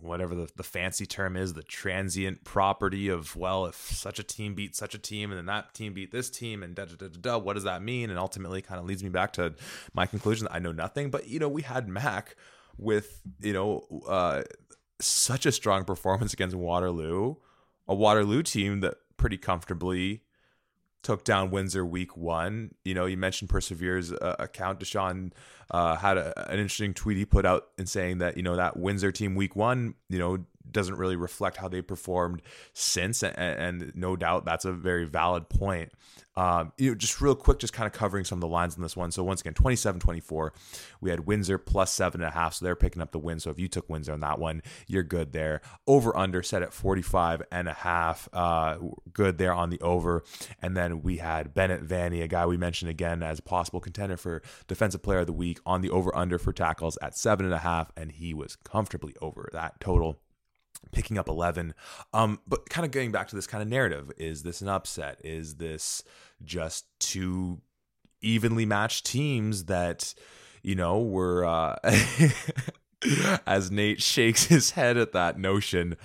whatever 0.00 0.34
the, 0.34 0.48
the 0.56 0.62
fancy 0.62 1.06
term 1.06 1.36
is, 1.36 1.54
the 1.54 1.62
transient 1.62 2.44
property 2.44 3.08
of, 3.08 3.34
well, 3.34 3.66
if 3.66 3.74
such 3.74 4.18
a 4.18 4.22
team 4.22 4.54
beat 4.54 4.76
such 4.76 4.94
a 4.94 4.98
team 4.98 5.30
and 5.30 5.38
then 5.38 5.46
that 5.46 5.74
team 5.74 5.94
beat 5.94 6.12
this 6.12 6.30
team 6.30 6.62
and 6.62 6.74
da 6.74 6.84
da 6.84 6.94
da 6.96 7.08
da, 7.08 7.18
da 7.20 7.38
what 7.38 7.54
does 7.54 7.64
that 7.64 7.82
mean? 7.82 8.10
And 8.10 8.18
ultimately 8.18 8.62
kind 8.62 8.78
of 8.78 8.86
leads 8.86 9.02
me 9.02 9.08
back 9.08 9.32
to 9.34 9.54
my 9.94 10.06
conclusion 10.06 10.44
that 10.44 10.54
I 10.54 10.58
know 10.58 10.72
nothing. 10.72 11.10
But, 11.10 11.28
you 11.28 11.38
know, 11.38 11.48
we 11.48 11.62
had 11.62 11.88
Mac 11.88 12.36
with, 12.78 13.22
you 13.40 13.52
know, 13.52 13.86
uh, 14.06 14.42
such 15.00 15.46
a 15.46 15.52
strong 15.52 15.84
performance 15.84 16.32
against 16.32 16.54
Waterloo, 16.54 17.36
a 17.88 17.94
Waterloo 17.94 18.42
team 18.42 18.80
that 18.80 18.96
pretty 19.16 19.36
comfortably 19.36 20.22
took 21.02 21.22
down 21.22 21.52
Windsor 21.52 21.86
week 21.86 22.16
one. 22.16 22.74
You 22.84 22.94
know, 22.94 23.06
you 23.06 23.16
mentioned 23.16 23.48
Persevere's 23.48 24.12
uh, 24.12 24.36
account. 24.40 24.80
Deshaun 24.80 25.32
uh, 25.70 25.94
had 25.96 26.18
a, 26.18 26.50
an 26.50 26.58
interesting 26.58 26.94
tweet 26.94 27.16
he 27.16 27.24
put 27.24 27.46
out 27.46 27.68
in 27.78 27.86
saying 27.86 28.18
that, 28.18 28.36
you 28.36 28.42
know, 28.42 28.56
that 28.56 28.76
Windsor 28.76 29.12
team 29.12 29.36
week 29.36 29.54
one, 29.54 29.94
you 30.08 30.18
know, 30.18 30.38
doesn't 30.70 30.96
really 30.96 31.16
reflect 31.16 31.56
how 31.56 31.68
they 31.68 31.82
performed 31.82 32.42
since. 32.72 33.22
And, 33.22 33.36
and 33.36 33.92
no 33.94 34.16
doubt 34.16 34.44
that's 34.44 34.64
a 34.64 34.72
very 34.72 35.04
valid 35.04 35.48
point. 35.48 35.92
Um, 36.36 36.72
you 36.76 36.90
know, 36.90 36.94
just 36.94 37.20
real 37.22 37.34
quick, 37.34 37.58
just 37.58 37.72
kind 37.72 37.86
of 37.86 37.94
covering 37.94 38.24
some 38.24 38.36
of 38.36 38.40
the 38.42 38.48
lines 38.48 38.76
in 38.76 38.82
this 38.82 38.96
one. 38.96 39.10
So 39.10 39.24
once 39.24 39.40
again, 39.40 39.54
27 39.54 40.00
24, 40.00 40.52
we 41.00 41.08
had 41.08 41.20
Windsor 41.26 41.56
plus 41.56 41.92
seven 41.92 42.20
and 42.20 42.28
a 42.28 42.32
half. 42.32 42.54
So 42.54 42.64
they're 42.64 42.76
picking 42.76 43.00
up 43.00 43.12
the 43.12 43.18
win. 43.18 43.40
So 43.40 43.50
if 43.50 43.58
you 43.58 43.68
took 43.68 43.88
Windsor 43.88 44.12
on 44.12 44.20
that 44.20 44.38
one, 44.38 44.62
you're 44.86 45.02
good 45.02 45.32
there. 45.32 45.62
Over 45.86 46.16
under 46.16 46.42
set 46.42 46.62
at 46.62 46.74
45 46.74 47.42
and 47.50 47.68
a 47.68 47.72
half. 47.72 48.28
Uh, 48.34 48.76
good 49.14 49.38
there 49.38 49.54
on 49.54 49.70
the 49.70 49.80
over. 49.80 50.24
And 50.60 50.76
then 50.76 51.02
we 51.02 51.16
had 51.18 51.54
Bennett 51.54 51.82
Vanny, 51.82 52.20
a 52.20 52.28
guy 52.28 52.44
we 52.44 52.58
mentioned 52.58 52.90
again 52.90 53.22
as 53.22 53.38
a 53.38 53.42
possible 53.42 53.80
contender 53.80 54.18
for 54.18 54.42
defensive 54.66 55.02
player 55.02 55.20
of 55.20 55.26
the 55.26 55.32
week 55.32 55.58
on 55.64 55.80
the 55.80 55.90
over 55.90 56.14
under 56.14 56.38
for 56.38 56.52
tackles 56.52 56.98
at 57.00 57.16
seven 57.16 57.46
and 57.46 57.54
a 57.54 57.58
half. 57.58 57.90
And 57.96 58.12
he 58.12 58.34
was 58.34 58.56
comfortably 58.56 59.14
over 59.22 59.48
that 59.54 59.80
total 59.80 60.20
picking 60.92 61.18
up 61.18 61.28
11 61.28 61.74
um 62.12 62.38
but 62.46 62.68
kind 62.70 62.84
of 62.84 62.90
getting 62.90 63.12
back 63.12 63.28
to 63.28 63.36
this 63.36 63.46
kind 63.46 63.62
of 63.62 63.68
narrative 63.68 64.10
is 64.16 64.42
this 64.42 64.60
an 64.60 64.68
upset? 64.68 65.20
Is 65.24 65.56
this 65.56 66.02
just 66.44 66.86
two 66.98 67.60
evenly 68.20 68.66
matched 68.66 69.06
teams 69.06 69.64
that 69.64 70.14
you 70.62 70.74
know 70.74 71.00
were 71.00 71.44
uh 71.44 71.76
as 73.46 73.70
Nate 73.70 74.02
shakes 74.02 74.44
his 74.44 74.72
head 74.72 74.96
at 74.96 75.12
that 75.12 75.38
notion? 75.38 75.96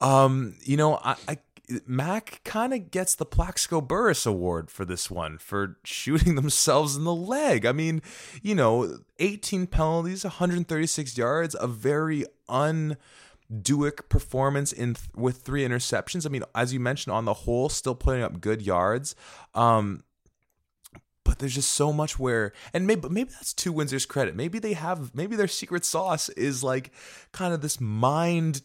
Um 0.00 0.56
you 0.62 0.76
know 0.76 0.96
I, 1.02 1.16
I 1.28 1.38
Mac 1.86 2.40
kind 2.44 2.72
of 2.72 2.90
gets 2.90 3.14
the 3.14 3.24
Plaxico 3.24 3.80
Burress 3.80 4.26
Award 4.26 4.70
for 4.70 4.84
this 4.84 5.10
one 5.10 5.38
for 5.38 5.78
shooting 5.84 6.34
themselves 6.36 6.96
in 6.96 7.04
the 7.04 7.14
leg. 7.14 7.64
I 7.64 7.72
mean, 7.72 8.02
you 8.42 8.54
know, 8.54 8.98
18 9.18 9.66
penalties, 9.66 10.24
136 10.24 11.16
yards, 11.16 11.56
a 11.58 11.66
very 11.66 12.24
un 12.48 12.96
Duick 13.52 14.08
performance 14.08 14.72
in 14.72 14.94
th- 14.94 15.08
with 15.16 15.38
three 15.38 15.66
interceptions. 15.66 16.24
I 16.24 16.28
mean, 16.28 16.44
as 16.54 16.72
you 16.72 16.80
mentioned, 16.80 17.14
on 17.14 17.24
the 17.24 17.34
whole, 17.34 17.68
still 17.68 17.94
putting 17.94 18.22
up 18.22 18.40
good 18.40 18.62
yards. 18.62 19.14
Um, 19.54 20.04
but 21.24 21.38
there's 21.38 21.54
just 21.54 21.72
so 21.72 21.92
much 21.92 22.18
where, 22.18 22.52
and 22.72 22.86
maybe 22.86 23.08
maybe 23.08 23.30
that's 23.30 23.52
to 23.54 23.72
Windsor's 23.72 24.06
credit. 24.06 24.34
Maybe 24.34 24.58
they 24.58 24.72
have, 24.72 25.14
maybe 25.14 25.36
their 25.36 25.48
secret 25.48 25.84
sauce 25.84 26.28
is 26.30 26.64
like 26.64 26.92
kind 27.32 27.52
of 27.54 27.60
this 27.60 27.80
mind 27.80 28.62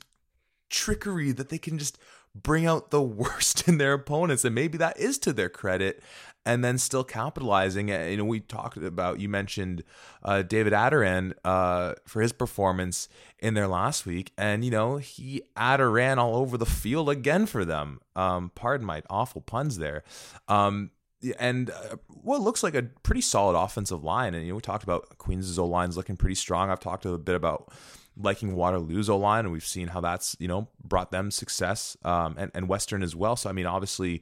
trickery 0.69 1.31
that 1.31 1.49
they 1.49 1.57
can 1.57 1.77
just 1.77 1.97
bring 2.33 2.65
out 2.65 2.91
the 2.91 3.01
worst 3.01 3.67
in 3.67 3.77
their 3.77 3.93
opponents, 3.93 4.45
and 4.45 4.55
maybe 4.55 4.77
that 4.77 4.99
is 4.99 5.17
to 5.19 5.33
their 5.33 5.49
credit 5.49 6.01
and 6.45 6.63
then 6.63 6.77
still 6.77 7.03
capitalizing. 7.03 7.89
You 7.89 8.17
know, 8.17 8.25
we 8.25 8.39
talked 8.39 8.77
about 8.77 9.19
you 9.19 9.27
mentioned 9.27 9.83
uh, 10.23 10.43
David 10.43 10.73
Adderan 10.73 11.33
uh, 11.43 11.93
for 12.05 12.21
his 12.21 12.31
performance 12.31 13.09
in 13.39 13.53
there 13.53 13.67
last 13.67 14.05
week, 14.05 14.31
and 14.37 14.63
you 14.63 14.71
know 14.71 14.97
he 14.97 15.41
Adderan 15.57 16.17
all 16.17 16.35
over 16.35 16.57
the 16.57 16.65
field 16.65 17.09
again 17.09 17.45
for 17.45 17.65
them. 17.65 17.99
Um, 18.15 18.51
pardon 18.55 18.85
my 18.85 19.01
awful 19.09 19.41
puns 19.41 19.77
there. 19.77 20.03
Um, 20.47 20.91
and 21.39 21.71
uh, 21.71 21.95
what 22.07 22.41
looks 22.41 22.61
like 22.61 22.75
a 22.75 22.83
pretty 22.83 23.21
solid 23.21 23.57
offensive 23.57 24.03
line, 24.03 24.33
and 24.35 24.43
you 24.43 24.51
know 24.51 24.55
we 24.55 24.61
talked 24.61 24.83
about 24.83 25.17
Queens' 25.17 25.57
O 25.57 25.65
line's 25.65 25.97
looking 25.97 26.17
pretty 26.17 26.35
strong. 26.35 26.69
I've 26.69 26.79
talked 26.79 27.05
a 27.05 27.17
bit 27.17 27.35
about 27.35 27.71
liking 28.17 28.55
Waterloo's 28.55 29.09
O 29.09 29.17
line, 29.17 29.45
and 29.45 29.51
we've 29.51 29.65
seen 29.65 29.89
how 29.89 30.01
that's 30.01 30.35
you 30.39 30.47
know 30.47 30.67
brought 30.83 31.11
them 31.11 31.31
success, 31.31 31.97
um, 32.03 32.35
and 32.37 32.51
and 32.53 32.67
Western 32.67 33.03
as 33.03 33.15
well. 33.15 33.35
So 33.35 33.49
I 33.49 33.53
mean, 33.53 33.65
obviously, 33.65 34.21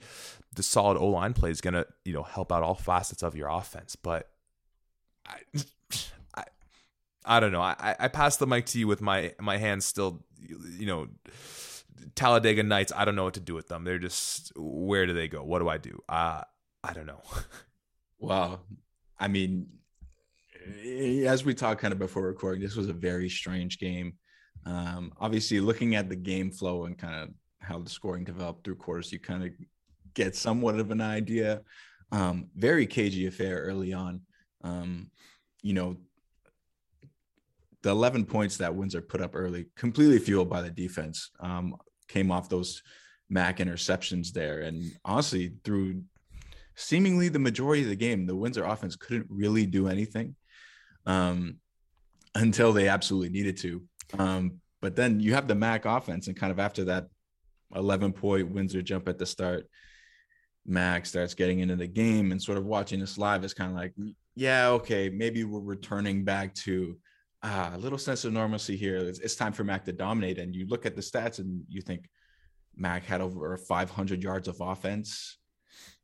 the 0.56 0.64
solid 0.64 0.98
O 0.98 1.08
line 1.08 1.34
play 1.34 1.52
is 1.52 1.62
to 1.62 1.86
you 2.06 2.14
know 2.14 2.24
help 2.24 2.52
out 2.52 2.64
all 2.64 2.76
facets 2.76 3.24
of 3.24 3.36
your 3.36 3.50
offense. 3.50 3.96
But 3.96 4.30
I, 5.28 5.40
I, 6.36 6.44
I 7.26 7.40
don't 7.40 7.52
know. 7.52 7.62
I 7.62 7.96
I 8.00 8.08
pass 8.08 8.38
the 8.38 8.48
mic 8.48 8.66
to 8.68 8.80
you 8.80 8.88
with 8.88 9.02
my 9.02 9.34
my 9.40 9.58
hands 9.58 9.86
still, 9.86 10.24
you 10.40 10.86
know. 10.86 11.08
Talladega 12.16 12.62
Nights, 12.62 12.92
I 12.96 13.06
don't 13.06 13.16
know 13.16 13.24
what 13.24 13.36
to 13.36 13.40
do 13.40 13.56
with 13.56 13.70
them. 13.70 13.86
They're 13.86 13.98
just 13.98 14.52
where 14.56 15.08
do 15.08 15.14
they 15.14 15.28
go? 15.28 15.42
What 15.44 15.60
do 15.60 15.70
I 15.70 15.78
do? 15.78 16.04
Uh 16.08 16.42
I 16.84 16.94
don't 16.94 17.06
know. 17.06 17.22
well, 18.20 18.62
I 19.18 19.30
mean, 19.30 19.68
as 21.26 21.46
we 21.46 21.54
talked 21.54 21.82
kind 21.82 21.92
of 21.92 22.00
before 22.00 22.24
recording, 22.24 22.62
this 22.62 22.76
was 22.76 22.90
a 22.90 22.94
very 22.94 23.30
strange 23.30 23.80
game. 23.80 24.14
Um, 24.66 25.12
obviously, 25.20 25.60
looking 25.60 25.96
at 25.96 26.10
the 26.10 26.16
game 26.16 26.52
flow 26.52 26.86
and 26.86 26.98
kind 26.98 27.24
of 27.24 27.30
how 27.60 27.80
the 27.80 27.90
scoring 27.90 28.24
developed 28.24 28.64
through 28.64 28.76
quarters, 28.76 29.12
you 29.12 29.20
kind 29.20 29.44
of 29.44 29.52
get 30.14 30.36
somewhat 30.36 30.80
of 30.80 30.92
an 30.92 31.02
idea. 31.02 31.62
Um, 32.12 32.48
very 32.56 32.86
cagey 32.86 33.28
affair 33.28 33.60
early 33.60 33.94
on. 33.94 34.22
Um, 34.64 35.10
you 35.62 35.74
know, 35.74 35.98
the 37.82 37.90
11 37.90 38.26
points 38.26 38.58
that 38.58 38.76
Windsor 38.76 39.02
put 39.02 39.22
up 39.22 39.32
early, 39.34 39.66
completely 39.76 40.20
fueled 40.20 40.50
by 40.50 40.62
the 40.62 40.70
defense, 40.70 41.32
um, 41.40 41.76
came 42.08 42.32
off 42.32 42.50
those 42.50 42.82
Mac 43.30 43.58
interceptions 43.58 44.32
there. 44.32 44.62
And 44.62 44.84
honestly, 45.04 45.54
through 45.64 46.04
seemingly 46.76 47.30
the 47.30 47.40
majority 47.40 47.84
of 47.84 47.90
the 47.90 47.96
game, 47.96 48.26
the 48.26 48.36
Windsor 48.36 48.64
offense 48.64 48.96
couldn't 48.96 49.28
really 49.30 49.66
do 49.66 49.88
anything 49.88 50.36
um, 51.06 51.58
until 52.36 52.74
they 52.74 52.88
absolutely 52.88 53.30
needed 53.30 53.58
to. 53.58 53.82
Um, 54.18 54.62
but 54.82 54.96
then 54.96 55.20
you 55.20 55.34
have 55.34 55.48
the 55.48 55.56
Mac 55.56 55.86
offense, 55.86 56.28
and 56.28 56.36
kind 56.36 56.52
of 56.52 56.60
after 56.60 56.86
that 56.86 57.08
11 57.76 58.14
point 58.14 58.52
Windsor 58.52 58.82
jump 58.82 59.08
at 59.08 59.18
the 59.18 59.26
start, 59.26 59.68
Mac 60.66 61.06
starts 61.06 61.34
getting 61.34 61.60
into 61.60 61.76
the 61.76 61.88
game 61.88 62.32
and 62.32 62.42
sort 62.42 62.58
of 62.58 62.66
watching 62.66 63.00
this 63.00 63.18
live 63.18 63.44
is 63.44 63.54
kind 63.54 63.72
of 63.72 63.78
like, 63.78 63.94
yeah, 64.36 64.70
okay, 64.70 65.10
maybe 65.10 65.44
we're 65.44 65.60
returning 65.60 66.24
back 66.24 66.54
to 66.56 66.98
ah, 67.44 67.72
a 67.74 67.78
little 67.78 67.98
sense 67.98 68.26
of 68.26 68.34
normalcy 68.34 68.76
here. 68.76 68.98
It's, 68.98 69.20
it's 69.20 69.36
time 69.36 69.54
for 69.54 69.64
Mac 69.64 69.86
to 69.86 69.94
dominate. 69.94 70.40
And 70.40 70.56
you 70.56 70.66
look 70.68 70.86
at 70.86 70.96
the 70.96 71.02
stats 71.02 71.40
and 71.40 71.64
you 71.68 71.82
think 71.82 72.10
Mac 72.76 73.04
had 73.04 73.22
over 73.22 73.58
500 73.58 74.24
yards 74.24 74.48
of 74.48 74.58
offense 74.62 75.38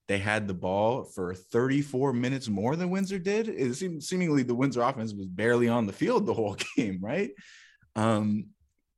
they 0.09 0.17
had 0.17 0.47
the 0.47 0.55
ball 0.55 1.03
for 1.03 1.35
34 1.35 2.13
minutes 2.13 2.49
more 2.49 2.75
than 2.75 2.89
Windsor 2.89 3.19
did. 3.19 3.47
It 3.47 3.75
seemed 3.75 4.03
seemingly 4.03 4.41
the 4.41 4.55
Windsor 4.55 4.81
offense 4.81 5.13
was 5.13 5.27
barely 5.27 5.69
on 5.69 5.85
the 5.85 5.93
field 5.93 6.25
the 6.25 6.33
whole 6.33 6.57
game, 6.75 6.97
right? 6.99 7.29
Um, 7.95 8.47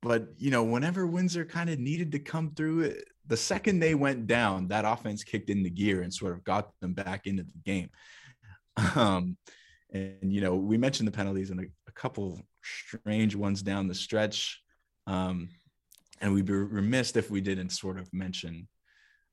but 0.02 0.30
you 0.38 0.52
know, 0.52 0.64
whenever 0.64 1.06
Windsor 1.06 1.44
kind 1.44 1.70
of 1.70 1.80
needed 1.80 2.14
to 2.14 2.20
come 2.20 2.52
through, 2.56 2.96
the 3.28 3.36
second 3.36 3.80
they 3.80 3.94
went 3.94 4.26
down, 4.26 4.70
that 4.70 4.86
offense 4.86 5.26
kicked 5.26 5.50
into 5.50 5.70
gear 5.70 6.02
and 6.02 6.14
sort 6.14 6.32
of 6.32 6.46
got 6.46 6.72
them 6.80 6.94
back 6.94 7.28
into 7.28 7.44
the 7.44 7.60
game. 7.66 7.90
Um, 8.96 9.36
and 9.92 10.32
you 10.34 10.40
know, 10.40 10.56
we 10.56 10.78
mentioned 10.78 11.08
the 11.08 11.12
penalties 11.12 11.50
and 11.50 11.60
a, 11.60 11.66
a 11.90 11.92
couple 11.92 12.40
strange 12.64 13.36
ones 13.36 13.62
down 13.62 13.90
the 13.90 13.94
stretch. 13.94 14.64
Um, 15.08 15.50
and 16.22 16.34
we'd 16.34 16.46
be 16.46 16.54
remiss 16.54 17.18
if 17.18 17.30
we 17.30 17.42
didn't 17.42 17.72
sort 17.72 18.00
of 18.00 18.12
mention 18.14 18.70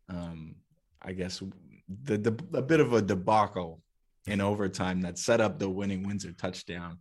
um, 0.09 0.57
I 1.03 1.13
guess 1.13 1.43
the, 1.89 2.19
the 2.19 2.45
a 2.55 2.63
bit 2.63 2.81
of 2.81 2.93
a 2.93 3.03
debacle 3.03 3.81
in 4.27 4.41
overtime 4.41 5.01
that 5.03 5.19
set 5.19 5.41
up 5.41 5.59
the 5.59 5.69
winning 5.69 6.07
Windsor 6.07 6.33
touchdown. 6.33 6.99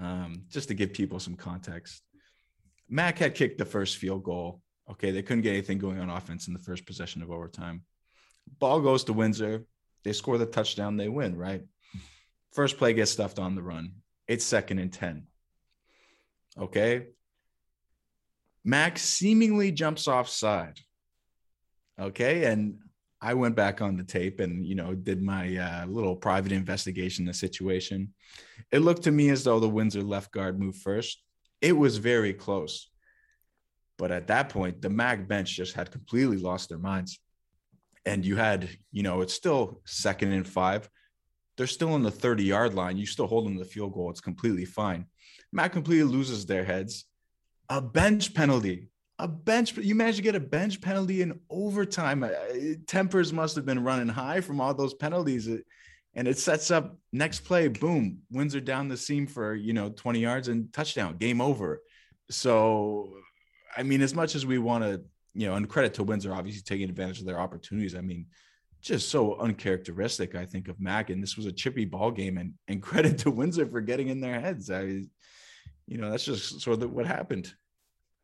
Um, 0.00 0.42
just 0.48 0.68
to 0.68 0.74
give 0.74 0.92
people 0.92 1.18
some 1.18 1.36
context, 1.36 2.02
Mac 2.88 3.18
had 3.18 3.34
kicked 3.34 3.58
the 3.58 3.64
first 3.64 3.96
field 3.96 4.24
goal. 4.24 4.60
Okay, 4.90 5.10
they 5.10 5.22
couldn't 5.22 5.42
get 5.42 5.50
anything 5.50 5.78
going 5.78 5.98
on 5.98 6.10
offense 6.10 6.48
in 6.48 6.52
the 6.52 6.60
first 6.60 6.86
possession 6.86 7.22
of 7.22 7.30
overtime. 7.30 7.82
Ball 8.58 8.80
goes 8.80 9.04
to 9.04 9.12
Windsor. 9.12 9.64
They 10.04 10.12
score 10.12 10.38
the 10.38 10.46
touchdown. 10.46 10.96
They 10.96 11.08
win. 11.08 11.36
Right. 11.36 11.64
First 12.52 12.78
play 12.78 12.92
gets 12.92 13.10
stuffed 13.10 13.38
on 13.38 13.54
the 13.54 13.62
run. 13.62 13.92
It's 14.28 14.44
second 14.44 14.78
and 14.78 14.92
ten. 14.92 15.26
Okay. 16.58 17.06
Mac 18.64 18.98
seemingly 18.98 19.72
jumps 19.72 20.08
offside. 20.08 20.80
Okay, 21.98 22.44
and 22.44 22.78
I 23.20 23.34
went 23.34 23.56
back 23.56 23.80
on 23.80 23.96
the 23.96 24.04
tape 24.04 24.40
and 24.40 24.64
you 24.64 24.74
know 24.74 24.94
did 24.94 25.22
my 25.22 25.56
uh, 25.56 25.86
little 25.86 26.16
private 26.16 26.52
investigation 26.52 27.26
of 27.26 27.34
the 27.34 27.38
situation. 27.38 28.12
It 28.70 28.80
looked 28.80 29.04
to 29.04 29.12
me 29.12 29.30
as 29.30 29.44
though 29.44 29.60
the 29.60 29.68
Windsor 29.68 30.02
left 30.02 30.32
guard 30.32 30.58
moved 30.58 30.82
first. 30.82 31.22
It 31.60 31.72
was 31.72 31.96
very 31.96 32.34
close, 32.34 32.90
but 33.96 34.10
at 34.10 34.26
that 34.26 34.50
point, 34.50 34.82
the 34.82 34.90
Mac 34.90 35.26
bench 35.26 35.56
just 35.56 35.74
had 35.74 35.90
completely 35.90 36.36
lost 36.36 36.68
their 36.68 36.78
minds. 36.78 37.18
And 38.04 38.24
you 38.24 38.36
had, 38.36 38.68
you 38.92 39.02
know, 39.02 39.22
it's 39.22 39.34
still 39.34 39.80
second 39.84 40.32
and 40.32 40.46
five. 40.46 40.88
They're 41.56 41.66
still 41.66 41.94
on 41.94 42.02
the 42.02 42.10
30 42.10 42.44
yard 42.44 42.74
line. 42.74 42.98
You 42.98 43.06
still 43.06 43.26
hold 43.26 43.46
them 43.46 43.54
to 43.54 43.64
the 43.64 43.70
field 43.70 43.94
goal. 43.94 44.10
It's 44.10 44.20
completely 44.20 44.64
fine. 44.66 45.06
Mac 45.52 45.72
completely 45.72 46.04
loses 46.04 46.46
their 46.46 46.64
heads. 46.64 47.06
a 47.68 47.80
bench 47.80 48.34
penalty. 48.34 48.88
A 49.18 49.26
bench, 49.26 49.76
you 49.76 49.94
managed 49.94 50.18
to 50.18 50.22
get 50.22 50.34
a 50.34 50.40
bench 50.40 50.80
penalty 50.80 51.22
in 51.22 51.40
overtime. 51.48 52.28
Tempers 52.86 53.32
must 53.32 53.56
have 53.56 53.64
been 53.64 53.82
running 53.82 54.08
high 54.08 54.40
from 54.40 54.60
all 54.60 54.74
those 54.74 54.92
penalties. 54.94 55.48
And 56.14 56.28
it 56.28 56.38
sets 56.38 56.70
up 56.70 56.96
next 57.12 57.40
play, 57.40 57.68
boom, 57.68 58.18
Windsor 58.30 58.60
down 58.60 58.88
the 58.88 58.96
seam 58.96 59.26
for, 59.26 59.54
you 59.54 59.72
know, 59.72 59.90
20 59.90 60.18
yards 60.18 60.48
and 60.48 60.72
touchdown, 60.72 61.16
game 61.18 61.40
over. 61.40 61.82
So, 62.30 63.14
I 63.76 63.82
mean, 63.82 64.02
as 64.02 64.14
much 64.14 64.34
as 64.34 64.46
we 64.46 64.58
want 64.58 64.84
to, 64.84 65.02
you 65.34 65.46
know, 65.46 65.54
and 65.54 65.68
credit 65.68 65.94
to 65.94 66.02
Windsor, 66.02 66.34
obviously 66.34 66.62
taking 66.62 66.88
advantage 66.88 67.20
of 67.20 67.26
their 67.26 67.38
opportunities. 67.38 67.94
I 67.94 68.00
mean, 68.00 68.26
just 68.80 69.10
so 69.10 69.36
uncharacteristic, 69.36 70.34
I 70.34 70.46
think, 70.46 70.68
of 70.68 70.80
Mac. 70.80 71.10
And 71.10 71.22
this 71.22 71.36
was 71.36 71.46
a 71.46 71.52
chippy 71.52 71.84
ball 71.84 72.10
game, 72.10 72.38
and 72.38 72.54
and 72.68 72.82
credit 72.82 73.18
to 73.18 73.30
Windsor 73.30 73.66
for 73.66 73.80
getting 73.80 74.08
in 74.08 74.20
their 74.20 74.40
heads. 74.40 74.70
I, 74.70 75.02
you 75.86 75.98
know, 75.98 76.10
that's 76.10 76.24
just 76.24 76.60
sort 76.60 76.82
of 76.82 76.90
what 76.90 77.06
happened. 77.06 77.52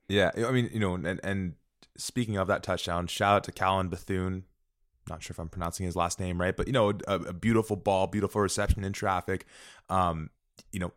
Yeah, 0.09 0.31
I 0.37 0.51
mean, 0.51 0.71
you 0.73 0.81
know, 0.81 0.95
and 0.95 1.21
and 1.23 1.55
speaking 1.97 2.37
of 2.37 2.49
that 2.49 2.63
touchdown, 2.63 3.07
shout 3.07 3.37
out 3.37 3.45
to 3.45 3.53
Callan 3.53 3.89
Bethune. 3.89 4.45
Not 5.09 5.23
sure 5.23 5.33
if 5.33 5.39
I'm 5.39 5.49
pronouncing 5.49 5.85
his 5.85 5.97
last 5.97 6.21
name 6.21 6.41
right, 6.41 6.57
but 6.57 6.67
you 6.67 6.73
know, 6.73 6.91
a, 7.07 7.15
a 7.15 7.33
beautiful 7.33 7.77
ball, 7.77 8.07
beautiful 8.07 8.41
reception 8.41 8.85
in 8.85 8.93
traffic. 8.93 9.47
Um, 9.89 10.31
you 10.71 10.81
know, 10.81 10.93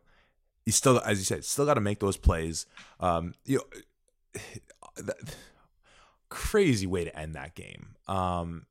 he 0.64 0.70
still, 0.70 1.00
as 1.00 1.18
you 1.18 1.24
said, 1.24 1.44
still 1.44 1.66
got 1.66 1.74
to 1.74 1.80
make 1.80 2.00
those 2.00 2.16
plays. 2.16 2.66
Um, 3.00 3.34
you 3.44 3.58
know, 3.58 4.40
that, 4.96 5.16
crazy 6.28 6.86
way 6.86 7.04
to 7.04 7.18
end 7.18 7.34
that 7.34 7.54
game. 7.54 7.96
Um, 8.08 8.66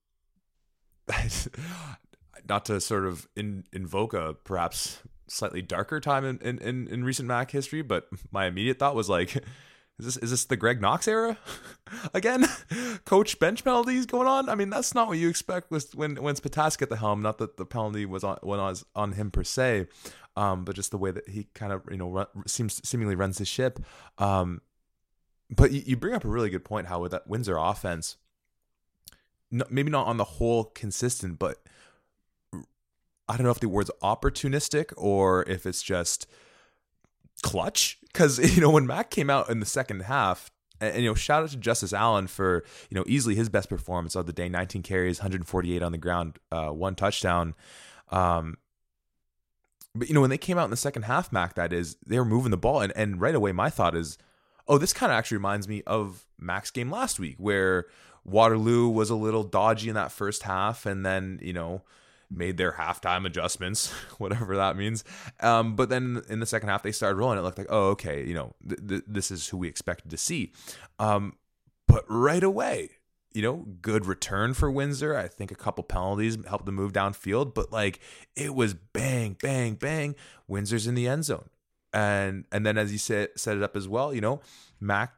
not 2.47 2.65
to 2.65 2.79
sort 2.81 3.05
of 3.05 3.27
in, 3.36 3.63
invoke 3.73 4.13
a 4.13 4.33
perhaps 4.43 5.01
slightly 5.27 5.61
darker 5.61 5.99
time 5.99 6.25
in, 6.25 6.38
in, 6.39 6.88
in, 6.88 7.03
recent 7.03 7.27
Mac 7.27 7.51
history, 7.51 7.81
but 7.81 8.07
my 8.31 8.45
immediate 8.45 8.79
thought 8.79 8.95
was 8.95 9.09
like, 9.09 9.43
is 9.99 10.05
this 10.05 10.17
is 10.17 10.31
this 10.31 10.45
the 10.45 10.57
Greg 10.57 10.81
Knox 10.81 11.07
era 11.07 11.37
again? 12.13 12.45
Coach 13.05 13.39
bench 13.39 13.63
penalties 13.63 14.05
going 14.05 14.27
on. 14.27 14.49
I 14.49 14.55
mean, 14.55 14.69
that's 14.69 14.93
not 14.93 15.07
what 15.07 15.17
you 15.17 15.29
expect 15.29 15.71
with 15.71 15.95
when 15.95 16.15
when 16.21 16.35
Ptaszek 16.35 16.81
at 16.81 16.89
the 16.89 16.97
helm. 16.97 17.21
Not 17.21 17.37
that 17.37 17.57
the 17.57 17.65
penalty 17.65 18.05
was 18.05 18.23
on 18.23 18.37
was 18.43 18.85
on 18.95 19.13
him 19.13 19.31
per 19.31 19.43
se, 19.43 19.87
um, 20.35 20.65
but 20.65 20.75
just 20.75 20.91
the 20.91 20.97
way 20.97 21.11
that 21.11 21.29
he 21.29 21.47
kind 21.53 21.71
of 21.71 21.83
you 21.89 21.97
know 21.97 22.09
run, 22.09 22.27
seems 22.45 22.87
seemingly 22.87 23.15
runs 23.15 23.37
the 23.37 23.45
ship. 23.45 23.79
Um, 24.17 24.61
but 25.49 25.71
you, 25.71 25.83
you 25.85 25.97
bring 25.97 26.13
up 26.13 26.25
a 26.25 26.29
really 26.29 26.49
good 26.49 26.65
point, 26.65 26.87
how 26.87 27.01
with 27.01 27.11
that 27.11 27.27
Windsor 27.27 27.57
offense, 27.57 28.17
no, 29.51 29.65
maybe 29.69 29.91
not 29.91 30.07
on 30.07 30.17
the 30.17 30.23
whole 30.23 30.65
consistent, 30.65 31.39
but 31.39 31.61
I 33.27 33.37
don't 33.37 33.43
know 33.43 33.51
if 33.51 33.59
the 33.59 33.69
word's 33.69 33.91
opportunistic 34.03 34.91
or 34.97 35.43
if 35.43 35.65
it's 35.65 35.81
just 35.81 36.27
clutch. 37.43 37.99
Because 38.16 38.39
you 38.55 38.61
know 38.61 38.70
when 38.70 38.88
Mac 38.88 39.09
came 39.09 39.30
out 39.30 39.49
in 39.49 39.59
the 39.59 39.66
second 39.66 40.01
half, 40.01 40.49
and, 40.80 40.93
and, 40.93 41.03
you 41.03 41.09
know 41.09 41.16
shout 41.16 41.43
out 41.43 41.49
to 41.49 41.57
Justice 41.57 41.91
Allen 41.91 42.28
for 42.28 42.63
you 42.89 42.95
know 42.95 43.03
easily 43.07 43.36
his 43.36 43.49
best 43.49 43.70
performance 43.70 44.16
of 44.16 44.26
the 44.26 44.34
day, 44.34 44.47
19 44.47 44.82
carries, 44.84 45.20
148 45.20 45.84
on 45.84 45.91
the 45.91 45.97
ground, 45.97 46.39
uh, 46.51 46.70
one 46.70 46.95
touchdown. 46.95 47.53
Um, 48.09 48.57
but 49.93 50.07
you 50.07 50.16
know 50.16 50.22
when 50.22 50.30
they 50.30 50.38
came 50.38 50.57
out 50.57 50.66
in 50.66 50.72
the 50.72 50.78
second 50.78 51.03
half, 51.03 51.32
Mac, 51.32 51.55
that 51.55 51.74
is, 51.74 51.97
they 52.05 52.18
were 52.18 52.26
moving 52.26 52.51
the 52.51 52.57
ball, 52.57 52.80
and 52.80 52.93
and 52.95 53.20
right 53.20 53.36
away 53.36 53.51
my 53.51 53.70
thought 53.70 53.95
is, 53.95 54.18
oh, 54.68 54.78
this 54.78 54.93
kind 54.93 55.11
of 55.11 55.18
actually 55.18 55.38
reminds 55.38 55.68
me 55.68 55.84
of 55.86 56.26
Mac's 56.39 56.72
game 56.72 56.89
last 56.89 57.20
week 57.20 57.36
where 57.38 57.86
Waterloo 58.24 58.88
was 58.88 59.09
a 59.09 59.16
little 59.16 59.43
dodgy 59.43 59.89
in 59.89 59.95
that 59.95 60.11
first 60.11 60.43
half, 60.43 60.86
and 60.86 61.05
then 61.05 61.39
you 61.41 61.53
know 61.53 61.82
made 62.30 62.57
their 62.57 62.73
halftime 62.73 63.26
adjustments, 63.26 63.91
whatever 64.17 64.55
that 64.55 64.78
means. 64.78 65.03
Um, 65.39 65.76
but 65.76 65.89
then 65.89 66.21
in 66.30 66.39
the 66.39 66.45
second 66.45 66.69
half, 66.69 66.84
they 66.84 66.91
started 66.91 67.17
rolling. 67.17 67.38
It 67.38 67.41
looked 67.41 67.57
like, 67.57 67.67
oh, 67.69 67.89
okay, 67.89 68.26
you 68.26 68.34
know, 68.34 68.55
th- 68.67 68.88
th- 68.88 69.03
this 69.07 69.32
is 69.32 69.47
who 69.47 69.57
we 69.57 69.67
expected 69.67 70.11
to 70.11 70.17
see. 70.17 70.53
Um, 70.99 71.34
but 71.88 72.03
right 72.07 72.43
away, 72.43 72.89
you 73.34 73.41
know, 73.41 73.65
good 73.82 74.05
return 74.05 74.53
for 74.53 74.71
Windsor. 74.71 75.15
I 75.15 75.28
think 75.28 75.51
a 75.51 75.55
couple 75.55 75.84
penalties 75.84 76.38
helped 76.47 76.65
them 76.65 76.76
move 76.76 76.93
downfield, 76.93 77.53
but 77.53 77.71
like 77.71 77.99
it 78.36 78.55
was 78.55 78.73
bang, 78.73 79.36
bang, 79.41 79.76
bang. 79.76 80.15
Windsor's 80.47 80.88
in 80.88 80.95
the 80.95 81.07
end 81.07 81.26
zone, 81.26 81.49
and 81.91 82.45
and 82.51 82.65
then 82.65 82.78
as 82.78 82.93
you 82.93 82.97
said, 82.97 83.30
set 83.36 83.57
it 83.57 83.63
up 83.63 83.76
as 83.76 83.89
well. 83.89 84.13
You 84.13 84.21
know, 84.21 84.41
Mac 84.80 85.13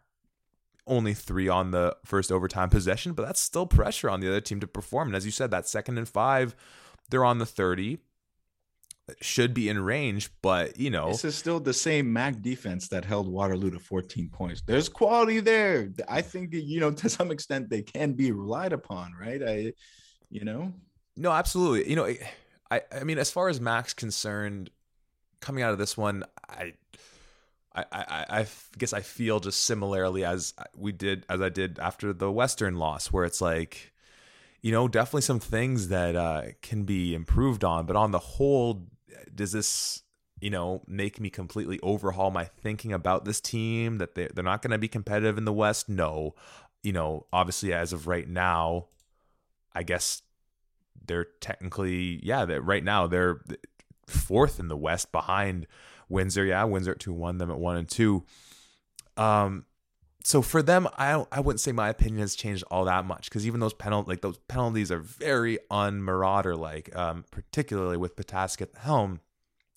only 0.87 1.13
three 1.13 1.47
on 1.47 1.71
the 1.71 1.95
first 2.05 2.31
overtime 2.31 2.69
possession, 2.69 3.13
but 3.13 3.25
that's 3.25 3.41
still 3.41 3.67
pressure 3.67 4.09
on 4.09 4.19
the 4.19 4.27
other 4.27 4.41
team 4.41 4.59
to 4.61 4.67
perform. 4.67 5.09
And 5.09 5.15
as 5.15 5.25
you 5.25 5.31
said, 5.31 5.51
that 5.51 5.67
second 5.67 5.97
and 5.97 6.07
five, 6.07 6.55
they're 7.09 7.25
on 7.25 7.37
the 7.37 7.45
30. 7.45 7.99
Should 9.21 9.53
be 9.53 9.69
in 9.69 9.79
range, 9.79 10.29
but 10.41 10.77
you 10.77 10.89
know, 10.89 11.07
this 11.07 11.23
is 11.23 11.33
still 11.33 11.61
the 11.61 11.73
same 11.73 12.11
MAC 12.11 12.41
defense 12.41 12.89
that 12.89 13.05
held 13.05 13.29
Waterloo 13.29 13.71
to 13.71 13.79
14 13.79 14.27
points. 14.27 14.61
There's 14.65 14.89
quality 14.89 15.39
there. 15.39 15.93
I 16.09 16.21
think 16.21 16.49
you 16.51 16.81
know 16.81 16.91
to 17.03 17.07
some 17.07 17.31
extent 17.31 17.69
they 17.69 17.83
can 17.83 18.11
be 18.13 18.33
relied 18.33 18.73
upon, 18.73 19.13
right? 19.17 19.41
I, 19.41 19.73
you 20.29 20.43
know, 20.43 20.73
no, 21.15 21.31
absolutely. 21.31 21.89
You 21.89 21.95
know, 21.95 22.13
I, 22.69 22.81
I 22.91 23.05
mean, 23.05 23.17
as 23.17 23.31
far 23.31 23.47
as 23.47 23.61
Mac's 23.61 23.93
concerned, 23.93 24.71
coming 25.39 25.63
out 25.63 25.71
of 25.71 25.77
this 25.77 25.95
one, 25.95 26.25
I 26.49 26.73
I, 27.77 27.85
I, 27.91 28.25
I 28.39 28.47
guess 28.77 28.93
I 28.93 29.01
feel 29.01 29.39
just 29.39 29.63
similarly 29.63 30.25
as 30.25 30.53
we 30.75 30.91
did 30.91 31.25
as 31.29 31.41
I 31.41 31.49
did 31.49 31.79
after 31.79 32.11
the 32.11 32.31
Western 32.31 32.77
loss, 32.77 33.11
where 33.11 33.23
it's 33.23 33.41
like, 33.41 33.93
you 34.61 34.71
know, 34.71 34.87
definitely 34.87 35.21
some 35.21 35.39
things 35.39 35.89
that 35.89 36.15
uh, 36.15 36.43
can 36.61 36.83
be 36.83 37.13
improved 37.13 37.63
on, 37.63 37.85
but 37.85 37.95
on 37.95 38.11
the 38.11 38.19
whole, 38.19 38.87
does 39.33 39.51
this 39.51 40.03
you 40.39 40.49
know 40.49 40.83
make 40.87 41.19
me 41.19 41.29
completely 41.29 41.79
overhaul 41.81 42.29
my 42.29 42.45
thinking 42.45 42.93
about 42.93 43.25
this 43.25 43.41
team 43.41 43.97
that 43.97 44.13
they 44.13 44.27
they're 44.33 44.43
not 44.43 44.61
going 44.61 44.71
to 44.71 44.77
be 44.77 44.87
competitive 44.87 45.37
in 45.37 45.45
the 45.45 45.53
West? 45.53 45.89
No, 45.89 46.35
you 46.83 46.91
know, 46.91 47.25
obviously 47.31 47.73
as 47.73 47.93
of 47.93 48.07
right 48.07 48.27
now, 48.27 48.87
I 49.73 49.83
guess 49.83 50.21
they're 51.05 51.27
technically 51.39 52.19
yeah, 52.23 52.45
that 52.45 52.61
right 52.61 52.83
now 52.83 53.07
they're 53.07 53.41
fourth 54.07 54.59
in 54.59 54.67
the 54.67 54.77
West 54.77 55.11
behind 55.11 55.67
Windsor, 56.09 56.45
yeah, 56.45 56.63
Windsor 56.63 56.91
at 56.91 56.99
two 56.99 57.13
one, 57.13 57.37
them 57.37 57.51
at 57.51 57.59
one 57.59 57.77
and 57.77 57.89
two. 57.89 58.25
Um, 59.17 59.65
so 60.27 60.41
for 60.41 60.61
them, 60.61 60.89
I 60.97 61.25
I 61.31 61.39
wouldn't 61.39 61.61
say 61.61 61.71
my 61.71 61.87
opinion 61.87 62.19
has 62.19 62.35
changed 62.35 62.65
all 62.69 62.83
that 62.83 63.05
much 63.05 63.29
because 63.29 63.47
even 63.47 63.61
those 63.61 63.73
penalties, 63.73 64.09
like 64.09 64.19
those 64.19 64.37
penalties, 64.49 64.91
are 64.91 64.99
very 64.99 65.57
unmarauder 65.71 66.57
like, 66.59 66.93
um, 66.93 67.23
particularly 67.31 67.95
with 67.95 68.17
Ptaszek 68.17 68.61
at 68.61 68.73
the 68.73 68.79
helm. 68.81 69.21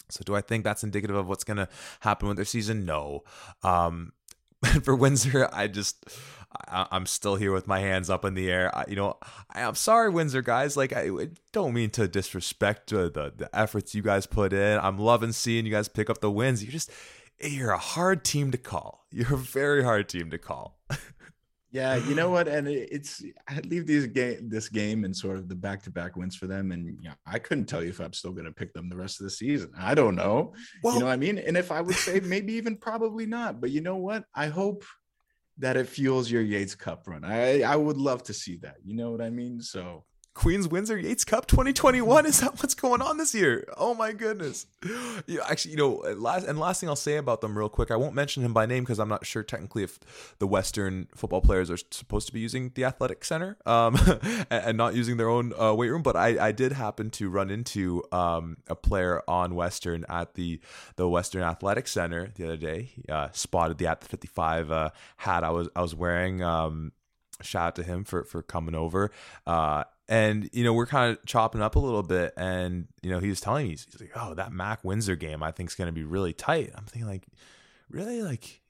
So 0.09 0.25
do 0.27 0.35
I 0.35 0.41
think 0.41 0.65
that's 0.65 0.83
indicative 0.83 1.15
of 1.15 1.29
what's 1.29 1.45
going 1.45 1.59
to 1.59 1.69
happen 2.01 2.27
with 2.27 2.37
their 2.37 2.45
season? 2.45 2.85
No. 2.85 3.23
Um, 3.63 4.13
for 4.83 4.97
Windsor, 4.97 5.49
I 5.53 5.69
just 5.69 6.05
I, 6.67 6.89
am 6.91 7.07
still 7.07 7.37
here 7.37 7.53
with 7.53 7.69
my 7.69 7.79
hands 7.79 8.11
up 8.11 8.25
in 8.25 8.35
the 8.35 8.51
air. 8.51 8.77
I, 8.77 8.87
you 8.89 8.97
know, 8.97 9.19
I, 9.55 9.61
am 9.61 9.77
sorry, 9.77 10.11
Windsor 10.11 10.43
guys. 10.43 10.77
Like, 10.77 10.93
I, 10.93 11.11
I 11.11 11.29
don't 11.53 11.75
mean 11.75 11.91
to 11.91 12.09
disrespect 12.09 12.93
uh, 12.93 13.03
the 13.03 13.33
the 13.37 13.49
efforts 13.57 13.95
you 13.95 14.03
guys 14.03 14.27
put 14.27 14.53
in. 14.53 14.81
I'm 14.81 14.99
loving 14.99 15.31
seeing 15.31 15.65
you 15.65 15.71
guys 15.71 15.87
pick 15.87 16.11
up 16.11 16.21
the 16.21 16.31
wins. 16.33 16.65
You're 16.65 16.73
just 16.73 16.91
you're 17.43 17.71
a 17.71 17.79
hard 17.79 18.25
team 18.25 18.51
to 18.51 18.59
call. 18.59 19.07
You're 19.13 19.35
a 19.35 19.39
very 19.39 19.83
hard 19.83 20.09
team 20.09 20.31
to 20.31 20.39
call. 20.39 20.79
yeah, 21.73 21.97
you 21.97 22.15
know 22.15 22.31
what? 22.37 22.47
And 22.47 22.69
it's 22.69 23.25
I 23.49 23.59
leave 23.61 23.87
these 23.87 24.07
game 24.07 24.49
this 24.49 24.69
game 24.69 25.05
and 25.05 25.17
sort 25.17 25.37
of 25.37 25.49
the 25.49 25.57
back 25.57 25.83
to 25.83 25.91
back 25.91 26.17
wins 26.17 26.37
for 26.37 26.47
them. 26.47 26.71
And 26.71 26.97
yeah, 27.03 27.15
I 27.27 27.41
couldn't 27.41 27.67
tell 27.67 27.83
you 27.83 27.89
if 27.89 27.99
I'm 27.99 28.13
still 28.13 28.31
going 28.31 28.45
to 28.45 28.53
pick 28.53 28.73
them 28.73 28.89
the 28.89 28.97
rest 28.97 29.21
of 29.21 29.25
the 29.25 29.31
season. 29.31 29.73
I 29.77 29.97
don't 29.97 30.15
know. 30.15 30.55
Well, 30.85 30.95
you 30.95 31.01
know 31.01 31.07
what 31.07 31.13
I 31.13 31.17
mean? 31.17 31.39
And 31.39 31.57
if 31.57 31.73
I 31.73 31.81
would 31.81 31.97
say 31.97 32.21
maybe 32.25 32.53
even 32.53 32.77
probably 32.77 33.27
not. 33.27 33.61
But 33.61 33.71
you 33.71 33.81
know 33.81 33.97
what? 33.97 34.25
I 34.33 34.47
hope 34.47 34.85
that 35.59 35.77
it 35.77 35.89
fuels 35.89 36.31
your 36.31 36.43
Yates 36.43 36.77
Cup 36.77 37.09
run. 37.09 37.25
I 37.25 37.63
I 37.63 37.75
would 37.75 37.97
love 37.97 38.23
to 38.25 38.33
see 38.33 38.59
that. 38.59 38.77
You 38.85 38.95
know 38.95 39.11
what 39.11 39.21
I 39.21 39.31
mean? 39.31 39.61
So 39.61 40.05
Queens 40.41 40.67
Windsor 40.67 40.97
Yates 40.97 41.23
Cup 41.23 41.45
2021. 41.45 42.25
Is 42.25 42.41
that 42.41 42.63
what's 42.63 42.73
going 42.73 43.03
on 43.03 43.19
this 43.19 43.35
year? 43.35 43.69
Oh 43.77 43.93
my 43.93 44.13
goodness. 44.13 44.67
Yeah, 45.27 45.43
actually, 45.47 45.73
you 45.73 45.77
know, 45.77 45.97
last 46.17 46.47
and 46.47 46.59
last 46.59 46.81
thing 46.81 46.89
I'll 46.89 46.97
say 46.97 47.19
about 47.19 47.43
them 47.43 47.59
real 47.59 47.69
quick. 47.69 47.91
I 47.91 47.97
won't 47.97 48.15
mention 48.15 48.43
him 48.43 48.55
by 48.55 48.65
name 48.65 48.83
because 48.83 48.99
I'm 48.99 49.11
not 49.11 49.27
sure 49.27 49.43
technically 49.43 49.83
if 49.83 50.01
the 50.39 50.47
Western 50.47 51.09
football 51.15 51.43
players 51.43 51.71
are 51.71 51.77
supposed 51.77 52.27
to 52.29 52.33
be 52.33 52.41
using 52.41 52.73
the 52.75 52.85
athletic 52.85 53.23
center 53.23 53.59
um, 53.67 53.99
and, 54.51 54.79
not 54.79 54.95
using 54.95 55.19
their 55.19 55.29
own 55.29 55.53
uh, 55.61 55.75
weight 55.75 55.91
room. 55.91 56.03
But 56.03 56.17
I, 56.17 56.47
I 56.49 56.53
did 56.53 56.73
happen 56.73 57.11
to 57.11 57.29
run 57.29 57.51
into 57.51 58.03
um, 58.11 58.57
a 58.67 58.75
player 58.75 59.23
on 59.29 59.55
Western 59.55 60.07
at 60.09 60.37
the 60.37 60.59
the 60.97 61.07
Western 61.07 61.43
Athletic 61.43 61.87
Center 61.87 62.33
the 62.35 62.45
other 62.45 62.57
day. 62.57 62.93
He 62.95 63.05
uh, 63.13 63.29
spotted 63.33 63.77
the 63.77 63.89
at 63.89 64.01
the 64.01 64.09
55 64.09 64.71
uh, 64.71 64.91
hat 65.19 65.45
I 65.45 65.51
was 65.51 65.69
I 65.77 65.83
was 65.83 65.95
wearing. 65.95 66.43
Um, 66.43 66.93
shout 67.43 67.67
out 67.67 67.77
to 67.77 67.83
him 67.83 68.05
for 68.05 68.25
for 68.25 68.43
coming 68.43 68.75
over. 68.75 69.11
Uh, 69.47 69.85
and 70.11 70.51
you 70.53 70.65
know 70.65 70.75
we're 70.75 70.87
kind 70.87 71.17
of 71.17 71.25
chopping 71.25 71.63
up 71.63 71.77
a 71.77 71.79
little 71.79 72.03
bit 72.03 72.35
and 72.37 72.89
you 73.01 73.09
know 73.09 73.21
he 73.21 73.29
was 73.29 73.41
telling 73.41 73.65
me 73.65 73.71
he's, 73.71 73.87
he's 73.91 74.01
like 74.01 74.11
oh 74.17 74.35
that 74.35 74.53
mac 74.53 74.85
windsor 74.85 75.17
game 75.17 75.43
i 75.43 75.53
think 75.53 75.71
is 75.71 75.77
going 75.77 75.87
to 75.87 75.93
be 75.93 76.05
really 76.05 76.35
tight. 76.35 76.71
I'm 76.77 76.85
thinking 76.85 77.09
like 77.09 77.27
really? 77.89 78.23
Like 78.23 78.61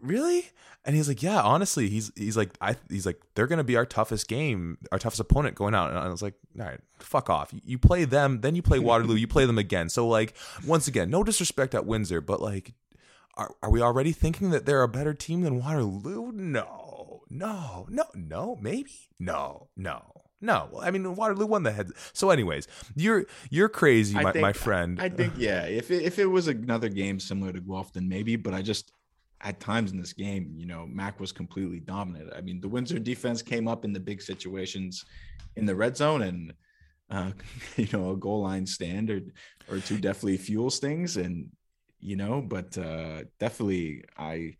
really? 0.00 0.50
And 0.84 0.94
he's 0.94 1.08
like 1.08 1.22
yeah 1.22 1.40
honestly 1.40 1.88
he's 1.88 2.12
he's 2.14 2.36
like 2.36 2.50
i 2.60 2.76
he's 2.90 3.06
like 3.06 3.20
they're 3.34 3.46
going 3.46 3.58
to 3.58 3.64
be 3.64 3.76
our 3.76 3.86
toughest 3.86 4.28
game 4.28 4.78
our 4.92 4.98
toughest 4.98 5.20
opponent 5.20 5.56
going 5.56 5.74
out. 5.74 5.90
And 5.90 5.98
i 5.98 6.08
was 6.08 6.22
like 6.22 6.34
all 6.60 6.66
right 6.66 6.80
fuck 6.98 7.30
off. 7.30 7.52
You 7.64 7.78
play 7.78 8.04
them 8.04 8.42
then 8.42 8.54
you 8.54 8.62
play 8.62 8.78
waterloo 8.78 9.16
you 9.16 9.26
play 9.26 9.46
them 9.46 9.58
again. 9.58 9.88
So 9.88 10.06
like 10.06 10.36
once 10.66 10.86
again 10.86 11.10
no 11.10 11.24
disrespect 11.24 11.74
at 11.74 11.86
windsor 11.86 12.20
but 12.20 12.40
like 12.40 12.74
are, 13.36 13.54
are 13.62 13.70
we 13.70 13.82
already 13.82 14.12
thinking 14.12 14.50
that 14.50 14.64
they're 14.64 14.82
a 14.82 14.88
better 14.88 15.12
team 15.12 15.42
than 15.42 15.58
Waterloo? 15.62 16.32
No, 16.32 16.85
no, 17.28 17.86
no, 17.90 18.04
no, 18.14 18.56
maybe, 18.60 18.92
no, 19.18 19.68
no. 19.76 20.26
No, 20.40 20.68
I 20.82 20.90
mean 20.90 21.16
Waterloo 21.16 21.46
won 21.46 21.62
the 21.62 21.72
head. 21.72 21.90
So, 22.12 22.28
anyways, 22.28 22.68
you're 22.94 23.24
you're 23.48 23.70
crazy, 23.70 24.14
my, 24.14 24.32
think, 24.32 24.42
my 24.42 24.52
friend. 24.52 25.00
I, 25.00 25.06
I 25.06 25.08
think 25.08 25.32
yeah. 25.38 25.64
If 25.64 25.90
it, 25.90 26.02
if 26.02 26.18
it 26.18 26.26
was 26.26 26.46
another 26.46 26.90
game 26.90 27.18
similar 27.18 27.52
to 27.52 27.60
Guelph, 27.60 27.94
then 27.94 28.06
maybe. 28.06 28.36
But 28.36 28.52
I 28.52 28.60
just 28.60 28.92
at 29.40 29.60
times 29.60 29.92
in 29.92 29.98
this 29.98 30.12
game, 30.12 30.52
you 30.56 30.66
know, 30.66 30.86
Mac 30.86 31.20
was 31.20 31.32
completely 31.32 31.80
dominant. 31.80 32.32
I 32.36 32.42
mean, 32.42 32.60
the 32.60 32.68
Windsor 32.68 32.98
defense 32.98 33.42
came 33.42 33.66
up 33.66 33.84
in 33.84 33.92
the 33.92 34.00
big 34.00 34.20
situations 34.20 35.04
in 35.56 35.64
the 35.64 35.74
red 35.74 35.96
zone, 35.96 36.22
and 36.22 36.52
uh, 37.10 37.30
you 37.76 37.88
know, 37.92 38.12
a 38.12 38.16
goal 38.16 38.42
line 38.42 38.66
stand 38.66 39.10
or 39.10 39.22
or 39.70 39.78
two 39.80 39.98
definitely 39.98 40.36
fuels 40.36 40.78
things, 40.78 41.16
and 41.16 41.48
you 41.98 42.16
know, 42.16 42.42
but 42.42 42.76
uh, 42.76 43.22
definitely 43.40 44.04
I 44.18 44.56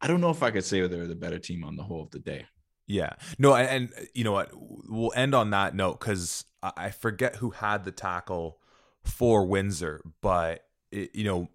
I 0.00 0.06
don't 0.06 0.20
know 0.20 0.30
if 0.30 0.42
I 0.42 0.50
could 0.50 0.64
say 0.64 0.86
they're 0.86 1.06
the 1.06 1.14
better 1.14 1.38
team 1.38 1.64
on 1.64 1.76
the 1.76 1.82
whole 1.82 2.02
of 2.02 2.10
the 2.10 2.18
day. 2.18 2.46
Yeah. 2.86 3.14
No, 3.38 3.54
and, 3.54 3.68
and 3.68 4.08
you 4.14 4.24
know 4.24 4.32
what? 4.32 4.50
We'll 4.52 5.12
end 5.14 5.34
on 5.34 5.50
that 5.50 5.74
note 5.74 6.00
because 6.00 6.44
I 6.62 6.90
forget 6.90 7.36
who 7.36 7.50
had 7.50 7.84
the 7.84 7.92
tackle 7.92 8.58
for 9.04 9.46
Windsor, 9.46 10.02
but 10.20 10.64
it, 10.90 11.14
you 11.14 11.24
know, 11.24 11.48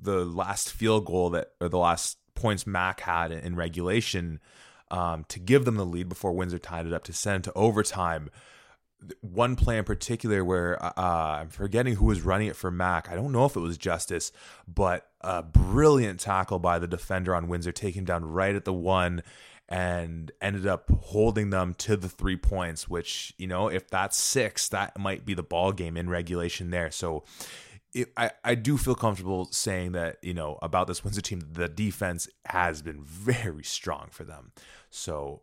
the 0.00 0.24
last 0.24 0.72
field 0.72 1.06
goal 1.06 1.30
that 1.30 1.48
or 1.60 1.68
the 1.68 1.78
last 1.78 2.18
points 2.34 2.66
Mac 2.66 3.00
had 3.00 3.32
in 3.32 3.56
regulation 3.56 4.40
um, 4.90 5.24
to 5.28 5.40
give 5.40 5.64
them 5.64 5.76
the 5.76 5.86
lead 5.86 6.08
before 6.08 6.32
Windsor 6.32 6.58
tied 6.58 6.86
it 6.86 6.92
up 6.92 7.04
to 7.04 7.12
send 7.12 7.44
to 7.44 7.52
overtime. 7.54 8.30
One 9.20 9.56
play 9.56 9.78
in 9.78 9.84
particular 9.84 10.44
where 10.44 10.82
uh, 10.82 10.92
I'm 10.96 11.48
forgetting 11.48 11.96
who 11.96 12.06
was 12.06 12.22
running 12.22 12.48
it 12.48 12.56
for 12.56 12.70
Mac. 12.70 13.10
I 13.10 13.14
don't 13.14 13.32
know 13.32 13.44
if 13.44 13.56
it 13.56 13.60
was 13.60 13.76
Justice, 13.78 14.32
but 14.66 15.06
a 15.20 15.42
brilliant 15.42 16.20
tackle 16.20 16.58
by 16.58 16.78
the 16.78 16.88
defender 16.88 17.34
on 17.34 17.48
Windsor, 17.48 17.72
taking 17.72 18.04
down 18.04 18.24
right 18.24 18.54
at 18.54 18.64
the 18.64 18.72
one 18.72 19.22
and 19.68 20.30
ended 20.40 20.66
up 20.66 20.90
holding 21.00 21.50
them 21.50 21.74
to 21.74 21.96
the 21.96 22.08
three 22.08 22.36
points 22.36 22.88
which 22.88 23.34
you 23.36 23.46
know 23.46 23.68
if 23.68 23.88
that's 23.88 24.16
six 24.16 24.68
that 24.68 24.96
might 24.98 25.26
be 25.26 25.34
the 25.34 25.42
ball 25.42 25.72
game 25.72 25.96
in 25.96 26.08
regulation 26.08 26.70
there 26.70 26.90
so 26.90 27.24
it, 27.92 28.12
I, 28.16 28.30
I 28.44 28.54
do 28.54 28.76
feel 28.76 28.94
comfortable 28.94 29.46
saying 29.46 29.92
that 29.92 30.18
you 30.22 30.34
know 30.34 30.58
about 30.62 30.86
this 30.86 31.02
Windsor 31.02 31.20
team 31.20 31.40
the 31.52 31.68
defense 31.68 32.28
has 32.44 32.82
been 32.82 33.02
very 33.02 33.64
strong 33.64 34.08
for 34.10 34.22
them 34.22 34.52
so 34.90 35.42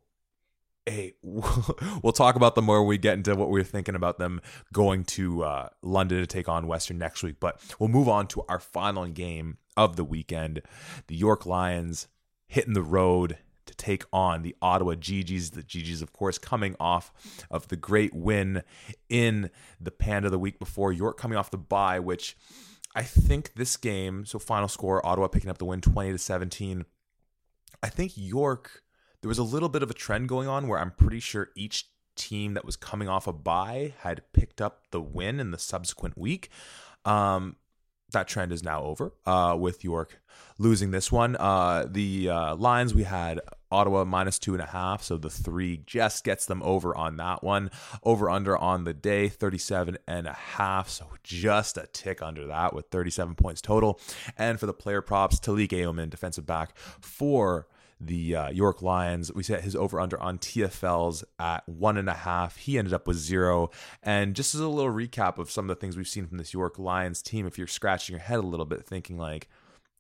hey 0.86 1.14
we'll 1.22 2.14
talk 2.14 2.36
about 2.36 2.56
them 2.56 2.66
more 2.66 2.84
we 2.84 2.98
get 2.98 3.14
into 3.14 3.36
what 3.36 3.50
we 3.50 3.60
are 3.60 3.66
thinking 3.66 3.96
about 3.96 4.18
them 4.18 4.42
going 4.72 5.04
to 5.04 5.44
uh, 5.44 5.70
London 5.82 6.20
to 6.20 6.28
take 6.28 6.50
on 6.50 6.68
Western 6.68 6.98
next 6.98 7.24
week 7.24 7.36
but 7.40 7.60
we'll 7.80 7.90
move 7.90 8.10
on 8.10 8.28
to 8.28 8.44
our 8.50 8.60
final 8.60 9.06
game 9.08 9.58
of 9.78 9.96
the 9.96 10.04
weekend 10.04 10.62
the 11.08 11.16
York 11.16 11.46
Lions 11.46 12.08
hitting 12.48 12.74
the 12.74 12.84
road 12.84 13.38
to 13.66 13.74
take 13.76 14.04
on 14.12 14.42
the 14.42 14.56
Ottawa 14.62 14.94
GGs. 14.94 15.52
The 15.52 15.64
GGs, 15.64 16.02
of 16.02 16.14
course, 16.14 16.38
coming 16.38 16.76
off 16.80 17.12
of 17.50 17.68
the 17.68 17.76
great 17.76 18.14
win 18.14 18.64
in 19.10 19.50
the 19.80 19.92
Panda 19.92 20.30
the 20.30 20.40
week 20.40 20.60
before. 20.60 20.92
York 20.94 21.18
coming 21.18 21.38
off 21.38 21.52
the 21.52 21.58
bye, 21.58 22.00
which 22.00 22.38
I 22.96 23.04
think 23.04 23.54
this 23.56 23.78
game, 23.78 24.26
so 24.26 24.40
final 24.40 24.68
score, 24.68 25.06
Ottawa 25.06 25.28
picking 25.28 25.50
up 25.50 25.58
the 25.58 25.66
win 25.66 25.82
20 25.82 26.12
to 26.12 26.18
17. 26.18 26.86
I 27.82 27.90
think 27.90 28.14
York, 28.16 28.83
there 29.24 29.30
was 29.30 29.40
a 29.40 29.44
little 29.44 29.70
bit 29.70 29.82
of 29.82 29.90
a 29.90 29.94
trend 29.94 30.28
going 30.28 30.50
on 30.50 30.68
where 30.68 30.78
I'm 30.78 30.92
pretty 30.92 31.22
sure 31.22 31.48
each 31.56 31.86
team 32.18 32.56
that 32.56 32.66
was 32.66 32.76
coming 32.76 33.08
off 33.08 33.26
a 33.26 33.32
bye 33.32 33.94
had 34.00 34.22
picked 34.34 34.62
up 34.62 34.82
the 34.92 35.00
win 35.00 35.40
in 35.40 35.52
the 35.52 35.58
subsequent 35.58 36.18
week. 36.18 36.50
Um, 37.06 37.56
that 38.12 38.28
trend 38.28 38.52
is 38.52 38.64
now 38.64 38.84
over 38.84 39.14
uh, 39.26 39.56
with 39.58 39.82
York 39.82 40.20
losing 40.60 40.92
this 40.92 41.10
one. 41.10 41.38
Uh, 41.38 41.88
the 41.90 42.30
uh, 42.30 42.56
lines 42.58 42.94
we 42.94 43.04
had 43.04 43.40
Ottawa 43.72 44.04
minus 44.04 44.38
two 44.38 44.54
and 44.54 44.62
a 44.62 44.66
half, 44.66 45.02
so 45.02 45.16
the 45.16 45.30
three 45.30 45.82
just 45.88 46.26
gets 46.26 46.46
them 46.46 46.62
over 46.62 46.94
on 46.94 47.16
that 47.16 47.46
one. 47.46 47.72
Over 48.04 48.30
under 48.30 48.58
on 48.58 48.84
the 48.84 48.94
day 48.94 49.30
37 49.30 50.00
and 50.06 50.28
a 50.28 50.34
half, 50.34 50.90
so 50.90 51.08
just 51.24 51.78
a 51.78 51.88
tick 51.94 52.22
under 52.22 52.46
that 52.48 52.74
with 52.74 52.88
37 52.88 53.36
points 53.36 53.62
total. 53.62 54.02
And 54.38 54.60
for 54.60 54.66
the 54.66 54.74
player 54.74 55.02
props, 55.02 55.40
Talik 55.40 55.70
Aoman, 55.70 56.10
defensive 56.10 56.46
back 56.46 56.78
for 56.78 57.68
the 58.06 58.36
uh, 58.36 58.50
York 58.50 58.82
Lions. 58.82 59.32
We 59.34 59.44
set 59.44 59.62
his 59.62 59.76
over 59.76 60.00
under 60.00 60.20
on 60.20 60.38
TFLs 60.38 61.24
at 61.40 61.68
one 61.68 61.98
and 61.98 62.10
a 62.10 62.14
half. 62.14 62.58
He 62.58 62.78
ended 62.78 62.94
up 62.94 63.08
with 63.08 63.18
zero. 63.18 63.70
And 64.02 64.36
just 64.36 64.56
as 64.56 64.62
a 64.62 64.68
little 64.68 64.92
recap 64.92 65.38
of 65.38 65.52
some 65.52 65.66
of 65.66 65.76
the 65.76 65.80
things 65.80 65.98
we've 65.98 66.08
seen 66.08 66.28
from 66.28 66.38
this 66.38 66.54
York 66.54 66.80
Lions 66.80 67.22
team, 67.22 67.46
if 67.48 67.58
you're 67.58 67.68
scratching 67.68 68.14
your 68.14 68.22
head 68.22 68.40
a 68.40 68.44
little 68.44 68.66
bit, 68.66 68.86
thinking 68.86 69.18
like, 69.18 69.48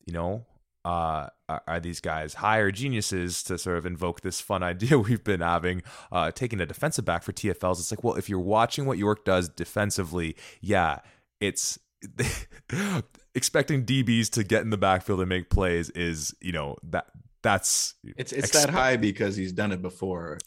you 0.05 0.13
know, 0.13 0.45
uh, 0.85 1.29
are 1.47 1.79
these 1.79 2.01
guys 2.01 2.33
higher 2.35 2.69
geniuses 2.69 3.41
to 3.43 3.57
sort 3.57 3.77
of 3.77 3.85
invoke 3.85 4.21
this 4.21 4.41
fun 4.41 4.63
idea 4.63 4.97
we've 4.97 5.23
been 5.23 5.41
having, 5.41 5.81
uh, 6.11 6.31
taking 6.31 6.59
a 6.59 6.65
defensive 6.65 7.05
back 7.05 7.23
for 7.23 7.31
TFLs? 7.31 7.79
It's 7.79 7.91
like, 7.91 8.03
well, 8.03 8.15
if 8.15 8.29
you're 8.29 8.39
watching 8.39 8.85
what 8.85 8.97
York 8.97 9.25
does 9.25 9.49
defensively, 9.49 10.35
yeah, 10.61 10.99
it's 11.39 11.79
expecting 13.35 13.85
DBs 13.85 14.29
to 14.31 14.43
get 14.43 14.61
in 14.61 14.69
the 14.69 14.77
backfield 14.77 15.19
and 15.21 15.29
make 15.29 15.49
plays 15.49 15.89
is, 15.91 16.35
you 16.41 16.51
know, 16.51 16.75
that 16.83 17.07
that's 17.43 17.93
it's 18.03 18.31
it's 18.31 18.51
that 18.51 18.69
high 18.69 18.97
because 18.97 19.35
he's 19.35 19.51
done 19.51 19.71
it 19.71 19.81
before 19.81 20.39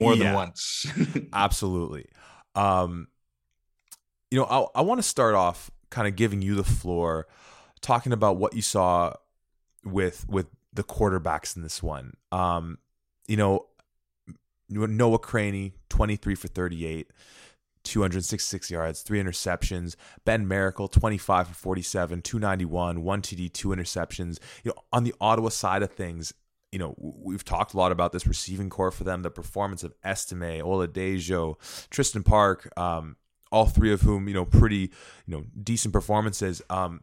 more 0.00 0.14
yeah, 0.14 0.24
than 0.24 0.34
once. 0.34 0.86
absolutely. 1.32 2.06
Um, 2.54 3.08
you 4.30 4.38
know, 4.38 4.44
I, 4.44 4.80
I 4.80 4.82
want 4.82 4.98
to 4.98 5.02
start 5.02 5.34
off 5.34 5.70
kind 5.90 6.06
of 6.06 6.16
giving 6.16 6.42
you 6.42 6.54
the 6.54 6.64
floor, 6.64 7.26
talking 7.80 8.12
about 8.12 8.36
what 8.36 8.54
you 8.54 8.62
saw 8.62 9.14
with 9.84 10.26
with 10.28 10.46
the 10.72 10.84
quarterbacks 10.84 11.56
in 11.56 11.62
this 11.62 11.82
one. 11.82 12.14
Um, 12.30 12.78
you 13.26 13.36
know, 13.36 13.66
Noah 14.68 15.18
Craney, 15.18 15.72
23 15.88 16.34
for 16.34 16.48
38. 16.48 17.10
266 17.86 18.70
yards, 18.70 19.02
three 19.02 19.22
interceptions. 19.22 19.96
Ben 20.24 20.46
Miracle, 20.46 20.88
25 20.88 21.48
for 21.48 21.54
47, 21.54 22.22
291, 22.22 23.02
one 23.02 23.22
TD, 23.22 23.52
two 23.52 23.68
interceptions. 23.68 24.38
You 24.64 24.70
know, 24.70 24.82
on 24.92 25.04
the 25.04 25.14
Ottawa 25.20 25.48
side 25.48 25.82
of 25.82 25.92
things, 25.92 26.32
you 26.72 26.78
know, 26.78 26.94
we've 26.98 27.44
talked 27.44 27.74
a 27.74 27.76
lot 27.76 27.92
about 27.92 28.12
this 28.12 28.26
receiving 28.26 28.68
corps 28.68 28.90
for 28.90 29.04
them, 29.04 29.22
the 29.22 29.30
performance 29.30 29.82
of 29.84 29.94
Estime, 30.04 30.60
Oladejo, 30.60 31.56
Tristan 31.90 32.22
Park, 32.22 32.68
um, 32.76 33.16
all 33.52 33.66
three 33.66 33.92
of 33.92 34.02
whom, 34.02 34.28
you 34.28 34.34
know, 34.34 34.44
pretty, 34.44 34.90
you 35.26 35.36
know, 35.36 35.44
decent 35.62 35.92
performances. 35.92 36.60
Um, 36.68 37.02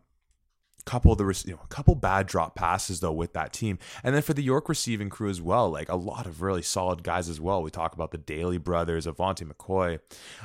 couple 0.85 1.11
of 1.11 1.17
the 1.17 1.43
you 1.45 1.53
know 1.53 1.61
a 1.63 1.67
couple 1.67 1.95
bad 1.95 2.27
drop 2.27 2.55
passes 2.55 2.99
though 2.99 3.11
with 3.11 3.33
that 3.33 3.53
team. 3.53 3.79
And 4.03 4.13
then 4.13 4.21
for 4.21 4.33
the 4.33 4.43
york 4.43 4.67
receiving 4.69 5.09
crew 5.09 5.29
as 5.29 5.41
well 5.41 5.69
like 5.69 5.89
a 5.89 5.95
lot 5.95 6.25
of 6.25 6.41
really 6.41 6.61
solid 6.61 7.03
guys 7.03 7.29
as 7.29 7.39
well. 7.39 7.61
We 7.63 7.71
talk 7.71 7.93
about 7.93 8.11
the 8.11 8.17
daly 8.17 8.57
brothers 8.57 9.05
avante 9.05 9.49
mccoy 9.49 9.99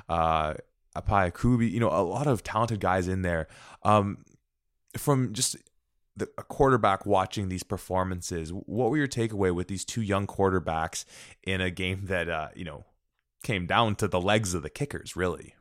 uh 0.09 0.55
apaya 0.97 1.33
kubi 1.33 1.69
you 1.69 1.81
know 1.81 1.91
a 1.91 2.03
lot 2.03 2.27
of 2.27 2.43
talented 2.43 2.81
guys 2.81 3.09
in 3.09 3.23
there. 3.23 3.49
Um 3.83 4.25
from 4.97 5.33
just 5.33 5.57
the, 6.17 6.29
a 6.37 6.43
quarterback 6.43 7.07
watching 7.07 7.49
these 7.49 7.63
performances 7.63 8.53
what 8.53 8.91
were 8.91 8.97
your 8.97 9.09
takeaway 9.09 9.55
with 9.55 9.69
these 9.69 9.85
two 9.85 10.03
young 10.03 10.27
quarterbacks 10.27 11.05
in 11.45 11.61
a 11.61 11.71
game 11.71 12.07
that 12.07 12.29
uh 12.29 12.49
you 12.55 12.65
know 12.65 12.85
came 13.43 13.67
down 13.67 13.95
to 13.95 14.09
the 14.09 14.21
legs 14.21 14.55
of 14.55 14.63
the 14.63 14.71
kickers 14.71 15.15
really 15.15 15.55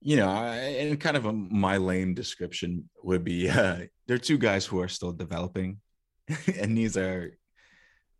you 0.00 0.16
know, 0.16 0.28
and 0.28 1.00
kind 1.00 1.16
of 1.16 1.26
a, 1.26 1.32
my 1.32 1.76
lame 1.78 2.14
description 2.14 2.88
would 3.02 3.24
be 3.24 3.48
uh, 3.48 3.80
they're 4.06 4.18
two 4.18 4.38
guys 4.38 4.64
who 4.64 4.80
are 4.80 4.88
still 4.88 5.12
developing, 5.12 5.78
and 6.60 6.76
these 6.76 6.96
are 6.96 7.36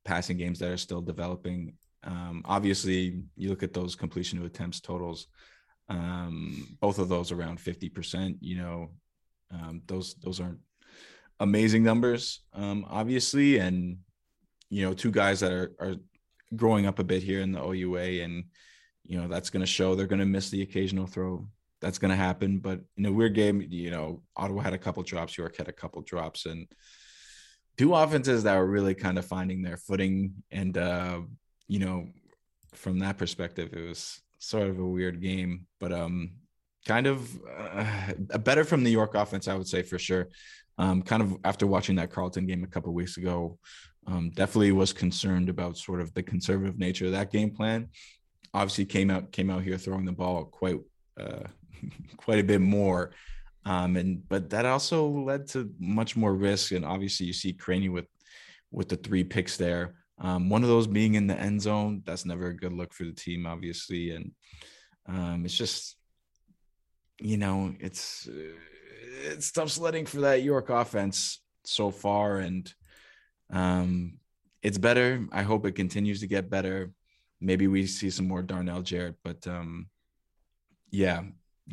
passing 0.05 0.37
games 0.37 0.59
that 0.59 0.71
are 0.71 0.77
still 0.77 1.01
developing. 1.01 1.75
Um, 2.05 2.43
obviously, 2.45 3.23
you 3.37 3.51
look 3.51 3.63
at 3.63 3.73
those 3.73 3.95
completion 3.95 4.39
of 4.39 4.45
attempts 4.45 4.81
totals, 4.81 5.27
um, 5.89 6.77
both 6.81 6.99
of 6.99 7.09
those 7.09 7.33
around 7.33 7.61
fifty 7.61 7.89
percent. 7.89 8.39
You 8.41 8.59
know, 8.59 8.91
um, 9.53 9.83
those 9.87 10.15
those 10.15 10.41
aren't 10.41 10.61
amazing 11.41 11.83
numbers, 11.83 12.41
um, 12.55 12.87
obviously, 12.89 13.59
and 13.59 13.99
you 14.71 14.83
know, 14.83 14.95
two 14.95 15.11
guys 15.11 15.41
that 15.41 15.53
are 15.53 15.73
are 15.79 15.95
growing 16.55 16.87
up 16.87 16.99
a 16.99 17.05
bit 17.05 17.23
here 17.23 17.41
in 17.43 17.53
the 17.53 17.61
OUA, 17.61 18.25
and 18.25 18.45
you 19.05 19.21
know 19.21 19.29
that's 19.29 19.51
going 19.51 19.61
to 19.61 19.67
show. 19.67 19.95
They're 19.95 20.07
going 20.07 20.21
to 20.21 20.27
miss 20.27 20.51
the 20.51 20.63
occasional 20.63 21.07
throw 21.07 21.47
that's 21.81 21.99
going 21.99 22.11
to 22.11 22.17
happen. 22.17 22.59
But 22.59 22.81
in 22.97 23.07
a 23.07 23.13
weird 23.13 23.35
game, 23.35 23.65
you 23.69 23.91
know, 23.91 24.23
Ottawa 24.37 24.63
had 24.63 24.73
a 24.73 24.79
couple 24.79 25.03
drops, 25.03 25.37
York 25.37 25.57
had 25.57 25.69
a 25.69 25.73
couple 25.73 26.03
drops, 26.03 26.47
and 26.47 26.67
two 27.77 27.95
offenses 27.95 28.45
that 28.45 28.57
were 28.57 28.67
really 28.67 28.95
kind 28.95 29.19
of 29.19 29.27
finding 29.27 29.63
their 29.63 29.77
footing. 29.77 30.35
And, 30.51 30.77
uh, 30.77 31.21
you 31.69 31.79
know, 31.79 32.09
from 32.75 32.99
that 33.01 33.19
perspective, 33.19 33.71
it 33.73 33.89
was 33.89 34.21
sort 34.39 34.69
of 34.69 34.79
a 34.79 34.87
weird 34.87 35.21
game, 35.21 35.67
but 35.81 35.93
um, 35.93 36.33
kind 36.87 37.07
of 37.07 37.39
uh, 37.59 38.39
better 38.39 38.65
from 38.65 38.85
the 38.85 38.91
York 38.91 39.15
offense, 39.15 39.49
I 39.49 39.55
would 39.55 39.69
say 39.69 39.83
for 39.83 39.99
sure. 39.99 40.29
Um, 40.79 41.03
kind 41.03 41.23
of 41.23 41.39
after 41.45 41.67
watching 41.67 41.97
that 41.97 42.11
Carleton 42.11 42.47
game 42.47 42.63
a 42.63 42.67
couple 42.67 42.93
weeks 42.93 43.17
ago, 43.17 43.59
um, 44.07 44.31
definitely 44.31 44.73
was 44.73 44.93
concerned 44.93 45.49
about 45.49 45.79
sort 45.79 46.01
of 46.01 46.13
the 46.15 46.23
conservative 46.23 46.79
nature 46.79 47.07
of 47.07 47.13
that 47.13 47.33
game 47.33 47.51
plan. 47.51 47.89
Obviously, 48.55 48.85
came 48.85 49.11
out 49.11 49.33
came 49.33 49.51
out 49.51 49.63
here 49.63 49.79
throwing 49.79 50.05
the 50.05 50.13
ball 50.13 50.45
quite 50.45 50.79
uh, 51.19 51.45
quite 52.17 52.39
a 52.39 52.45
bit 52.45 52.61
more 52.61 53.13
Um, 53.67 53.97
and 53.97 54.23
but 54.29 54.51
that 54.51 54.65
also 54.65 55.09
led 55.09 55.49
to 55.49 55.69
much 55.81 56.17
more 56.17 56.33
risk. 56.33 56.71
And 56.71 56.85
obviously, 56.85 57.27
you 57.27 57.33
see 57.33 57.53
Craney 57.53 57.89
with 57.89 58.07
with 58.71 58.89
the 58.89 58.97
three 58.97 59.25
picks 59.25 59.57
there. 59.57 59.97
Um, 60.19 60.49
one 60.49 60.63
of 60.63 60.69
those 60.69 60.87
being 60.87 61.15
in 61.15 61.27
the 61.27 61.39
end 61.39 61.61
zone, 61.61 62.03
that's 62.07 62.25
never 62.25 62.47
a 62.47 62.57
good 62.57 62.73
look 62.73 62.95
for 62.95 63.05
the 63.05 63.13
team, 63.13 63.45
obviously. 63.45 64.13
And 64.13 64.33
um, 65.07 65.45
it's 65.45 65.57
just, 65.57 65.97
you 67.21 67.37
know, 67.37 67.75
it's 67.81 68.29
it's 69.25 69.51
tough 69.51 69.71
sledding 69.71 70.07
for 70.07 70.21
that 70.21 70.43
York 70.43 70.71
offense 70.71 71.43
so 71.65 71.91
far, 71.91 72.39
and 72.39 72.73
um, 73.51 74.19
it's 74.63 74.79
better. 74.79 75.27
I 75.33 75.43
hope 75.43 75.67
it 75.67 75.75
continues 75.75 76.21
to 76.21 76.29
get 76.29 76.51
better. 76.51 76.93
Maybe 77.41 77.67
we 77.67 77.87
see 77.87 78.11
some 78.11 78.29
more 78.29 78.43
Darnell 78.43 78.83
Jarrett, 78.83 79.17
but 79.25 79.47
um, 79.47 79.89
yeah, 80.91 81.23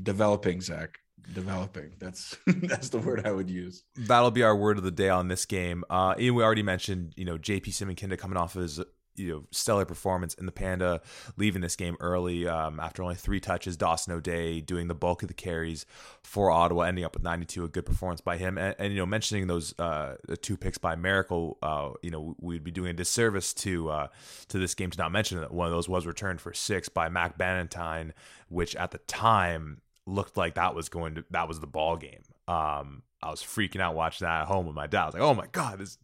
developing 0.02 0.62
Zach 0.62 1.00
developing. 1.34 1.94
That's 2.00 2.36
that's 2.48 2.90
the 2.90 3.00
word 3.00 3.26
I 3.26 3.32
would 3.32 3.50
use. 3.50 3.84
That'll 3.96 4.32
be 4.32 4.44
our 4.44 4.56
word 4.56 4.78
of 4.78 4.84
the 4.84 4.92
day 4.92 5.10
on 5.10 5.28
this 5.28 5.46
game. 5.46 5.84
Uh, 5.90 6.16
we 6.18 6.32
already 6.32 6.64
mentioned, 6.64 7.14
you 7.16 7.26
know, 7.26 7.38
JP 7.38 7.68
Simonkinda 7.68 8.18
coming 8.18 8.38
off 8.38 8.54
his 8.54 8.80
you 9.16 9.30
know 9.32 9.44
stellar 9.52 9.86
performance 9.86 10.34
in 10.34 10.46
the 10.46 10.52
Panda, 10.52 11.02
leaving 11.38 11.62
this 11.62 11.76
game 11.76 11.96
early 12.00 12.48
um, 12.48 12.80
after 12.80 13.04
only 13.04 13.16
three 13.16 13.40
touches. 13.40 13.78
Dawson 13.78 14.14
O'Day 14.14 14.62
doing 14.62 14.88
the 14.88 14.96
bulk 14.96 15.22
of 15.22 15.28
the 15.28 15.34
carries 15.34 15.86
for 16.24 16.52
Ottawa, 16.52 16.84
ending 16.84 17.04
up 17.04 17.14
with 17.14 17.24
92, 17.24 17.64
a 17.64 17.68
good 17.68 17.86
performance 17.86 18.22
by 18.22 18.38
him. 18.38 18.58
And, 18.58 18.76
and 18.80 18.94
you 18.94 19.00
know, 19.00 19.06
mentioning 19.06 19.48
those 19.48 19.78
uh, 19.80 20.16
two 20.42 20.58
picks 20.58 20.78
by 20.78 20.96
Miracle, 20.96 21.58
uh, 21.62 21.92
you 22.02 22.12
know, 22.12 22.36
we'd 22.40 22.64
be 22.64 22.72
doing 22.72 22.92
a 22.92 22.94
disservice 22.94 23.54
to 23.56 23.90
uh, 23.90 24.08
to 24.50 24.60
this 24.60 24.76
game 24.76 24.90
to 24.92 24.98
not 24.98 25.12
mention 25.12 25.40
that 25.40 25.54
one 25.54 25.68
of 25.68 25.74
those 25.74 25.90
was 25.90 26.06
returned 26.06 26.42
for 26.42 26.54
six 26.54 26.90
by 26.90 27.10
Mac 27.10 27.38
Bannatyne, 27.38 28.12
which 28.50 28.76
at 28.76 28.92
the 28.92 29.00
time 29.00 29.82
looked 30.06 30.36
like 30.38 30.56
that 30.56 30.76
was 30.76 30.90
going 30.90 31.16
to 31.16 31.26
that 31.32 31.48
was 31.48 31.60
the 31.60 31.68
ball 31.68 31.98
game. 31.98 32.22
Um, 32.48 33.04
I 33.22 33.30
was 33.30 33.42
freaking 33.42 33.80
out 33.80 33.96
watching 33.96 34.26
that 34.26 34.42
at 34.42 34.48
home 34.48 34.66
with 34.66 34.76
my 34.76 34.88
dad. 34.88 35.02
I 35.02 35.06
was 35.06 35.14
like, 35.14 35.24
"Oh 35.24 35.34
my 35.34 35.48
god, 35.52 35.80
this!" 35.80 35.98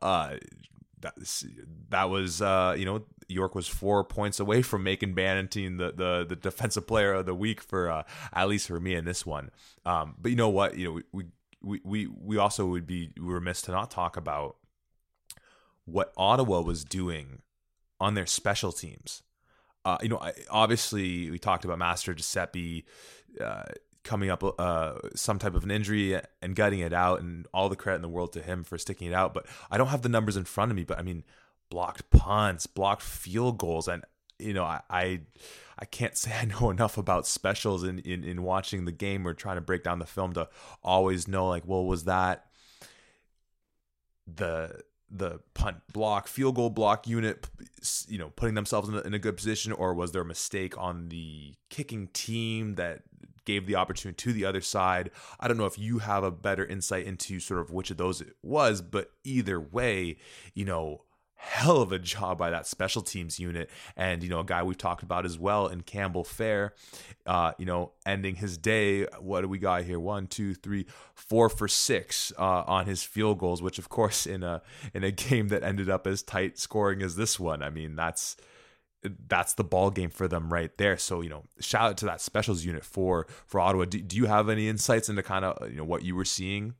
Uh, 0.00 0.36
that 1.90 2.10
was 2.10 2.42
uh, 2.42 2.74
you 2.76 2.84
know 2.84 3.04
York 3.28 3.54
was 3.54 3.68
four 3.68 4.04
points 4.04 4.40
away 4.40 4.62
from 4.62 4.82
making 4.82 5.14
Bannatyne 5.14 5.78
the, 5.78 5.92
the 5.92 6.26
the 6.28 6.36
defensive 6.36 6.86
player 6.86 7.14
of 7.14 7.26
the 7.26 7.34
week 7.34 7.60
for 7.60 7.90
uh, 7.90 8.02
at 8.32 8.48
least 8.48 8.66
for 8.66 8.80
me 8.80 8.94
in 8.94 9.04
this 9.04 9.24
one. 9.24 9.50
Um, 9.84 10.14
but 10.18 10.30
you 10.30 10.36
know 10.36 10.48
what? 10.48 10.76
You 10.76 10.86
know 10.86 11.00
we 11.12 11.24
we 11.62 11.80
we 11.84 12.06
we 12.06 12.38
also 12.38 12.66
would 12.66 12.86
be 12.86 13.10
remiss 13.18 13.62
to 13.62 13.72
not 13.72 13.90
talk 13.90 14.16
about 14.16 14.56
what 15.84 16.12
Ottawa 16.16 16.60
was 16.60 16.84
doing 16.84 17.42
on 18.00 18.14
their 18.14 18.26
special 18.26 18.72
teams. 18.72 19.22
Uh, 19.84 19.98
you 20.02 20.08
know, 20.08 20.20
obviously 20.50 21.30
we 21.30 21.38
talked 21.38 21.64
about 21.64 21.78
Master 21.78 22.14
Giuseppe 22.14 22.86
uh, 23.40 23.64
coming 24.04 24.30
up 24.30 24.44
uh, 24.60 24.94
some 25.14 25.38
type 25.38 25.54
of 25.54 25.64
an 25.64 25.70
injury 25.70 26.20
and 26.40 26.54
gutting 26.54 26.80
it 26.80 26.92
out, 26.92 27.20
and 27.20 27.46
all 27.52 27.68
the 27.68 27.76
credit 27.76 27.96
in 27.96 28.02
the 28.02 28.08
world 28.08 28.32
to 28.34 28.42
him 28.42 28.62
for 28.62 28.78
sticking 28.78 29.08
it 29.08 29.14
out. 29.14 29.34
But 29.34 29.46
I 29.70 29.78
don't 29.78 29.88
have 29.88 30.02
the 30.02 30.08
numbers 30.08 30.36
in 30.36 30.44
front 30.44 30.70
of 30.70 30.76
me. 30.76 30.84
But 30.84 30.98
I 30.98 31.02
mean, 31.02 31.24
blocked 31.70 32.10
punts, 32.10 32.66
blocked 32.66 33.02
field 33.02 33.58
goals, 33.58 33.88
and 33.88 34.04
you 34.38 34.52
know, 34.52 34.64
I, 34.64 34.80
I, 34.88 35.20
I 35.78 35.84
can't 35.86 36.16
say 36.16 36.32
I 36.32 36.44
know 36.44 36.70
enough 36.70 36.98
about 36.98 37.26
specials 37.26 37.82
in, 37.82 37.98
in 38.00 38.22
in 38.22 38.42
watching 38.42 38.84
the 38.84 38.92
game 38.92 39.26
or 39.26 39.34
trying 39.34 39.56
to 39.56 39.62
break 39.62 39.82
down 39.82 39.98
the 39.98 40.06
film 40.06 40.34
to 40.34 40.48
always 40.82 41.26
know 41.26 41.48
like, 41.48 41.64
well, 41.66 41.84
was 41.84 42.04
that 42.04 42.46
the 44.26 44.82
the 45.10 45.40
punt 45.54 45.76
block, 45.92 46.26
field 46.26 46.56
goal 46.56 46.70
block 46.70 47.06
unit, 47.06 47.46
you 48.08 48.18
know, 48.18 48.30
putting 48.30 48.54
themselves 48.54 48.88
in 48.88 48.96
a, 48.96 49.00
in 49.02 49.14
a, 49.14 49.18
good 49.18 49.36
position, 49.36 49.70
or 49.72 49.94
was 49.94 50.12
there 50.12 50.22
a 50.22 50.26
mistake 50.26 50.76
on 50.76 51.08
the 51.08 51.54
kicking 51.70 52.08
team 52.08 52.74
that 52.74 53.02
gave 53.44 53.66
the 53.66 53.76
opportunity 53.76 54.16
to 54.16 54.32
the 54.32 54.44
other 54.44 54.60
side. 54.60 55.10
I 55.38 55.48
don't 55.48 55.56
know 55.56 55.66
if 55.66 55.78
you 55.78 55.98
have 55.98 56.24
a 56.24 56.30
better 56.30 56.64
insight 56.64 57.06
into 57.06 57.40
sort 57.40 57.60
of 57.60 57.70
which 57.70 57.90
of 57.90 57.96
those 57.96 58.20
it 58.20 58.36
was, 58.42 58.82
but 58.82 59.10
either 59.24 59.60
way, 59.60 60.16
you 60.54 60.64
know, 60.64 61.02
hell 61.44 61.82
of 61.82 61.92
a 61.92 61.98
job 61.98 62.38
by 62.38 62.48
that 62.50 62.66
special 62.66 63.02
teams 63.02 63.38
unit. 63.38 63.68
And 63.96 64.22
you 64.22 64.30
know 64.30 64.40
a 64.40 64.44
guy 64.44 64.62
we've 64.62 64.78
talked 64.78 65.02
about 65.02 65.26
as 65.26 65.38
well 65.38 65.66
in 65.66 65.82
campbell 65.82 66.24
fair 66.24 66.74
uh 67.26 67.52
you 67.58 67.66
know 67.66 67.92
ending 68.06 68.36
his 68.36 68.56
day. 68.56 69.04
What 69.20 69.42
do 69.42 69.48
we 69.48 69.58
got 69.58 69.84
here? 69.84 70.00
One 70.00 70.26
two 70.26 70.54
three 70.54 70.86
four 71.14 71.50
for 71.50 71.68
six 71.68 72.32
uh 72.38 72.64
on 72.66 72.86
his 72.86 73.02
field 73.02 73.38
goals 73.38 73.60
which 73.60 73.78
of 73.78 73.90
course 73.90 74.26
in 74.26 74.42
a 74.42 74.62
in 74.94 75.04
a 75.04 75.10
game 75.28 75.48
that 75.48 75.62
ended 75.62 75.90
up 75.90 76.06
as 76.06 76.22
tight 76.22 76.58
scoring 76.58 77.02
as 77.02 77.16
this 77.16 77.38
one. 77.38 77.62
I 77.62 77.68
mean 77.68 77.94
that's 77.94 78.36
that's 79.28 79.54
the 79.54 79.64
ball 79.64 79.90
game 79.90 80.10
for 80.10 80.28
them 80.28 80.52
right 80.52 80.76
there. 80.78 80.96
So 80.96 81.20
you 81.20 81.28
know, 81.28 81.44
shout 81.60 81.90
out 81.90 81.96
to 81.98 82.06
that 82.06 82.20
specials 82.20 82.64
unit 82.64 82.84
for 82.84 83.26
for 83.46 83.60
Ottawa. 83.60 83.84
Do, 83.84 84.00
do 84.00 84.16
you 84.16 84.26
have 84.26 84.48
any 84.48 84.68
insights 84.68 85.08
into 85.08 85.22
kind 85.22 85.44
of 85.44 85.70
you 85.70 85.76
know 85.76 85.84
what 85.84 86.02
you 86.02 86.14
were 86.16 86.24
seeing? 86.24 86.74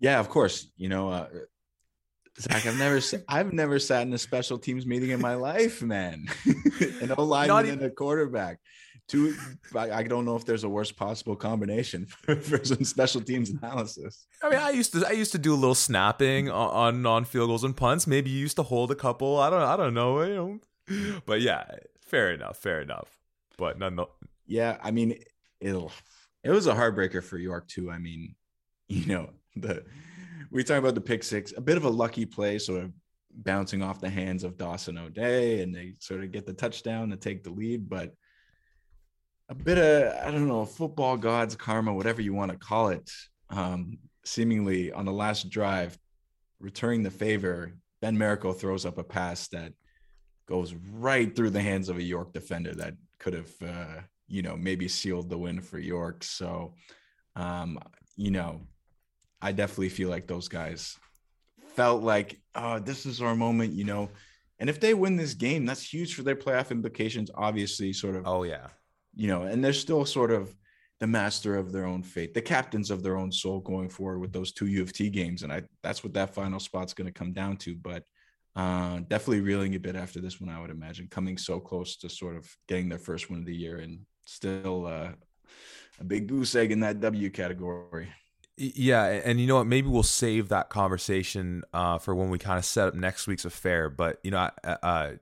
Yeah, 0.00 0.18
of 0.18 0.28
course. 0.28 0.66
You 0.76 0.88
know, 0.88 1.10
uh, 1.10 1.28
Zach, 2.40 2.66
I've 2.66 2.78
never 2.78 3.00
I've 3.28 3.52
never 3.52 3.78
sat 3.78 4.06
in 4.06 4.12
a 4.12 4.18
special 4.18 4.58
teams 4.58 4.86
meeting 4.86 5.10
in 5.10 5.20
my 5.20 5.34
life, 5.34 5.82
man. 5.82 6.26
An 7.00 7.12
O 7.16 7.24
lineman 7.24 7.66
even- 7.66 7.78
and 7.78 7.86
a 7.86 7.90
quarterback. 7.90 8.58
Two, 9.08 9.34
I 9.76 10.04
don't 10.04 10.24
know 10.24 10.36
if 10.36 10.46
there's 10.46 10.64
a 10.64 10.68
worst 10.68 10.96
possible 10.96 11.36
combination 11.36 12.06
for, 12.22 12.36
for, 12.36 12.64
some 12.64 12.84
special 12.84 13.20
teams 13.20 13.50
analysis. 13.50 14.26
I 14.42 14.48
mean, 14.48 14.58
I 14.60 14.70
used 14.70 14.92
to 14.92 15.04
I 15.06 15.12
used 15.12 15.32
to 15.32 15.38
do 15.38 15.52
a 15.52 15.56
little 15.56 15.74
snapping 15.74 16.48
on 16.48 17.04
on 17.04 17.24
field 17.24 17.48
goals 17.48 17.64
and 17.64 17.76
punts. 17.76 18.06
Maybe 18.06 18.30
you 18.30 18.38
used 18.38 18.56
to 18.56 18.62
hold 18.62 18.90
a 18.90 18.94
couple. 18.94 19.38
I 19.38 19.50
don't 19.50 19.60
I 19.60 19.76
don't 19.76 19.92
know. 19.92 20.22
You 20.22 20.34
know, 20.34 20.58
but 21.26 21.40
yeah, 21.40 21.64
fair 22.02 22.32
enough, 22.32 22.58
fair 22.58 22.80
enough. 22.80 23.18
But 23.58 23.78
none. 23.78 23.96
The- 23.96 24.06
yeah, 24.46 24.78
I 24.82 24.90
mean, 24.90 25.18
it'll. 25.60 25.92
it 26.42 26.50
was 26.50 26.66
a 26.66 26.74
heartbreaker 26.74 27.22
for 27.22 27.38
York 27.38 27.68
too. 27.68 27.90
I 27.90 27.98
mean, 27.98 28.34
you 28.88 29.06
know, 29.06 29.30
the 29.56 29.84
we 30.50 30.62
talk 30.64 30.78
about 30.78 30.94
the 30.94 31.00
pick 31.00 31.22
six, 31.22 31.52
a 31.56 31.60
bit 31.60 31.76
of 31.76 31.84
a 31.84 31.90
lucky 31.90 32.26
play, 32.26 32.58
sort 32.58 32.82
of 32.82 32.92
bouncing 33.34 33.82
off 33.82 34.00
the 34.00 34.10
hands 34.10 34.44
of 34.44 34.58
Dawson 34.58 34.98
O'Day, 34.98 35.62
and 35.62 35.74
they 35.74 35.94
sort 35.98 36.22
of 36.22 36.30
get 36.32 36.46
the 36.46 36.52
touchdown 36.52 37.10
to 37.10 37.16
take 37.16 37.42
the 37.42 37.50
lead, 37.50 37.88
but 37.88 38.12
a 39.48 39.54
bit 39.54 39.78
of 39.78 40.26
I 40.26 40.30
don't 40.30 40.48
know, 40.48 40.64
football 40.64 41.16
gods 41.16 41.56
karma, 41.56 41.92
whatever 41.92 42.20
you 42.20 42.34
want 42.34 42.50
to 42.50 42.58
call 42.58 42.88
it. 42.88 43.10
Um, 43.50 43.98
seemingly 44.24 44.92
on 44.92 45.04
the 45.04 45.12
last 45.12 45.50
drive, 45.50 45.98
returning 46.60 47.02
the 47.02 47.10
favor, 47.10 47.74
Ben 48.00 48.16
Miracle 48.16 48.52
throws 48.52 48.86
up 48.86 48.98
a 48.98 49.04
pass 49.04 49.48
that 49.48 49.72
goes 50.46 50.74
right 50.92 51.34
through 51.34 51.50
the 51.50 51.60
hands 51.60 51.88
of 51.88 51.98
a 51.98 52.02
York 52.02 52.32
defender 52.32 52.74
that 52.74 52.94
could 53.18 53.34
have, 53.34 53.52
uh, 53.64 54.00
you 54.28 54.42
know, 54.42 54.56
maybe 54.56 54.88
sealed 54.88 55.30
the 55.30 55.38
win 55.38 55.60
for 55.60 55.78
York. 55.78 56.24
So, 56.24 56.74
um, 57.36 57.78
you 58.16 58.30
know, 58.30 58.62
I 59.40 59.52
definitely 59.52 59.88
feel 59.88 60.08
like 60.08 60.26
those 60.26 60.48
guys 60.48 60.98
felt 61.74 62.02
like, 62.02 62.40
oh, 62.54 62.78
this 62.78 63.06
is 63.06 63.20
our 63.20 63.34
moment, 63.34 63.72
you 63.72 63.84
know. 63.84 64.10
And 64.58 64.70
if 64.70 64.78
they 64.78 64.94
win 64.94 65.16
this 65.16 65.34
game, 65.34 65.66
that's 65.66 65.92
huge 65.92 66.14
for 66.14 66.22
their 66.22 66.36
playoff 66.36 66.70
implications. 66.70 67.30
Obviously, 67.34 67.92
sort 67.92 68.14
of. 68.14 68.26
Oh 68.26 68.44
yeah. 68.44 68.68
You 69.14 69.28
know, 69.28 69.42
and 69.42 69.62
they're 69.62 69.72
still 69.72 70.04
sort 70.06 70.30
of 70.30 70.54
the 71.00 71.06
master 71.06 71.56
of 71.56 71.72
their 71.72 71.84
own 71.84 72.02
fate, 72.02 72.32
the 72.32 72.40
captains 72.40 72.90
of 72.90 73.02
their 73.02 73.16
own 73.16 73.32
soul 73.32 73.58
going 73.58 73.88
forward 73.88 74.20
with 74.20 74.32
those 74.32 74.52
two 74.52 74.66
U 74.66 74.82
of 74.82 74.92
T 74.92 75.10
games. 75.10 75.42
And 75.42 75.52
I 75.52 75.62
that's 75.82 76.04
what 76.04 76.14
that 76.14 76.34
final 76.34 76.60
spot's 76.60 76.94
going 76.94 77.08
to 77.08 77.12
come 77.12 77.32
down 77.32 77.56
to. 77.58 77.74
But 77.74 78.04
uh, 78.54 79.00
definitely 79.08 79.40
reeling 79.40 79.74
a 79.74 79.80
bit 79.80 79.96
after 79.96 80.20
this 80.20 80.40
one, 80.40 80.50
I 80.50 80.60
would 80.60 80.70
imagine, 80.70 81.08
coming 81.08 81.38
so 81.38 81.58
close 81.58 81.96
to 81.96 82.08
sort 82.08 82.36
of 82.36 82.54
getting 82.68 82.88
their 82.88 82.98
first 82.98 83.30
win 83.30 83.40
of 83.40 83.46
the 83.46 83.54
year 83.54 83.78
and 83.78 84.00
still 84.26 84.86
uh, 84.86 85.12
a 85.98 86.04
big 86.04 86.26
goose 86.26 86.54
egg 86.54 86.72
in 86.72 86.80
that 86.80 87.00
W 87.00 87.30
category. 87.30 88.08
Yeah, 88.58 89.04
and 89.06 89.40
you 89.40 89.46
know 89.46 89.56
what? 89.56 89.66
Maybe 89.66 89.88
we'll 89.88 90.02
save 90.02 90.50
that 90.50 90.68
conversation 90.68 91.64
uh, 91.72 91.98
for 91.98 92.14
when 92.14 92.28
we 92.28 92.38
kind 92.38 92.58
of 92.58 92.64
set 92.66 92.88
up 92.88 92.94
next 92.94 93.26
week's 93.26 93.46
affair. 93.46 93.88
But 93.88 94.18
you 94.22 94.30
know, 94.30 94.50
uh, 94.62 95.12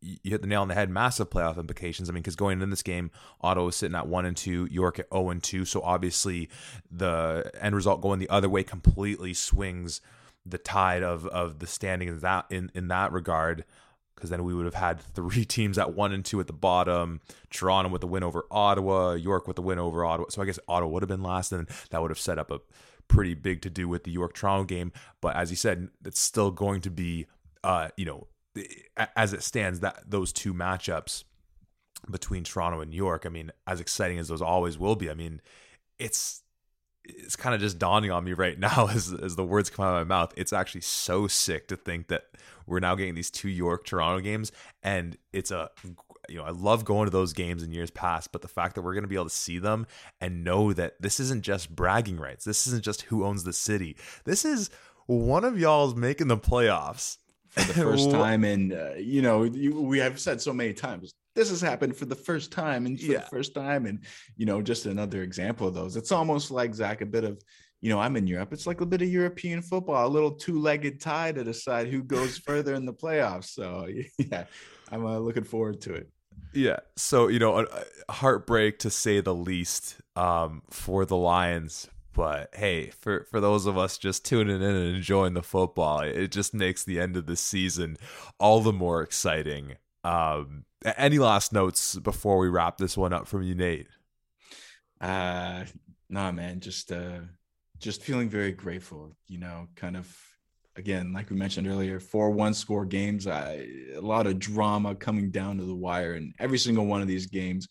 you 0.00 0.18
hit 0.24 0.42
the 0.42 0.46
nail 0.46 0.60
on 0.60 0.68
the 0.68 0.74
head. 0.74 0.90
Massive 0.90 1.30
playoff 1.30 1.58
implications. 1.58 2.10
I 2.10 2.12
mean, 2.12 2.22
because 2.22 2.36
going 2.36 2.54
into 2.54 2.66
this 2.66 2.82
game, 2.82 3.10
Ottawa 3.40 3.66
was 3.66 3.76
sitting 3.76 3.96
at 3.96 4.06
one 4.08 4.26
and 4.26 4.36
two, 4.36 4.68
York 4.70 4.98
at 4.98 5.06
zero 5.10 5.24
oh 5.24 5.30
and 5.30 5.42
two. 5.42 5.64
So 5.64 5.80
obviously, 5.80 6.50
the 6.90 7.50
end 7.58 7.74
result 7.74 8.02
going 8.02 8.18
the 8.18 8.28
other 8.28 8.50
way 8.50 8.62
completely 8.62 9.32
swings 9.32 10.02
the 10.46 10.58
tide 10.58 11.02
of 11.02 11.26
of 11.26 11.58
the 11.58 11.66
standing 11.66 12.08
in 12.08 12.18
that 12.20 12.46
in 12.50 12.70
in 12.74 12.88
that 12.88 13.12
regard 13.12 13.64
because 14.14 14.30
then 14.30 14.44
we 14.44 14.54
would 14.54 14.64
have 14.64 14.74
had 14.74 15.00
three 15.00 15.44
teams 15.44 15.78
at 15.78 15.94
one 15.94 16.12
and 16.12 16.24
two 16.24 16.40
at 16.40 16.46
the 16.46 16.52
bottom 16.52 17.20
toronto 17.50 17.90
with 17.90 18.00
the 18.00 18.06
win 18.06 18.22
over 18.22 18.44
ottawa 18.50 19.12
york 19.12 19.46
with 19.46 19.56
the 19.56 19.62
win 19.62 19.78
over 19.78 20.04
ottawa. 20.04 20.26
So 20.28 20.42
i 20.42 20.44
guess 20.44 20.58
ottawa 20.68 20.90
would 20.92 21.02
have 21.02 21.08
been 21.08 21.22
last 21.22 21.52
and 21.52 21.68
that 21.90 22.00
would 22.00 22.10
have 22.10 22.18
set 22.18 22.38
up 22.38 22.50
a 22.50 22.60
pretty 23.08 23.34
big 23.34 23.62
to 23.62 23.70
do 23.70 23.88
with 23.88 24.04
the 24.04 24.10
york 24.10 24.34
toronto 24.34 24.64
game. 24.64 24.92
But 25.20 25.36
as 25.36 25.50
you 25.50 25.56
said 25.56 25.88
it's 26.04 26.20
still 26.20 26.50
going 26.50 26.80
to 26.82 26.90
be 26.90 27.26
uh 27.62 27.88
you 27.96 28.04
know 28.04 28.26
as 29.16 29.32
it 29.32 29.42
stands 29.42 29.80
that 29.80 30.04
those 30.06 30.32
two 30.32 30.54
matchups 30.54 31.24
between 32.10 32.44
toronto 32.44 32.80
and 32.80 32.92
york 32.94 33.24
i 33.24 33.28
mean 33.28 33.50
as 33.66 33.80
exciting 33.80 34.18
as 34.18 34.28
those 34.28 34.42
always 34.42 34.78
will 34.78 34.94
be 34.94 35.10
i 35.10 35.14
mean 35.14 35.40
it's 35.98 36.43
it's 37.04 37.36
kind 37.36 37.54
of 37.54 37.60
just 37.60 37.78
dawning 37.78 38.10
on 38.10 38.24
me 38.24 38.32
right 38.32 38.58
now 38.58 38.88
as 38.92 39.12
as 39.12 39.36
the 39.36 39.44
words 39.44 39.70
come 39.70 39.84
out 39.84 40.00
of 40.00 40.06
my 40.06 40.14
mouth. 40.16 40.32
It's 40.36 40.52
actually 40.52 40.82
so 40.82 41.26
sick 41.26 41.68
to 41.68 41.76
think 41.76 42.08
that 42.08 42.24
we're 42.66 42.80
now 42.80 42.94
getting 42.94 43.14
these 43.14 43.30
two 43.30 43.48
York 43.48 43.84
Toronto 43.84 44.20
games, 44.20 44.52
and 44.82 45.16
it's 45.32 45.50
a 45.50 45.70
you 46.28 46.36
know, 46.36 46.44
I 46.44 46.50
love 46.50 46.84
going 46.84 47.06
to 47.06 47.10
those 47.10 47.32
games 47.32 47.62
in 47.62 47.72
years 47.72 47.90
past, 47.90 48.32
but 48.32 48.42
the 48.42 48.48
fact 48.48 48.74
that 48.74 48.82
we're 48.82 48.94
going 48.94 49.04
to 49.04 49.08
be 49.08 49.14
able 49.14 49.24
to 49.24 49.30
see 49.30 49.58
them 49.58 49.86
and 50.20 50.44
know 50.44 50.72
that 50.72 50.94
this 51.00 51.20
isn't 51.20 51.42
just 51.42 51.74
bragging 51.74 52.16
rights. 52.16 52.44
This 52.44 52.66
isn't 52.66 52.82
just 52.82 53.02
who 53.02 53.24
owns 53.24 53.44
the 53.44 53.52
city. 53.52 53.96
This 54.24 54.44
is 54.44 54.70
one 55.06 55.44
of 55.44 55.58
y'all's 55.58 55.94
making 55.94 56.28
the 56.28 56.38
playoffs 56.38 57.18
for 57.50 57.60
the 57.60 57.74
first 57.74 58.10
time. 58.10 58.44
And, 58.44 58.72
uh, 58.72 58.94
you 58.94 59.22
know, 59.22 59.42
you, 59.44 59.80
we 59.80 59.98
have 59.98 60.18
said 60.18 60.40
so 60.40 60.52
many 60.52 60.72
times, 60.72 61.12
this 61.34 61.50
has 61.50 61.60
happened 61.60 61.96
for 61.96 62.06
the 62.06 62.14
first 62.14 62.52
time 62.52 62.86
and 62.86 62.98
for 62.98 63.12
yeah. 63.12 63.18
the 63.18 63.26
first 63.26 63.54
time. 63.54 63.86
And, 63.86 64.04
you 64.36 64.46
know, 64.46 64.62
just 64.62 64.86
another 64.86 65.22
example 65.22 65.68
of 65.68 65.74
those. 65.74 65.96
It's 65.96 66.12
almost 66.12 66.50
like, 66.50 66.74
Zach, 66.74 67.00
a 67.00 67.06
bit 67.06 67.24
of, 67.24 67.40
you 67.80 67.90
know, 67.90 68.00
I'm 68.00 68.16
in 68.16 68.26
Europe. 68.26 68.52
It's 68.52 68.66
like 68.66 68.80
a 68.80 68.86
bit 68.86 69.02
of 69.02 69.08
European 69.08 69.60
football, 69.60 70.06
a 70.06 70.08
little 70.08 70.30
two 70.30 70.60
legged 70.60 71.00
tie 71.00 71.32
to 71.32 71.44
decide 71.44 71.88
who 71.88 72.02
goes 72.02 72.38
further 72.46 72.74
in 72.74 72.86
the 72.86 72.94
playoffs. 72.94 73.46
So, 73.46 73.86
yeah, 74.18 74.44
I'm 74.90 75.04
uh, 75.04 75.18
looking 75.18 75.44
forward 75.44 75.80
to 75.82 75.94
it. 75.94 76.08
Yeah. 76.52 76.78
So, 76.96 77.28
you 77.28 77.38
know, 77.38 77.66
a 77.66 78.12
heartbreak 78.12 78.78
to 78.80 78.90
say 78.90 79.20
the 79.20 79.34
least 79.34 79.96
um, 80.16 80.62
for 80.70 81.04
the 81.04 81.16
Lions. 81.16 81.88
But 82.12 82.50
hey, 82.54 82.92
for, 83.00 83.26
for 83.28 83.40
those 83.40 83.66
of 83.66 83.76
us 83.76 83.98
just 83.98 84.24
tuning 84.24 84.56
in 84.56 84.62
and 84.62 84.96
enjoying 84.96 85.34
the 85.34 85.42
football, 85.42 86.00
it 86.00 86.28
just 86.28 86.54
makes 86.54 86.84
the 86.84 87.00
end 87.00 87.16
of 87.16 87.26
the 87.26 87.34
season 87.34 87.96
all 88.38 88.60
the 88.60 88.72
more 88.72 89.02
exciting. 89.02 89.74
Um, 90.04 90.64
any 90.84 91.18
last 91.18 91.52
notes 91.52 91.96
before 91.96 92.38
we 92.38 92.48
wrap 92.48 92.76
this 92.76 92.96
one 92.96 93.14
up 93.14 93.26
from 93.26 93.42
you, 93.42 93.54
Nate? 93.54 93.88
Uh, 95.00 95.64
nah, 96.08 96.30
man, 96.30 96.60
just 96.60 96.92
uh, 96.92 97.20
just 97.78 98.02
feeling 98.02 98.28
very 98.28 98.52
grateful. 98.52 99.16
You 99.26 99.38
know, 99.38 99.68
kind 99.76 99.96
of 99.96 100.14
again, 100.76 101.12
like 101.12 101.30
we 101.30 101.36
mentioned 101.36 101.66
earlier, 101.66 102.00
four 102.00 102.30
one 102.30 102.52
score 102.52 102.84
games. 102.84 103.26
I, 103.26 103.66
a 103.96 104.00
lot 104.00 104.26
of 104.26 104.38
drama 104.38 104.94
coming 104.94 105.30
down 105.30 105.58
to 105.58 105.64
the 105.64 105.74
wire 105.74 106.14
in 106.14 106.34
every 106.38 106.58
single 106.58 106.86
one 106.86 107.00
of 107.00 107.08
these 107.08 107.26
games. 107.26 107.66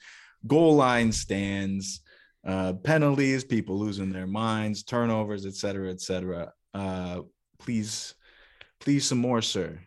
Goal 0.48 0.76
line 0.76 1.12
stands, 1.12 2.02
uh, 2.46 2.74
penalties, 2.84 3.44
people 3.44 3.78
losing 3.78 4.12
their 4.12 4.28
minds, 4.28 4.84
turnovers, 4.84 5.46
et 5.46 5.54
cetera, 5.54 5.90
et 5.90 6.02
cetera. 6.02 6.52
Uh, 6.74 7.22
please, 7.60 8.16
please, 8.80 9.06
some 9.06 9.20
more, 9.20 9.42
sir. 9.42 9.80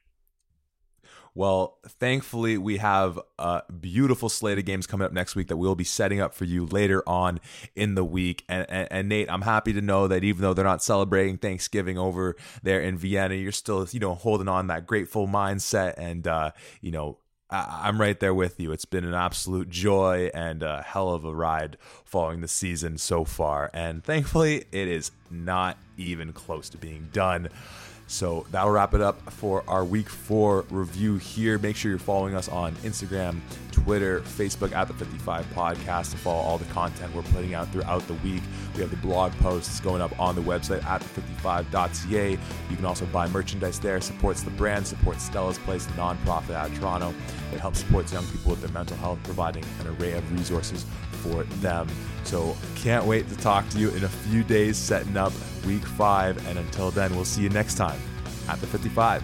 Well, 1.37 1.77
thankfully, 1.87 2.57
we 2.57 2.79
have 2.79 3.21
a 3.39 3.63
beautiful 3.71 4.31
slate 4.31 4.57
of 4.59 4.65
games 4.65 4.87
coming 4.87 5.05
up 5.05 5.13
next 5.13 5.37
week 5.37 5.49
that 5.49 5.59
we'll 5.59 5.75
be 5.75 5.85
setting 5.85 6.19
up 6.19 6.33
for 6.33 6.47
you 6.47 6.65
later 6.65 7.07
on 7.07 7.41
in 7.75 7.95
the 7.95 8.07
week. 8.07 8.43
And, 8.49 8.65
and, 8.71 8.89
and, 8.91 9.09
Nate, 9.11 9.31
I'm 9.31 9.43
happy 9.43 9.75
to 9.75 9.83
know 9.83 10.09
that 10.09 10.25
even 10.25 10.41
though 10.41 10.55
they're 10.55 10.65
not 10.65 10.83
celebrating 10.83 11.37
Thanksgiving 11.37 11.99
over 11.99 12.37
there 12.63 12.81
in 12.81 12.97
Vienna, 12.97 13.35
you're 13.35 13.53
still, 13.53 13.87
you 13.91 14.01
know, 14.01 14.15
holding 14.15 14.49
on 14.49 14.69
that 14.69 14.87
grateful 14.87 15.29
mindset. 15.29 15.93
And, 15.99 16.27
uh, 16.27 16.53
you 16.81 16.91
know, 16.91 17.19
I, 17.51 17.87
am 17.87 18.01
right 18.01 18.19
there 18.19 18.33
with 18.33 18.59
you. 18.59 18.73
It's 18.73 18.87
been 18.87 19.05
an 19.05 19.13
absolute 19.13 19.69
joy 19.69 20.31
and 20.33 20.63
a 20.63 20.81
hell 20.81 21.11
of 21.11 21.27
a 21.27 21.35
ride 21.35 21.77
following 22.07 22.41
the 22.41 22.49
season 22.49 22.97
so 22.97 23.27
far. 23.27 23.71
And 23.75 24.03
thankfully, 24.03 24.65
it 24.73 24.89
is 24.89 25.11
not 25.31 25.77
even 25.99 26.33
close 26.33 26.71
to 26.71 26.79
being 26.79 27.11
done. 27.13 27.51
So 28.09 28.47
that'll 28.53 28.71
wrap 28.71 28.95
it 28.95 29.01
up 29.01 29.33
for 29.33 29.65
our 29.67 29.85
week 29.85 30.09
four 30.09 30.65
review 30.71 31.17
here. 31.17 31.59
Make 31.59 31.75
sure 31.75 31.91
you're 31.91 31.99
following 31.99 32.37
us 32.37 32.49
on 32.49 32.75
Instagram, 32.77 33.41
Twitter, 33.73 34.21
Facebook 34.21 34.73
at 34.73 34.87
the 34.87 34.95
55 34.95 35.45
Podcast 35.55 36.13
to 36.13 36.17
follow 36.17 36.41
all 36.41 36.57
the 36.57 36.65
content 36.67 37.13
we're 37.15 37.23
putting 37.23 37.55
out 37.55 37.71
throughout 37.73 38.07
the 38.07 38.15
week. 38.15 38.43
We 38.75 38.81
have 38.83 38.91
the 38.91 38.97
blog 38.99 39.33
posts 39.39 39.81
going 39.81 40.03
up 40.03 40.19
on 40.21 40.37
the 40.37 40.43
website 40.43 40.85
at 40.85 41.03
the55.ca. 41.03 42.31
You 42.31 42.77
can 42.77 42.85
also 42.85 43.07
buy 43.07 43.27
merchandise 43.29 43.81
there, 43.81 44.01
supports 44.01 44.43
the 44.43 44.51
brand, 44.51 44.87
supports 44.87 45.25
Stella's 45.25 45.59
Place, 45.59 45.87
nonprofit 45.89 46.55
out 46.55 46.71
of 46.71 46.79
Toronto. 46.79 47.13
It 47.53 47.59
helps 47.59 47.81
supports 47.81 48.13
young 48.13 48.27
people 48.27 48.53
with 48.53 48.61
their 48.61 48.73
mental 48.73 48.97
health, 48.99 49.19
providing 49.25 49.65
an 49.81 49.89
array 49.89 50.13
of 50.13 50.33
resources 50.33 50.87
for 51.27 51.45
them. 51.61 51.89
So 52.25 52.57
can't 52.75 53.05
wait 53.05 53.29
to 53.29 53.37
talk 53.37 53.69
to 53.71 53.79
you 53.79 53.91
in 53.91 54.05
a 54.05 54.09
few 54.09 54.43
days, 54.43 54.77
setting 54.77 55.17
up 55.17 55.33
week 55.65 55.85
five. 55.85 56.45
And 56.49 56.59
until 56.59 56.91
then, 56.91 57.15
we'll 57.15 57.25
see 57.25 57.43
you 57.43 57.49
next 57.51 57.75
time 57.75 58.01
at 58.49 58.61
the 58.61 58.67
55. 58.67 59.23